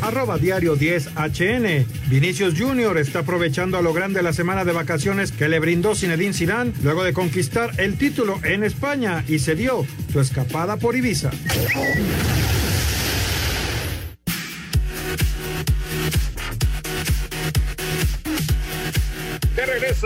arroba 0.02 0.38
diario 0.38 0.76
10 0.76 1.12
HN. 1.16 1.86
Vinicius 2.10 2.56
Jr. 2.58 2.98
está 2.98 3.20
aprovechando 3.20 3.78
a 3.78 3.82
lo 3.82 3.94
grande 3.94 4.22
la 4.22 4.34
semana 4.34 4.66
de 4.66 4.74
vacaciones 4.74 5.32
que 5.32 5.48
le 5.48 5.60
brindó 5.60 5.96
Zinedine 5.96 6.34
Zidane 6.34 6.74
luego 6.84 7.04
de 7.04 7.14
conquistar 7.14 7.72
el 7.78 7.98
título 7.98 8.40
en 8.44 8.64
España 8.64 9.24
y 9.28 9.40
se 9.40 9.56
dio 9.56 9.86
su 10.12 10.20
escapada 10.20 10.78
por 10.78 10.96
Ibiza. 10.96 11.32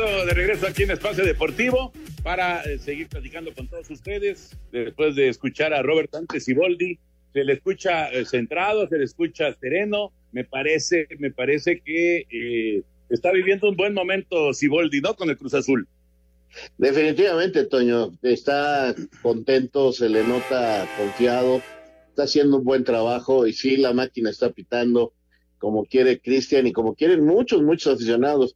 De 0.06 0.34
regreso, 0.36 0.68
aquí 0.68 0.84
en 0.84 0.91
Espacio 0.91 1.26
Deportivo 1.26 1.91
para 2.22 2.62
eh, 2.62 2.78
seguir 2.78 3.08
platicando 3.08 3.51
con 3.56 3.68
todos 3.68 3.89
ustedes 3.89 4.56
después 4.72 5.16
de 5.16 5.30
escuchar 5.30 5.74
a 5.74 5.82
Robert 5.82 6.14
Antes 6.14 6.47
y 6.47 6.53
Boldi 6.53 6.99
se 7.34 7.43
le 7.43 7.53
escucha 7.53 8.12
eh, 8.12 8.24
centrado, 8.24 8.88
se 8.88 8.99
le 8.99 9.03
escucha 9.03 9.51
sereno. 9.56 10.14
Me 10.32 10.43
parece, 10.43 11.08
me 11.18 11.32
parece 11.32 11.82
que 11.82 12.28
eh, 12.30 12.84
está 13.10 13.32
viviendo 13.32 13.68
un 13.68 13.76
buen 13.76 13.95
momento 13.95 14.53
Siboldi, 14.53 15.01
¿no? 15.01 15.16
Con 15.16 15.32
el 15.32 15.38
Cruz 15.38 15.56
Azul. 15.56 15.88
Definitivamente, 16.78 17.66
Toño, 17.66 18.12
está 18.22 18.93
contento, 19.24 19.91
se 19.91 20.08
le 20.08 20.24
nota 20.24 20.88
confiado, 20.99 21.64
está 22.10 22.24
haciendo 22.24 22.58
un 22.58 22.64
buen 22.64 22.84
trabajo 22.84 23.47
y 23.47 23.53
sí, 23.53 23.76
la 23.76 23.91
máquina 23.91 24.30
está 24.30 24.51
pitando 24.51 25.14
como 25.58 25.84
quiere 25.84 26.20
Cristian 26.20 26.68
y 26.68 26.74
como 26.74 26.93
quieren 26.93 27.26
muchos, 27.26 27.64
muchos 27.64 27.95
aficionados. 27.95 28.56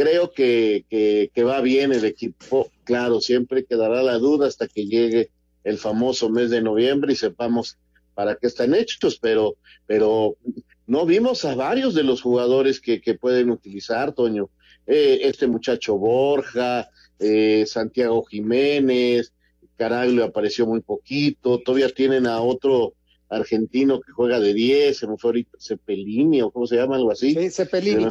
Creo 0.00 0.32
que, 0.32 0.86
que, 0.88 1.44
va 1.44 1.60
bien 1.60 1.92
el 1.92 2.06
equipo, 2.06 2.70
claro, 2.84 3.20
siempre 3.20 3.66
quedará 3.66 4.02
la 4.02 4.16
duda 4.16 4.46
hasta 4.46 4.66
que 4.66 4.86
llegue 4.86 5.28
el 5.62 5.76
famoso 5.76 6.30
mes 6.30 6.48
de 6.48 6.62
noviembre 6.62 7.12
y 7.12 7.16
sepamos 7.16 7.76
para 8.14 8.36
qué 8.36 8.46
están 8.46 8.74
hechos, 8.74 9.18
pero, 9.20 9.56
pero 9.86 10.38
no 10.86 11.04
vimos 11.04 11.44
a 11.44 11.54
varios 11.54 11.92
de 11.92 12.02
los 12.02 12.22
jugadores 12.22 12.80
que, 12.80 13.02
que 13.02 13.12
pueden 13.12 13.50
utilizar, 13.50 14.14
Toño. 14.14 14.48
Eh, 14.86 15.20
este 15.24 15.46
muchacho 15.46 15.98
Borja, 15.98 16.88
eh, 17.18 17.64
Santiago 17.66 18.24
Jiménez, 18.24 19.34
Caraglio 19.76 20.24
apareció 20.24 20.66
muy 20.66 20.80
poquito, 20.80 21.58
todavía 21.58 21.90
tienen 21.90 22.26
a 22.26 22.40
otro 22.40 22.94
argentino 23.28 24.00
que 24.00 24.12
juega 24.12 24.40
de 24.40 24.54
10, 24.54 24.96
se 24.96 25.06
me 25.06 25.18
fue 25.18 25.28
ahorita 25.28 25.58
Cepelini 25.60 26.40
o 26.40 26.50
cómo 26.50 26.66
se 26.66 26.76
llama, 26.76 26.96
algo 26.96 27.12
así. 27.12 27.34
Sí, 27.34 27.50
Cepelini. 27.50 28.06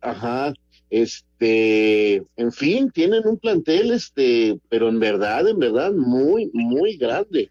ajá, 0.00 0.52
este, 0.92 2.16
en 2.36 2.52
fin, 2.52 2.90
tienen 2.90 3.26
un 3.26 3.38
plantel, 3.38 3.92
este, 3.92 4.60
pero 4.68 4.90
en 4.90 5.00
verdad, 5.00 5.48
en 5.48 5.58
verdad, 5.58 5.90
muy, 5.90 6.50
muy 6.52 6.98
grande, 6.98 7.50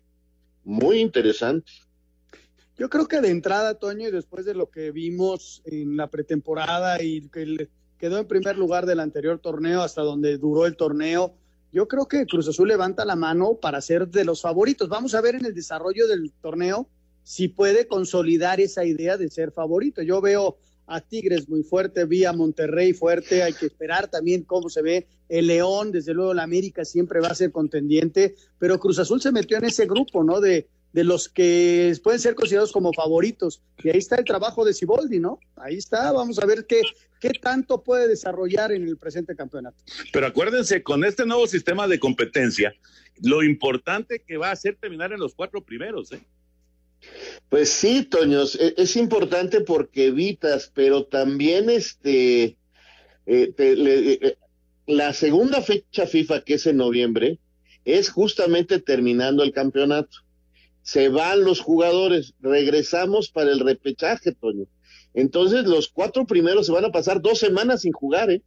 muy 0.64 1.00
interesante. 1.00 1.72
Yo 2.78 2.88
creo 2.88 3.08
que 3.08 3.20
de 3.20 3.30
entrada, 3.30 3.80
Toño, 3.80 4.10
y 4.10 4.12
después 4.12 4.46
de 4.46 4.54
lo 4.54 4.70
que 4.70 4.92
vimos 4.92 5.64
en 5.66 5.98
la 5.98 6.06
pretemporada 6.06 7.02
y 7.02 7.30
que 7.30 7.68
quedó 7.98 8.20
en 8.20 8.28
primer 8.28 8.60
lugar 8.60 8.86
del 8.86 9.00
anterior 9.00 9.40
torneo 9.40 9.82
hasta 9.82 10.04
donde 10.04 10.38
duró 10.38 10.68
el 10.68 10.76
torneo, 10.76 11.34
yo 11.72 11.88
creo 11.88 12.08
que 12.08 12.28
Cruz 12.28 12.48
Azul 12.48 12.68
levanta 12.68 13.06
la 13.06 13.16
mano 13.16 13.56
para 13.56 13.82
ser 13.82 14.08
de 14.08 14.24
los 14.24 14.42
favoritos. 14.42 14.88
Vamos 14.88 15.16
a 15.16 15.22
ver 15.22 15.34
en 15.34 15.46
el 15.46 15.56
desarrollo 15.56 16.08
del 16.08 16.32
torneo 16.42 16.88
si 17.24 17.48
puede 17.48 17.88
consolidar 17.88 18.60
esa 18.62 18.86
idea 18.86 19.18
de 19.18 19.30
ser 19.30 19.52
favorito. 19.52 20.04
Yo 20.04 20.22
veo 20.22 20.58
a 20.92 21.02
Tigres 21.02 21.48
muy 21.48 21.64
fuerte, 21.64 22.06
vi 22.06 22.26
a 22.26 22.34
Monterrey 22.34 22.94
fuerte, 22.94 23.44
hay 23.44 23.54
que 23.54 23.66
esperar 23.66 24.10
también 24.10 24.44
cómo 24.44 24.70
se 24.70 24.82
ve 24.82 25.08
el 25.30 25.48
León, 25.48 25.92
desde 25.92 26.14
luego 26.14 26.34
la 26.34 26.44
América 26.44 26.84
siempre 26.84 27.22
va 27.22 27.30
a 27.30 27.36
ser 27.36 27.52
contendiente, 27.52 28.36
pero 28.60 28.80
Cruz 28.80 29.00
Azul 29.00 29.22
se 29.22 29.32
metió 29.32 29.58
en 29.58 29.66
ese 29.66 29.86
grupo, 29.86 30.24
¿no? 30.24 30.42
De, 30.42 30.68
de 30.94 31.04
los 31.04 31.30
que 31.30 31.94
pueden 32.04 32.20
ser 32.20 32.36
considerados 32.36 32.72
como 32.72 32.92
favoritos. 32.94 33.62
Y 33.84 33.90
ahí 33.90 33.98
está 33.98 34.18
el 34.18 34.26
trabajo 34.26 34.66
de 34.66 34.74
Siboldi, 34.74 35.20
¿no? 35.20 35.40
Ahí 35.56 35.78
está, 35.78 36.12
vamos 36.12 36.40
a 36.40 36.46
ver 36.46 36.66
qué, 36.68 36.82
qué 37.20 37.30
tanto 37.30 37.82
puede 37.82 38.08
desarrollar 38.08 38.72
en 38.72 38.88
el 38.88 38.98
presente 38.98 39.36
campeonato. 39.36 39.78
Pero 40.12 40.28
acuérdense, 40.28 40.84
con 40.84 41.06
este 41.06 41.26
nuevo 41.26 41.48
sistema 41.48 41.88
de 41.88 42.00
competencia, 42.00 42.74
lo 43.22 43.44
importante 43.44 44.24
que 44.28 44.38
va 44.38 44.52
a 44.52 44.56
ser 44.56 44.76
terminar 44.76 45.14
en 45.14 45.20
los 45.20 45.34
cuatro 45.34 45.64
primeros, 45.64 46.12
¿eh? 46.12 46.22
Pues 47.52 47.70
sí, 47.70 48.04
Toños, 48.06 48.56
e, 48.56 48.74
es, 48.78 48.96
importante 48.96 49.62
porque 49.62 50.08
evitas, 50.08 50.72
pero 50.74 51.04
también 51.06 51.70
este, 51.70 52.58
eh, 53.28 53.54
eh, 53.58 54.38
la 54.88 55.14
segunda 55.14 55.62
fecha 55.62 56.08
FIFA, 56.08 56.42
que 56.42 56.56
es 56.56 56.66
en 56.66 56.78
noviembre, 56.78 57.38
es 57.86 58.10
justamente 58.10 58.80
terminando 58.80 59.44
el 59.44 59.52
campeonato 59.52 60.18
se 60.84 61.10
van 61.10 61.44
los 61.44 61.60
jugadores, 61.60 62.34
regresamos 62.40 63.30
para 63.30 63.52
el 63.52 63.60
repechaje, 63.60 64.32
Toño. 64.34 64.66
Entonces 65.14 65.66
los 65.66 65.90
cuatro 65.90 66.26
primeros 66.26 66.66
se 66.66 66.72
van 66.72 66.86
a 66.86 66.92
pasar 66.92 67.22
dos 67.22 67.40
semanas 67.40 67.82
sin 67.82 67.92
jugar, 67.92 68.32
¿eh? 68.32 68.42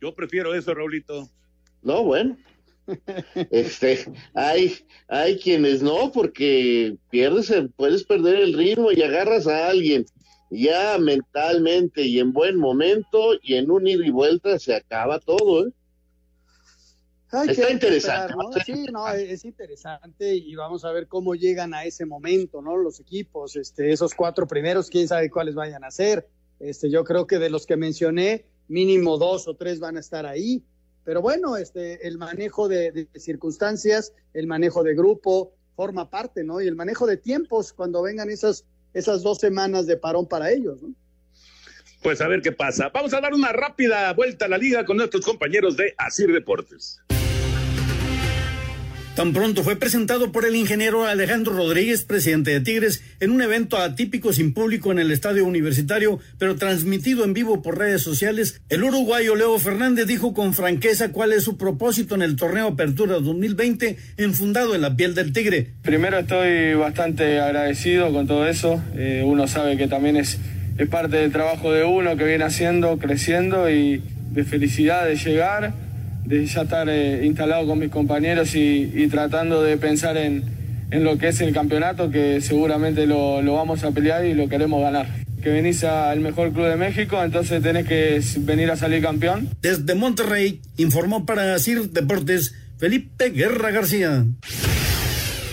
Yo 0.00 0.14
prefiero 0.14 0.54
eso, 0.54 0.74
Raulito. 0.74 1.28
No, 1.82 2.04
bueno. 2.04 2.36
Este, 3.50 4.12
hay, 4.34 4.74
hay 5.08 5.38
quienes 5.38 5.82
no, 5.82 6.12
porque 6.12 6.96
pierdes, 7.10 7.52
puedes 7.76 8.04
perder 8.04 8.36
el 8.36 8.54
ritmo 8.54 8.92
y 8.92 9.02
agarras 9.02 9.46
a 9.46 9.68
alguien 9.68 10.06
ya 10.50 10.96
mentalmente 10.98 12.02
y 12.02 12.20
en 12.20 12.32
buen 12.32 12.56
momento 12.56 13.34
y 13.42 13.54
en 13.54 13.70
un 13.70 13.86
ida 13.86 14.06
y 14.06 14.10
vuelta 14.10 14.58
se 14.58 14.74
acaba 14.74 15.18
todo, 15.18 15.66
¿eh? 15.66 15.72
Está 17.48 17.70
interesante. 17.70 18.34
Sí, 18.64 18.86
no, 18.92 19.08
es 19.08 19.44
interesante 19.44 20.36
y 20.36 20.54
vamos 20.54 20.84
a 20.84 20.92
ver 20.92 21.08
cómo 21.08 21.34
llegan 21.34 21.74
a 21.74 21.84
ese 21.84 22.06
momento, 22.06 22.62
¿no? 22.62 22.76
Los 22.76 23.00
equipos, 23.00 23.56
este, 23.56 23.92
esos 23.92 24.14
cuatro 24.14 24.46
primeros, 24.46 24.88
quién 24.88 25.08
sabe 25.08 25.28
cuáles 25.28 25.54
vayan 25.54 25.84
a 25.84 25.90
ser. 25.90 26.28
Este, 26.60 26.88
yo 26.88 27.04
creo 27.04 27.26
que 27.26 27.38
de 27.38 27.50
los 27.50 27.66
que 27.66 27.76
mencioné, 27.76 28.46
mínimo 28.68 29.18
dos 29.18 29.48
o 29.48 29.54
tres 29.54 29.80
van 29.80 29.96
a 29.96 30.00
estar 30.00 30.24
ahí. 30.24 30.62
Pero 31.06 31.22
bueno, 31.22 31.56
este, 31.56 32.04
el 32.08 32.18
manejo 32.18 32.66
de, 32.68 33.06
circunstancias, 33.14 34.12
el 34.34 34.48
manejo 34.48 34.82
de 34.82 34.96
grupo, 34.96 35.54
forma 35.76 36.10
parte, 36.10 36.42
¿no? 36.42 36.60
Y 36.60 36.66
el 36.66 36.74
manejo 36.74 37.06
de 37.06 37.16
tiempos 37.16 37.72
cuando 37.72 38.02
vengan 38.02 38.28
esas, 38.28 38.64
esas 38.92 39.22
dos 39.22 39.38
semanas 39.38 39.86
de 39.86 39.96
parón 39.96 40.26
para 40.26 40.50
ellos, 40.50 40.82
¿no? 40.82 40.92
Pues 42.02 42.20
a 42.20 42.26
ver 42.26 42.42
qué 42.42 42.50
pasa. 42.50 42.90
Vamos 42.92 43.14
a 43.14 43.20
dar 43.20 43.34
una 43.34 43.52
rápida 43.52 44.12
vuelta 44.14 44.46
a 44.46 44.48
la 44.48 44.58
liga 44.58 44.84
con 44.84 44.96
nuestros 44.96 45.24
compañeros 45.24 45.76
de 45.76 45.94
Asir 45.96 46.32
Deportes. 46.32 47.00
Tan 49.16 49.32
pronto 49.32 49.62
fue 49.62 49.76
presentado 49.76 50.30
por 50.30 50.44
el 50.44 50.54
ingeniero 50.56 51.06
Alejandro 51.06 51.54
Rodríguez, 51.54 52.04
presidente 52.04 52.50
de 52.50 52.60
Tigres, 52.60 53.02
en 53.18 53.30
un 53.30 53.40
evento 53.40 53.78
atípico 53.78 54.34
sin 54.34 54.52
público 54.52 54.92
en 54.92 54.98
el 54.98 55.10
estadio 55.10 55.46
universitario, 55.46 56.20
pero 56.38 56.56
transmitido 56.56 57.24
en 57.24 57.32
vivo 57.32 57.62
por 57.62 57.78
redes 57.78 58.02
sociales, 58.02 58.60
el 58.68 58.84
uruguayo 58.84 59.34
Leo 59.34 59.58
Fernández 59.58 60.06
dijo 60.06 60.34
con 60.34 60.52
franqueza 60.52 61.12
cuál 61.12 61.32
es 61.32 61.44
su 61.44 61.56
propósito 61.56 62.14
en 62.14 62.20
el 62.20 62.36
torneo 62.36 62.68
Apertura 62.68 63.14
2020, 63.14 63.96
enfundado 64.18 64.74
en 64.74 64.82
la 64.82 64.96
piel 64.96 65.14
del 65.14 65.32
Tigre. 65.32 65.70
Primero 65.80 66.18
estoy 66.18 66.74
bastante 66.74 67.40
agradecido 67.40 68.12
con 68.12 68.26
todo 68.26 68.46
eso. 68.46 68.82
Eh, 68.96 69.22
uno 69.24 69.48
sabe 69.48 69.78
que 69.78 69.88
también 69.88 70.18
es, 70.18 70.38
es 70.76 70.88
parte 70.90 71.16
del 71.16 71.32
trabajo 71.32 71.72
de 71.72 71.84
uno 71.84 72.18
que 72.18 72.24
viene 72.24 72.44
haciendo, 72.44 72.98
creciendo 72.98 73.70
y 73.70 74.02
de 74.32 74.44
felicidad 74.44 75.06
de 75.06 75.16
llegar 75.16 75.85
de 76.26 76.44
ya 76.46 76.62
estar 76.62 76.88
eh, 76.88 77.24
instalado 77.24 77.66
con 77.66 77.78
mis 77.78 77.90
compañeros 77.90 78.54
y, 78.54 79.06
tratando 79.08 79.62
de 79.62 79.76
pensar 79.76 80.16
en, 80.16 80.44
lo 80.90 81.18
que 81.18 81.28
es 81.28 81.40
el 81.40 81.52
campeonato, 81.52 82.10
que 82.10 82.40
seguramente 82.40 83.06
lo, 83.06 83.42
vamos 83.54 83.84
a 83.84 83.90
pelear 83.90 84.24
y 84.24 84.34
lo 84.34 84.48
queremos 84.48 84.82
ganar. 84.82 85.06
Que 85.42 85.50
venís 85.50 85.84
al 85.84 86.20
mejor 86.20 86.52
club 86.52 86.66
de 86.66 86.76
México, 86.76 87.22
entonces 87.22 87.62
tenés 87.62 87.86
que 87.86 88.20
venir 88.40 88.70
a 88.70 88.76
salir 88.76 89.02
campeón. 89.02 89.48
Desde 89.62 89.94
Monterrey, 89.94 90.60
informó 90.76 91.24
para 91.24 91.58
CIR 91.58 91.90
Deportes 91.90 92.54
Felipe 92.78 93.30
Guerra 93.30 93.70
García. 93.70 94.24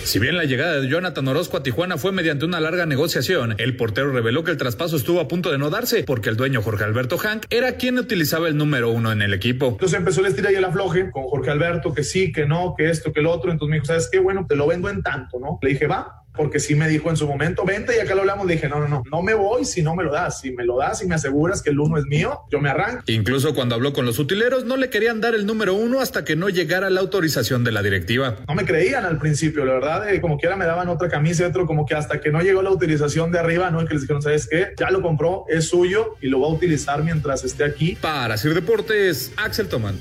Si 0.04 0.18
bien 0.18 0.36
la 0.36 0.44
llegada 0.44 0.80
de 0.80 0.86
Jonathan 0.86 1.26
Orozco 1.28 1.56
a 1.56 1.62
Tijuana 1.62 1.96
fue 1.96 2.12
mediante 2.12 2.44
una 2.44 2.60
larga 2.60 2.84
negociación, 2.84 3.54
el 3.58 3.74
portero 3.74 4.12
reveló 4.12 4.44
que 4.44 4.50
el 4.50 4.58
traspaso 4.58 4.96
estuvo 4.96 5.18
a 5.18 5.28
punto 5.28 5.50
de 5.50 5.56
no 5.56 5.70
darse 5.70 6.04
porque 6.04 6.28
el 6.28 6.36
dueño 6.36 6.60
Jorge 6.60 6.84
Alberto 6.84 7.16
Hank 7.16 7.46
era 7.48 7.76
quien 7.76 7.98
utilizaba 7.98 8.48
el 8.48 8.56
número 8.56 8.90
uno 8.90 9.12
en 9.12 9.22
el 9.22 9.32
equipo. 9.32 9.68
Entonces 9.68 9.98
empezó 9.98 10.20
el 10.20 10.26
estira 10.26 10.52
y 10.52 10.56
el 10.56 10.64
afloje 10.64 11.10
con 11.10 11.24
Jorge 11.24 11.50
Alberto, 11.50 11.94
que 11.94 12.04
sí, 12.04 12.32
que 12.32 12.46
no, 12.46 12.74
que 12.76 12.90
esto, 12.90 13.14
que 13.14 13.20
el 13.20 13.26
otro. 13.26 13.50
Entonces 13.50 13.70
me 13.70 13.76
dijo, 13.76 13.86
¿sabes 13.86 14.10
qué? 14.12 14.18
Bueno, 14.18 14.46
te 14.46 14.56
lo 14.56 14.66
vendo 14.66 14.90
en 14.90 15.02
tanto, 15.02 15.40
¿no? 15.40 15.58
Le 15.62 15.70
dije, 15.70 15.86
va, 15.86 16.23
porque 16.36 16.60
sí 16.60 16.74
me 16.74 16.88
dijo 16.88 17.10
en 17.10 17.16
su 17.16 17.26
momento, 17.26 17.64
vente 17.64 17.96
y 17.96 18.00
acá 18.00 18.14
lo 18.14 18.22
hablamos, 18.22 18.46
le 18.46 18.54
dije, 18.54 18.68
no, 18.68 18.80
no, 18.80 18.88
no, 18.88 19.02
no 19.10 19.22
me 19.22 19.34
voy 19.34 19.64
si 19.64 19.82
no 19.82 19.94
me 19.94 20.04
lo 20.04 20.12
das, 20.12 20.40
si 20.40 20.52
me 20.52 20.64
lo 20.64 20.78
das 20.78 21.02
y 21.02 21.06
me 21.06 21.14
aseguras 21.14 21.62
que 21.62 21.70
el 21.70 21.78
uno 21.78 21.98
es 21.98 22.04
mío, 22.04 22.40
yo 22.50 22.60
me 22.60 22.70
arranco. 22.70 23.02
Incluso 23.06 23.54
cuando 23.54 23.74
habló 23.74 23.92
con 23.92 24.06
los 24.06 24.18
utileros, 24.18 24.64
no 24.64 24.76
le 24.76 24.90
querían 24.90 25.20
dar 25.20 25.34
el 25.34 25.46
número 25.46 25.74
uno 25.74 26.00
hasta 26.00 26.24
que 26.24 26.36
no 26.36 26.48
llegara 26.48 26.90
la 26.90 27.00
autorización 27.00 27.64
de 27.64 27.72
la 27.72 27.82
directiva. 27.82 28.36
No 28.48 28.54
me 28.54 28.64
creían 28.64 29.04
al 29.04 29.18
principio, 29.18 29.64
la 29.64 29.74
verdad, 29.74 30.12
eh, 30.12 30.20
como 30.20 30.38
quiera 30.38 30.56
me 30.56 30.66
daban 30.66 30.88
otra 30.88 31.08
camisa, 31.08 31.46
otro, 31.46 31.66
como 31.66 31.86
que 31.86 31.94
hasta 31.94 32.20
que 32.20 32.30
no 32.30 32.40
llegó 32.40 32.62
la 32.62 32.70
autorización 32.70 33.30
de 33.30 33.38
arriba, 33.38 33.70
no, 33.70 33.80
es 33.80 33.88
que 33.88 33.94
les 33.94 34.02
dijeron, 34.02 34.22
¿sabes 34.22 34.48
qué? 34.48 34.72
Ya 34.78 34.90
lo 34.90 35.02
compró, 35.02 35.44
es 35.48 35.68
suyo 35.68 36.16
y 36.20 36.28
lo 36.28 36.40
va 36.40 36.48
a 36.48 36.50
utilizar 36.50 37.02
mientras 37.02 37.44
esté 37.44 37.64
aquí. 37.64 37.96
Para 38.00 38.36
Sir 38.36 38.54
Deportes, 38.54 39.32
Axel 39.36 39.68
Tomán. 39.68 39.98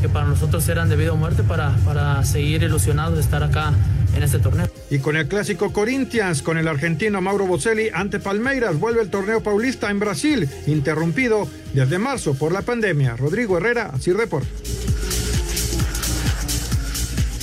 que 0.00 0.08
para 0.08 0.26
nosotros 0.26 0.68
eran 0.68 0.88
debido 0.88 1.12
a 1.12 1.16
muerte 1.16 1.42
para, 1.42 1.74
para 1.84 2.24
seguir 2.24 2.62
ilusionados 2.62 3.14
de 3.14 3.20
estar 3.20 3.42
acá 3.42 3.72
en 4.16 4.22
este 4.22 4.38
torneo. 4.38 4.68
Y 4.90 5.00
con 5.00 5.16
el 5.16 5.28
clásico 5.28 5.72
Corinthians, 5.72 6.42
con 6.42 6.56
el 6.56 6.66
argentino 6.66 7.20
Mauro 7.20 7.46
Bocelli 7.46 7.90
ante 7.92 8.20
Palmeiras, 8.20 8.78
vuelve 8.78 9.02
el 9.02 9.10
torneo 9.10 9.42
paulista 9.42 9.90
en 9.90 9.98
Brasil, 9.98 10.48
interrumpido 10.66 11.48
desde 11.74 11.98
marzo 11.98 12.34
por 12.34 12.52
la 12.52 12.62
pandemia. 12.62 13.16
Rodrigo 13.16 13.58
Herrera, 13.58 13.92
Sir 14.00 14.16
Deportes. 14.16 14.97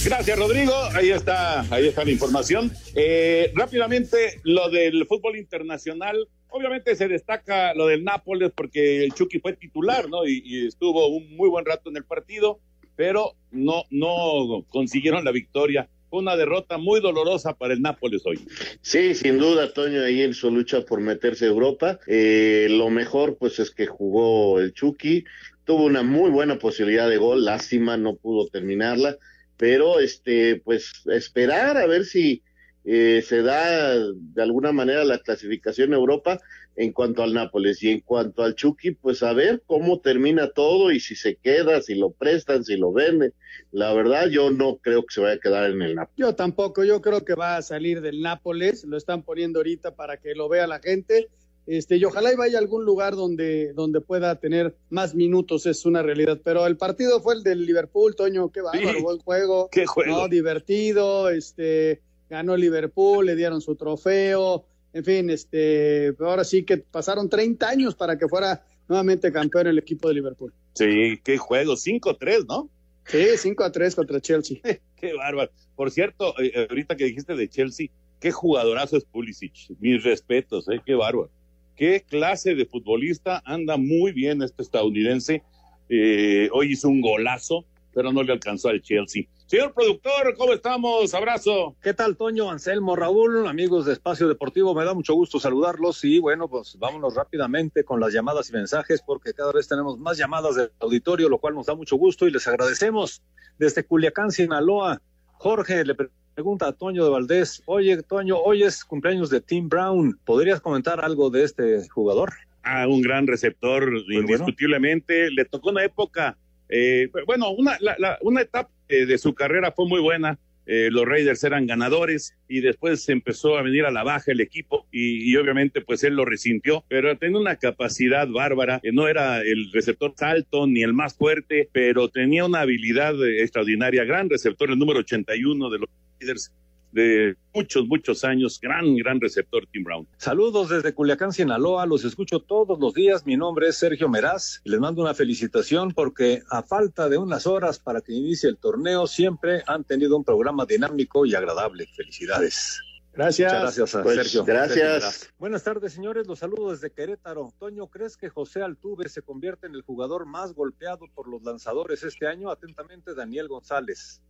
Gracias, 0.06 0.38
Rodrigo. 0.38 0.72
Ahí 0.94 1.10
está, 1.10 1.62
ahí 1.74 1.88
está 1.88 2.06
la 2.06 2.12
información. 2.12 2.72
Eh, 2.94 3.52
rápidamente, 3.56 4.40
lo 4.44 4.70
del 4.70 5.08
fútbol 5.08 5.36
internacional. 5.36 6.28
Obviamente 6.50 6.96
se 6.96 7.08
destaca 7.08 7.74
lo 7.74 7.88
del 7.88 8.04
Nápoles 8.04 8.52
porque 8.56 9.04
el 9.04 9.14
Chucky 9.16 9.40
fue 9.40 9.54
titular, 9.54 10.08
¿no? 10.08 10.28
Y, 10.28 10.68
estuvo 10.68 11.08
un 11.08 11.36
muy 11.36 11.50
buen 11.50 11.66
rato 11.66 11.90
en 11.90 11.98
el 11.98 12.04
partido, 12.04 12.60
pero 12.96 13.34
no, 13.50 13.86
no 13.90 14.64
consiguieron 14.70 15.26
la 15.26 15.32
victoria. 15.32 15.90
Fue 16.12 16.20
una 16.20 16.36
derrota 16.36 16.78
muy 16.78 17.02
dolorosa 17.02 17.56
para 17.56 17.74
el 17.74 17.82
Nápoles 17.82 18.22
hoy. 18.28 18.40
Sí, 18.82 19.16
sin 19.16 19.40
duda, 19.40 19.74
Toño, 19.74 20.04
ahí 20.04 20.22
en 20.22 20.36
su 20.36 20.52
lucha 20.52 20.82
por 20.86 21.02
meterse 21.02 21.46
a 21.46 21.50
Europa. 21.50 22.00
Eh, 22.06 22.68
lo 22.70 22.92
mejor, 22.92 23.38
pues, 23.40 23.58
es 23.58 23.72
que 23.72 23.88
jugó 23.88 24.60
el 24.60 24.72
Chucky. 24.72 25.26
Tuvo 25.64 25.86
una 25.86 26.04
muy 26.04 26.30
buena 26.30 26.60
posibilidad 26.60 27.10
de 27.10 27.18
gol. 27.18 27.44
Lástima, 27.44 27.98
no 27.98 28.16
pudo 28.16 28.48
terminarla 28.50 29.18
pero 29.58 30.00
este, 30.00 30.62
pues 30.64 31.04
esperar 31.06 31.78
a 31.78 31.86
ver 31.86 32.06
si 32.06 32.42
eh, 32.84 33.24
se 33.26 33.42
da 33.42 33.96
de 33.98 34.42
alguna 34.42 34.72
manera 34.72 35.04
la 35.04 35.20
clasificación 35.20 35.94
Europa 35.94 36.40
en 36.76 36.92
cuanto 36.92 37.24
al 37.24 37.34
Nápoles 37.34 37.82
y 37.82 37.90
en 37.90 38.02
cuanto 38.02 38.44
al 38.44 38.56
Chucky, 38.56 38.92
pues 38.92 39.24
a 39.24 39.34
ver 39.34 39.64
cómo 39.66 40.02
termina 40.02 40.50
todo 40.50 40.92
y 40.92 41.00
si 41.00 41.16
se 41.16 41.36
queda, 41.36 41.82
si 41.82 41.96
lo 41.96 42.12
prestan, 42.12 42.66
si 42.66 42.76
lo 42.76 42.92
venden. 42.92 43.34
La 43.72 43.94
verdad, 43.94 44.28
yo 44.28 44.52
no 44.52 44.78
creo 44.78 45.06
que 45.06 45.14
se 45.14 45.22
vaya 45.22 45.36
a 45.36 45.40
quedar 45.40 45.72
en 45.72 45.82
el 45.82 45.96
Nápoles. 45.96 46.18
Yo 46.18 46.36
tampoco, 46.36 46.84
yo 46.84 47.02
creo 47.02 47.24
que 47.24 47.34
va 47.34 47.58
a 47.58 47.62
salir 47.62 48.02
del 48.02 48.22
Nápoles, 48.22 48.84
lo 48.84 48.98
están 48.98 49.24
poniendo 49.24 49.60
ahorita 49.60 49.96
para 49.96 50.18
que 50.18 50.36
lo 50.36 50.50
vea 50.50 50.68
la 50.68 50.80
gente 50.80 51.30
este, 51.68 51.98
y 51.98 52.06
ojalá 52.06 52.32
y 52.32 52.36
vaya 52.36 52.58
a 52.58 52.62
algún 52.62 52.86
lugar 52.86 53.16
donde, 53.16 53.74
donde 53.74 54.00
pueda 54.00 54.40
tener 54.40 54.76
más 54.90 55.16
minutos, 55.16 55.66
es 55.66 55.86
una 55.86 56.04
realidad. 56.04 56.40
Pero 56.44 56.68
el 56.68 56.78
partido 56.78 57.22
fue 57.22 57.36
el 57.36 57.44
del 57.44 57.66
Liverpool, 57.66 58.16
Toño, 58.16 58.52
qué 58.52 58.62
bárbaro, 58.62 59.02
buen 59.02 59.18
juego. 59.18 59.70
Qué 59.72 59.86
juego. 59.86 60.28
Divertido, 60.28 61.30
este, 61.30 62.02
ganó 62.30 62.56
Liverpool, 62.56 63.26
le 63.26 63.36
dieron 63.36 63.62
su 63.62 63.76
trofeo, 63.76 64.66
en 64.94 65.04
fin, 65.04 65.30
este, 65.30 66.14
ahora 66.20 66.44
sí 66.44 66.64
que 66.64 66.78
pasaron 66.78 67.30
30 67.30 67.68
años 67.68 67.96
para 67.96 68.18
que 68.18 68.28
fuera 68.28 68.64
nuevamente 68.88 69.32
campeón 69.32 69.68
el 69.68 69.80
equipo 69.80 70.08
de 70.08 70.14
Liverpool. 70.14 70.54
Sí, 70.74 71.20
qué 71.24 71.38
juego, 71.38 71.74
5-3, 71.74 72.46
¿no? 72.48 72.70
Sí, 73.06 73.18
5-3 73.18 73.96
contra 73.96 74.22
Chelsea. 74.22 74.60
qué 74.96 75.14
bárbaro. 75.14 75.52
Por 75.76 75.90
cierto, 75.90 76.40
eh, 76.40 76.68
ahorita 76.70 76.96
que 76.96 77.06
dijiste 77.06 77.36
de 77.36 77.50
Chelsea, 77.50 77.88
qué 78.20 78.32
jugadorazo 78.32 78.98
es 78.98 79.06
Pulisic. 79.06 79.54
Mis 79.80 80.04
respetos, 80.04 80.70
¿eh? 80.70 80.80
qué 80.86 80.94
bárbaro 80.94 81.32
qué 81.76 82.04
clase 82.08 82.56
de 82.56 82.66
futbolista, 82.66 83.42
anda 83.46 83.78
muy 83.78 84.12
bien 84.12 84.42
este 84.42 84.64
estadounidense. 84.64 85.44
Eh, 85.90 86.50
hoy 86.52 86.74
hizo 86.74 86.88
un 86.88 87.02
golazo, 87.02 87.66
pero 87.94 88.12
no 88.12 88.24
le 88.24 88.34
alcanzó 88.34 88.70
al 88.70 88.82
Chelsea. 88.82 89.24
Señor 89.48 89.74
productor, 89.74 90.36
¿cómo 90.36 90.54
estamos? 90.54 91.14
Abrazo. 91.14 91.76
¿Qué 91.82 91.94
tal, 91.94 92.18
Toño, 92.18 92.50
Anselmo, 92.50 92.96
Raúl, 92.96 93.48
amigos 93.48 93.86
de 93.86 93.94
Espacio 93.94 94.28
Deportivo? 94.28 94.74
Me 94.74 94.84
da 94.84 94.96
mucho 94.96 95.14
gusto 95.14 95.40
saludarlos 95.40 96.04
y 96.04 96.18
bueno, 96.18 96.48
pues 96.48 96.78
vámonos 96.80 97.14
rápidamente 97.14 97.84
con 97.84 98.00
las 98.00 98.12
llamadas 98.12 98.50
y 98.50 98.54
mensajes 98.54 99.04
porque 99.06 99.34
cada 99.34 99.52
vez 99.52 99.68
tenemos 99.68 100.00
más 100.00 100.18
llamadas 100.18 100.56
del 100.56 100.72
auditorio, 100.80 101.30
lo 101.30 101.38
cual 101.38 101.54
nos 101.54 101.68
da 101.68 101.76
mucho 101.76 101.96
gusto 101.96 102.28
y 102.28 102.32
les 102.32 102.48
agradecemos. 102.48 103.22
Desde 103.60 103.84
Culiacán, 103.84 104.32
Sinaloa, 104.32 105.00
Jorge 105.34 105.86
le 105.86 105.94
Pregunta 105.94 106.25
a 106.38 106.72
Toño 106.74 107.06
de 107.06 107.10
Valdés. 107.10 107.64
Oye, 107.66 108.04
Toño, 108.04 108.38
hoy 108.38 108.64
es 108.64 108.84
cumpleaños 108.84 109.30
de 109.30 109.40
Tim 109.40 109.70
Brown. 109.70 110.20
¿Podrías 110.26 110.60
comentar 110.60 111.04
algo 111.04 111.30
de 111.30 111.44
este 111.44 111.88
jugador? 111.88 112.34
Ah, 112.62 112.88
un 112.88 113.02
gran 113.02 113.26
receptor, 113.26 113.90
indiscutiblemente. 114.10 115.32
Le 115.32 115.46
tocó 115.46 115.70
una 115.70 115.86
época, 115.86 116.38
eh, 116.68 117.10
bueno, 117.26 117.52
una, 117.52 117.78
una 118.22 118.42
etapa 118.42 118.70
de 118.90 119.18
su 119.18 119.34
carrera 119.34 119.72
fue 119.72 119.88
muy 119.88 120.02
buena. 120.02 120.38
Eh, 120.68 120.90
los 120.92 121.06
Raiders 121.06 121.44
eran 121.44 121.68
ganadores 121.68 122.36
y 122.50 122.60
después 122.60 123.04
se 123.04 123.12
empezó 123.12 123.58
a 123.58 123.62
venir 123.62 123.86
a 123.86 123.92
la 123.92 124.04
baja 124.04 124.32
el 124.32 124.42
equipo 124.42 124.88
y, 124.92 125.36
obviamente 125.38 125.82
pues 125.82 126.04
él 126.04 126.16
lo 126.16 126.26
resintió, 126.26 126.84
pero 126.88 127.16
tenía 127.18 127.40
una 127.40 127.58
capacidad 127.58 128.28
bárbara, 128.28 128.82
no 128.92 129.08
era 129.08 129.42
el 129.42 129.72
receptor 129.72 130.16
alto 130.22 130.66
ni 130.66 130.82
el 130.82 130.94
más 130.94 131.14
fuerte, 131.14 131.70
pero 131.72 132.10
tenía 132.10 132.46
una 132.46 132.62
habilidad 132.62 133.14
extraordinaria, 133.28 134.06
gran 134.06 134.28
receptor, 134.28 134.72
el 134.72 134.80
número 134.80 135.02
81 135.02 135.70
de 135.70 135.78
los 135.78 135.90
Raiders 136.26 136.52
de 136.92 137.36
muchos, 137.54 137.86
muchos 137.88 138.24
años. 138.24 138.60
Gran, 138.62 138.96
gran 138.96 139.20
receptor, 139.20 139.68
Tim 139.72 139.84
Brown. 139.84 140.08
Saludos 140.18 140.70
desde 140.70 140.94
Culiacán, 140.94 141.34
Sinaloa. 141.34 141.86
Los 141.86 142.06
escucho 142.06 142.40
todos 142.40 142.80
los 142.80 142.94
días. 142.94 143.26
Mi 143.26 143.36
nombre 143.36 143.68
es 143.68 143.78
Sergio 143.78 144.08
Meraz. 144.08 144.62
Les 144.64 144.80
mando 144.80 145.02
una 145.02 145.14
felicitación 145.14 145.92
porque 145.92 146.42
a 146.50 146.64
falta 146.64 147.10
de 147.10 147.18
unas 147.18 147.46
horas 147.46 147.80
para 147.80 148.02
que 148.02 148.14
inicie 148.14 148.50
el 148.50 148.58
torneo, 148.58 149.08
siempre 149.08 149.62
han 149.68 149.84
tenido 149.84 150.16
un 150.16 150.24
programa 150.24 150.66
dinámico 150.66 151.26
y 151.26 151.36
agradable. 151.36 151.86
Felicidades. 151.96 152.82
Gracias. 153.12 153.52
Muchas 153.52 153.62
gracias, 153.62 154.04
pues, 154.04 154.16
Sergio. 154.16 154.46
Gracias. 154.46 155.34
Buenas 155.38 155.64
tardes, 155.64 155.94
señores. 155.94 156.28
Los 156.28 156.40
saludo 156.40 156.72
desde 156.72 156.92
Querétaro. 156.92 157.54
Toño, 157.60 157.88
¿crees 157.88 158.18
que 158.18 158.30
José 158.30 158.62
Altuve 158.62 159.08
se 159.10 159.22
convierte 159.22 159.68
en 159.68 159.76
el 159.76 159.82
jugador 159.84 160.26
más 160.26 160.54
golpeado 160.54 161.06
por 161.14 161.28
los 161.28 161.44
lanzadores 161.44 162.04
este 162.04 162.28
año? 162.28 162.50
Atentamente, 162.50 163.14
Daniel 163.14 163.48
González. 163.48 164.22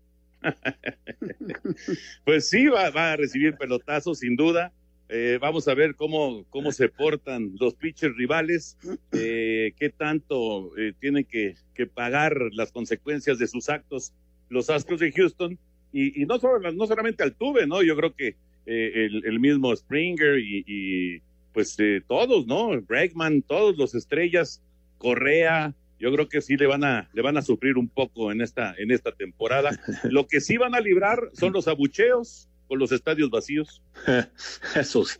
pues 2.25 2.49
sí, 2.49 2.67
va, 2.67 2.87
a 2.87 3.15
recibir 3.15 3.55
pelotazos, 3.55 4.19
sin 4.19 4.35
duda. 4.35 4.71
Eh, 5.07 5.37
vamos 5.39 5.67
a 5.67 5.75
ver 5.75 5.95
cómo, 5.95 6.45
cómo 6.49 6.71
se 6.71 6.89
portan 6.89 7.51
los 7.59 7.75
pitchers 7.75 8.17
rivales, 8.17 8.75
eh, 9.11 9.73
qué 9.77 9.89
tanto 9.89 10.75
eh, 10.77 10.93
tienen 10.99 11.25
que, 11.25 11.55
pagar 11.93 12.35
las 12.53 12.71
consecuencias 12.71 13.37
de 13.37 13.47
sus 13.47 13.69
actos 13.69 14.13
los 14.49 14.69
Astros 14.69 14.99
de 14.99 15.11
Houston. 15.11 15.57
Y, 15.91 16.25
no, 16.25 16.39
solo, 16.39 16.71
no 16.73 16.87
solamente 16.87 17.23
Altuve, 17.23 17.65
¿no? 17.67 17.81
Yo 17.81 17.95
creo 17.95 18.13
que 18.13 18.35
el, 18.65 19.39
mismo 19.39 19.73
Springer 19.73 20.39
y, 20.39 21.21
pues 21.53 21.77
todos, 22.05 22.45
¿no? 22.47 22.81
Bregman, 22.81 23.41
todos 23.41 23.77
los 23.77 23.95
estrellas, 23.95 24.61
Correa, 24.97 25.73
yo 25.99 26.11
creo 26.13 26.27
que 26.27 26.41
sí 26.41 26.57
le 26.57 26.67
van 26.67 26.83
a 26.83 27.09
le 27.13 27.21
van 27.21 27.37
a 27.37 27.41
sufrir 27.41 27.77
un 27.77 27.89
poco 27.89 28.31
en 28.31 28.41
esta 28.41 28.73
en 28.77 28.91
esta 28.91 29.11
temporada. 29.11 29.71
Lo 30.03 30.27
que 30.27 30.41
sí 30.41 30.57
van 30.57 30.75
a 30.75 30.79
librar 30.79 31.29
son 31.33 31.53
los 31.53 31.67
abucheos 31.67 32.49
con 32.67 32.79
los 32.79 32.91
estadios 32.91 33.29
vacíos. 33.29 33.81
Eso 34.75 35.05
sí. 35.05 35.19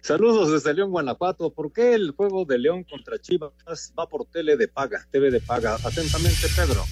Saludos 0.00 0.52
desde 0.52 0.74
León, 0.74 0.90
Guanajuato. 0.90 1.52
¿Por 1.52 1.72
qué 1.72 1.94
el 1.94 2.12
juego 2.12 2.44
de 2.44 2.58
León 2.58 2.84
contra 2.84 3.18
Chivas 3.18 3.92
va 3.98 4.08
por 4.08 4.26
tele 4.26 4.56
de 4.56 4.68
paga, 4.68 5.06
TV 5.10 5.30
de 5.30 5.40
paga? 5.40 5.74
Atentamente, 5.74 6.46
Pedro. 6.56 6.84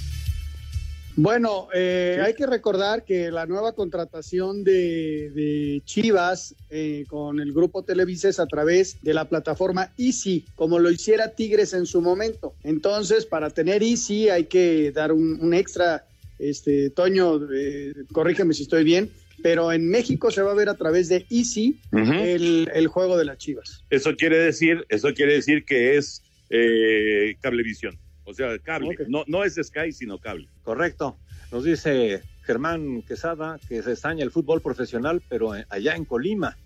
Bueno, 1.17 1.69
eh, 1.75 2.21
hay 2.25 2.35
que 2.35 2.47
recordar 2.47 3.05
que 3.05 3.31
la 3.31 3.47
nueva 3.47 3.75
contratación 3.75 4.65
de, 4.65 5.83
Chivas 5.85 6.55
eh, 6.71 7.05
con 7.09 7.41
el 7.41 7.53
grupo 7.53 7.83
Televisa 7.83 8.29
es 8.29 8.39
a 8.39 8.47
través 8.47 8.97
de 9.03 9.15
la 9.15 9.29
plataforma 9.29 9.93
Easy, 9.99 10.47
como 10.55 10.79
lo 10.79 10.91
hiciera 10.91 11.35
Tigres 11.35 11.73
en 11.73 11.87
su 11.87 12.01
momento. 12.01 12.55
Entonces, 12.63 13.27
para 13.27 13.51
tener 13.51 13.83
Easy 13.83 14.29
hay 14.29 14.45
que 14.45 14.93
dar 14.93 15.13
un, 15.13 15.53
extra 15.53 16.07
este 16.39 16.91
Toño, 16.91 17.41
eh, 17.53 17.93
corrígeme 18.13 18.55
si 18.55 18.63
estoy 18.63 18.85
bien, 18.85 19.11
pero 19.43 19.73
en 19.73 19.89
México 19.89 20.31
se 20.31 20.43
va 20.43 20.53
a 20.53 20.55
ver 20.55 20.69
a 20.69 20.77
través 20.77 21.09
de 21.09 21.27
Easy 21.31 21.79
el, 21.93 22.71
el 22.73 22.87
juego 22.87 23.19
de 23.19 23.25
las 23.25 23.39
Chivas. 23.39 23.85
Eso 23.91 24.15
quiere 24.17 24.39
decir, 24.39 24.87
eso 24.89 25.13
quiere 25.13 25.35
decir 25.35 25.65
que 25.65 25.97
es 25.97 26.23
eh, 26.51 27.37
cablevisión. 27.41 27.99
O 28.25 28.35
sea, 28.35 28.59
cable. 28.59 28.97
No, 29.09 29.25
no 29.27 29.45
es 29.45 29.55
Sky, 29.55 29.93
sino 29.93 30.18
cable. 30.18 30.49
Correcto. 30.62 31.16
Nos 31.51 31.64
dice 31.64 32.23
Germán 32.43 33.03
Quesada 33.03 33.59
que 33.68 33.83
se 33.83 33.93
extraña 33.93 34.25
el 34.25 34.31
fútbol 34.31 34.61
profesional, 34.61 35.23
pero 35.29 35.55
eh, 35.55 35.66
allá 35.68 35.97
en 35.97 36.05
Colima. 36.05 36.57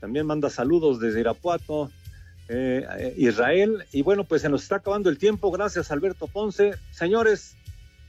También 0.00 0.26
manda 0.26 0.50
saludos 0.50 1.00
desde 1.00 1.20
Irapuato, 1.20 1.90
eh, 2.48 2.84
eh, 2.98 3.14
Israel. 3.18 3.84
Y 3.92 4.02
bueno, 4.02 4.24
pues 4.24 4.42
se 4.42 4.48
nos 4.48 4.62
está 4.62 4.76
acabando 4.76 5.10
el 5.10 5.18
tiempo. 5.18 5.50
Gracias, 5.50 5.90
Alberto 5.90 6.26
Ponce. 6.26 6.72
Señores, 6.90 7.56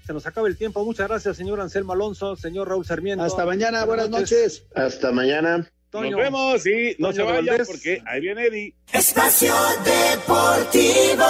se 0.06 0.14
nos 0.14 0.26
acaba 0.26 0.48
el 0.48 0.58
tiempo. 0.58 0.84
Muchas 0.84 1.08
gracias, 1.08 1.38
señor 1.38 1.62
Anselmo 1.62 1.94
Alonso, 1.94 2.36
señor 2.36 2.68
Raúl 2.68 2.86
Sarmiento. 2.86 3.24
Hasta 3.24 3.46
mañana, 3.46 3.86
buenas, 3.86 4.10
noches. 4.10 4.66
Hasta 4.76 5.12
mañana. 5.12 5.70
Nos 5.94 6.16
vemos 6.16 6.66
y 6.66 6.96
no 6.98 7.14
se 7.14 7.22
vayan 7.22 7.58
porque 7.68 8.02
ahí 8.06 8.22
viene 8.22 8.48
Eddie. 8.48 8.74
Espacio 8.92 9.54
Deportivo. 9.86 11.24